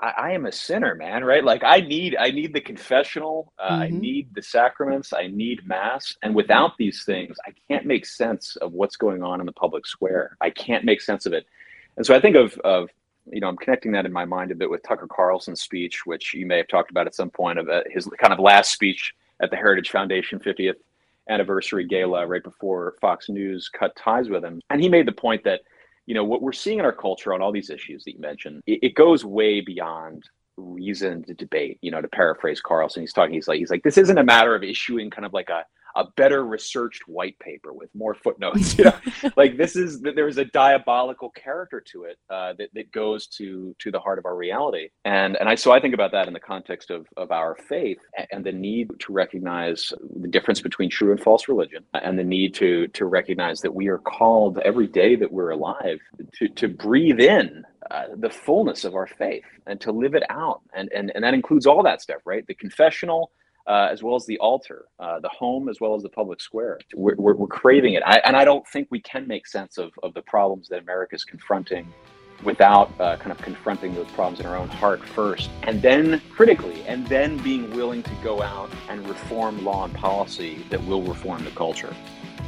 I, 0.00 0.06
I, 0.06 0.32
am 0.32 0.46
a 0.46 0.52
sinner, 0.52 0.94
man. 0.94 1.22
Right? 1.22 1.44
Like 1.44 1.62
I 1.62 1.80
need 1.80 2.16
I 2.18 2.30
need 2.30 2.54
the 2.54 2.62
confessional, 2.62 3.52
uh, 3.58 3.72
mm-hmm. 3.72 3.82
I 3.82 3.88
need 3.88 4.34
the 4.34 4.42
sacraments, 4.42 5.12
I 5.12 5.26
need 5.26 5.66
mass, 5.66 6.16
and 6.22 6.34
without 6.34 6.78
these 6.78 7.04
things, 7.04 7.36
I 7.46 7.52
can't 7.68 7.84
make 7.84 8.06
sense 8.06 8.56
of 8.62 8.72
what's 8.72 8.96
going 8.96 9.22
on 9.22 9.40
in 9.40 9.44
the 9.44 9.52
public 9.52 9.86
square. 9.86 10.38
I 10.40 10.48
can't 10.48 10.82
make 10.82 11.02
sense 11.02 11.26
of 11.26 11.34
it. 11.34 11.44
And 11.98 12.06
so 12.06 12.14
I 12.14 12.20
think 12.20 12.36
of 12.36 12.56
of 12.64 12.88
you 13.30 13.40
know, 13.40 13.48
I'm 13.48 13.56
connecting 13.56 13.92
that 13.92 14.06
in 14.06 14.12
my 14.12 14.24
mind 14.24 14.50
a 14.50 14.54
bit 14.54 14.70
with 14.70 14.82
Tucker 14.82 15.08
Carlson's 15.08 15.62
speech, 15.62 16.06
which 16.06 16.34
you 16.34 16.46
may 16.46 16.58
have 16.58 16.68
talked 16.68 16.90
about 16.90 17.06
at 17.06 17.14
some 17.14 17.30
point 17.30 17.58
of 17.58 17.68
uh, 17.68 17.82
his 17.90 18.08
kind 18.18 18.32
of 18.32 18.38
last 18.38 18.72
speech 18.72 19.14
at 19.40 19.50
the 19.50 19.56
Heritage 19.56 19.90
Foundation 19.90 20.38
50th 20.38 20.76
anniversary 21.28 21.84
gala 21.84 22.26
right 22.26 22.42
before 22.42 22.94
Fox 23.00 23.28
News 23.28 23.68
cut 23.68 23.94
ties 23.96 24.28
with 24.28 24.44
him. 24.44 24.60
And 24.70 24.80
he 24.80 24.88
made 24.88 25.06
the 25.06 25.12
point 25.12 25.42
that, 25.44 25.62
you 26.06 26.14
know, 26.14 26.24
what 26.24 26.40
we're 26.40 26.52
seeing 26.52 26.78
in 26.78 26.84
our 26.84 26.92
culture 26.92 27.34
on 27.34 27.42
all 27.42 27.52
these 27.52 27.70
issues 27.70 28.04
that 28.04 28.14
you 28.14 28.20
mentioned, 28.20 28.62
it, 28.66 28.78
it 28.82 28.94
goes 28.94 29.24
way 29.24 29.60
beyond 29.60 30.24
reasoned 30.56 31.26
debate. 31.36 31.78
You 31.82 31.90
know, 31.90 32.00
to 32.00 32.08
paraphrase 32.08 32.60
Carlson, 32.60 33.02
he's 33.02 33.12
talking, 33.12 33.34
he's 33.34 33.48
like, 33.48 33.58
he's 33.58 33.70
like, 33.70 33.82
this 33.82 33.98
isn't 33.98 34.18
a 34.18 34.24
matter 34.24 34.54
of 34.54 34.62
issuing 34.62 35.10
kind 35.10 35.26
of 35.26 35.32
like 35.32 35.48
a 35.48 35.64
a 35.96 36.04
better 36.16 36.44
researched 36.44 37.08
white 37.08 37.38
paper 37.38 37.72
with 37.72 37.90
more 37.94 38.14
footnotes. 38.14 38.78
You 38.78 38.84
know, 38.84 38.94
like 39.36 39.56
this 39.56 39.74
is 39.74 40.00
there's 40.00 40.38
a 40.38 40.44
diabolical 40.44 41.30
character 41.30 41.80
to 41.92 42.04
it 42.04 42.18
uh, 42.30 42.52
that 42.58 42.68
that 42.74 42.92
goes 42.92 43.26
to 43.38 43.74
to 43.78 43.90
the 43.90 43.98
heart 43.98 44.18
of 44.18 44.26
our 44.26 44.36
reality. 44.36 44.90
And 45.04 45.36
and 45.36 45.48
I 45.48 45.54
so 45.54 45.72
I 45.72 45.80
think 45.80 45.94
about 45.94 46.12
that 46.12 46.28
in 46.28 46.34
the 46.34 46.40
context 46.40 46.90
of 46.90 47.06
of 47.16 47.32
our 47.32 47.56
faith 47.68 47.98
and 48.30 48.44
the 48.44 48.52
need 48.52 48.90
to 49.00 49.12
recognize 49.12 49.92
the 50.20 50.28
difference 50.28 50.60
between 50.60 50.90
true 50.90 51.10
and 51.10 51.20
false 51.20 51.48
religion, 51.48 51.84
and 51.94 52.18
the 52.18 52.24
need 52.24 52.54
to 52.54 52.86
to 52.88 53.06
recognize 53.06 53.60
that 53.60 53.74
we 53.74 53.88
are 53.88 53.98
called 53.98 54.58
every 54.58 54.86
day 54.86 55.16
that 55.16 55.32
we're 55.32 55.50
alive 55.50 55.98
to 56.34 56.48
to 56.48 56.68
breathe 56.68 57.20
in 57.20 57.64
uh, 57.90 58.06
the 58.16 58.30
fullness 58.30 58.84
of 58.84 58.94
our 58.94 59.06
faith 59.06 59.44
and 59.66 59.80
to 59.80 59.92
live 59.92 60.14
it 60.14 60.24
out. 60.28 60.60
And, 60.74 60.90
and, 60.92 61.12
and 61.14 61.22
that 61.22 61.34
includes 61.34 61.66
all 61.66 61.82
that 61.84 62.02
stuff, 62.02 62.20
right? 62.24 62.46
The 62.46 62.54
confessional, 62.54 63.30
uh, 63.66 63.88
as 63.90 64.02
well 64.02 64.14
as 64.14 64.26
the 64.26 64.38
altar, 64.38 64.86
uh, 64.98 65.18
the 65.20 65.28
home, 65.28 65.68
as 65.68 65.80
well 65.80 65.94
as 65.94 66.02
the 66.02 66.08
public 66.08 66.40
square. 66.40 66.78
We're, 66.94 67.16
we're, 67.16 67.34
we're 67.34 67.46
craving 67.46 67.94
it. 67.94 68.02
I, 68.06 68.18
and 68.24 68.36
I 68.36 68.44
don't 68.44 68.66
think 68.68 68.88
we 68.90 69.00
can 69.00 69.26
make 69.26 69.46
sense 69.46 69.78
of, 69.78 69.92
of 70.02 70.14
the 70.14 70.22
problems 70.22 70.68
that 70.68 70.80
America 70.82 71.14
is 71.16 71.24
confronting 71.24 71.92
without 72.44 72.92
uh, 73.00 73.16
kind 73.16 73.32
of 73.32 73.38
confronting 73.38 73.94
those 73.94 74.08
problems 74.08 74.40
in 74.40 74.46
our 74.46 74.56
own 74.56 74.68
heart 74.68 75.02
first, 75.02 75.48
and 75.62 75.80
then 75.80 76.20
critically, 76.30 76.82
and 76.86 77.06
then 77.06 77.38
being 77.38 77.70
willing 77.70 78.02
to 78.02 78.14
go 78.22 78.42
out 78.42 78.70
and 78.88 79.08
reform 79.08 79.64
law 79.64 79.84
and 79.84 79.94
policy 79.94 80.64
that 80.68 80.82
will 80.84 81.02
reform 81.02 81.42
the 81.44 81.50
culture. 81.52 81.94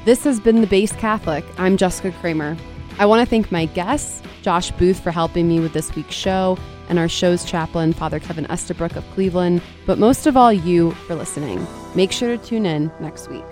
This 0.05 0.25
has 0.25 0.41
been 0.41 0.61
The 0.61 0.67
Based 0.67 0.97
Catholic. 0.99 1.45
I'm 1.57 1.77
Jessica 1.77 2.13
Kramer. 2.21 2.57
I 2.99 3.07
want 3.07 3.21
to 3.21 3.27
thank 3.27 3.51
my 3.51 3.65
guests, 3.65 4.23
Josh 4.43 4.71
Booth, 4.73 5.01
for 5.01 5.11
helping 5.11 5.49
me 5.49 5.59
with 5.61 5.73
this 5.73 5.95
week's 5.95 6.15
show, 6.15 6.59
and 6.89 6.99
our 6.99 7.09
show's 7.09 7.45
chaplain, 7.45 7.93
Father 7.93 8.19
Kevin 8.19 8.47
Estabrook 8.47 8.97
of 8.97 9.09
Cleveland, 9.13 9.63
but 9.87 9.99
most 9.99 10.27
of 10.27 10.37
all, 10.37 10.53
you 10.53 10.93
for 11.07 11.15
listening. 11.15 11.67
Make 11.95 12.13
sure 12.13 12.37
to 12.37 12.45
tune 12.45 12.67
in 12.67 12.91
next 13.01 13.29
week. 13.29 13.45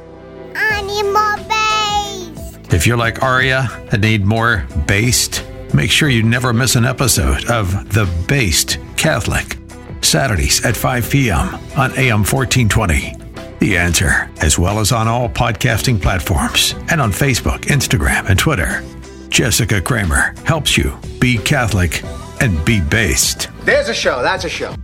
I 0.54 0.82
need 0.82 1.04
more 1.04 1.36
based. 1.48 2.72
If 2.72 2.86
you're 2.86 2.96
like 2.96 3.22
Aria 3.22 3.68
and 3.92 4.02
need 4.02 4.24
more 4.24 4.66
based, 4.86 5.44
make 5.74 5.90
sure 5.90 6.08
you 6.08 6.22
never 6.22 6.52
miss 6.52 6.76
an 6.76 6.84
episode 6.84 7.48
of 7.50 7.92
The 7.92 8.06
Based 8.26 8.78
Catholic. 8.96 9.58
Saturdays 10.02 10.64
at 10.64 10.76
5 10.76 11.10
p.m. 11.10 11.54
on 11.76 11.92
AM 11.98 12.24
1420. 12.24 13.14
The 13.58 13.76
Answer, 13.76 14.30
as 14.42 14.58
well 14.58 14.78
as 14.78 14.92
on 14.92 15.08
all 15.08 15.28
podcasting 15.28 16.00
platforms 16.00 16.74
and 16.90 17.00
on 17.00 17.10
Facebook, 17.10 17.60
Instagram, 17.62 18.28
and 18.28 18.38
Twitter. 18.38 18.84
Jessica 19.28 19.80
Kramer 19.80 20.34
helps 20.44 20.76
you 20.76 20.96
be 21.18 21.38
Catholic 21.38 22.02
and 22.40 22.64
be 22.64 22.80
based. 22.80 23.48
There's 23.64 23.88
a 23.88 23.94
show. 23.94 24.22
That's 24.22 24.44
a 24.44 24.48
show. 24.48 24.74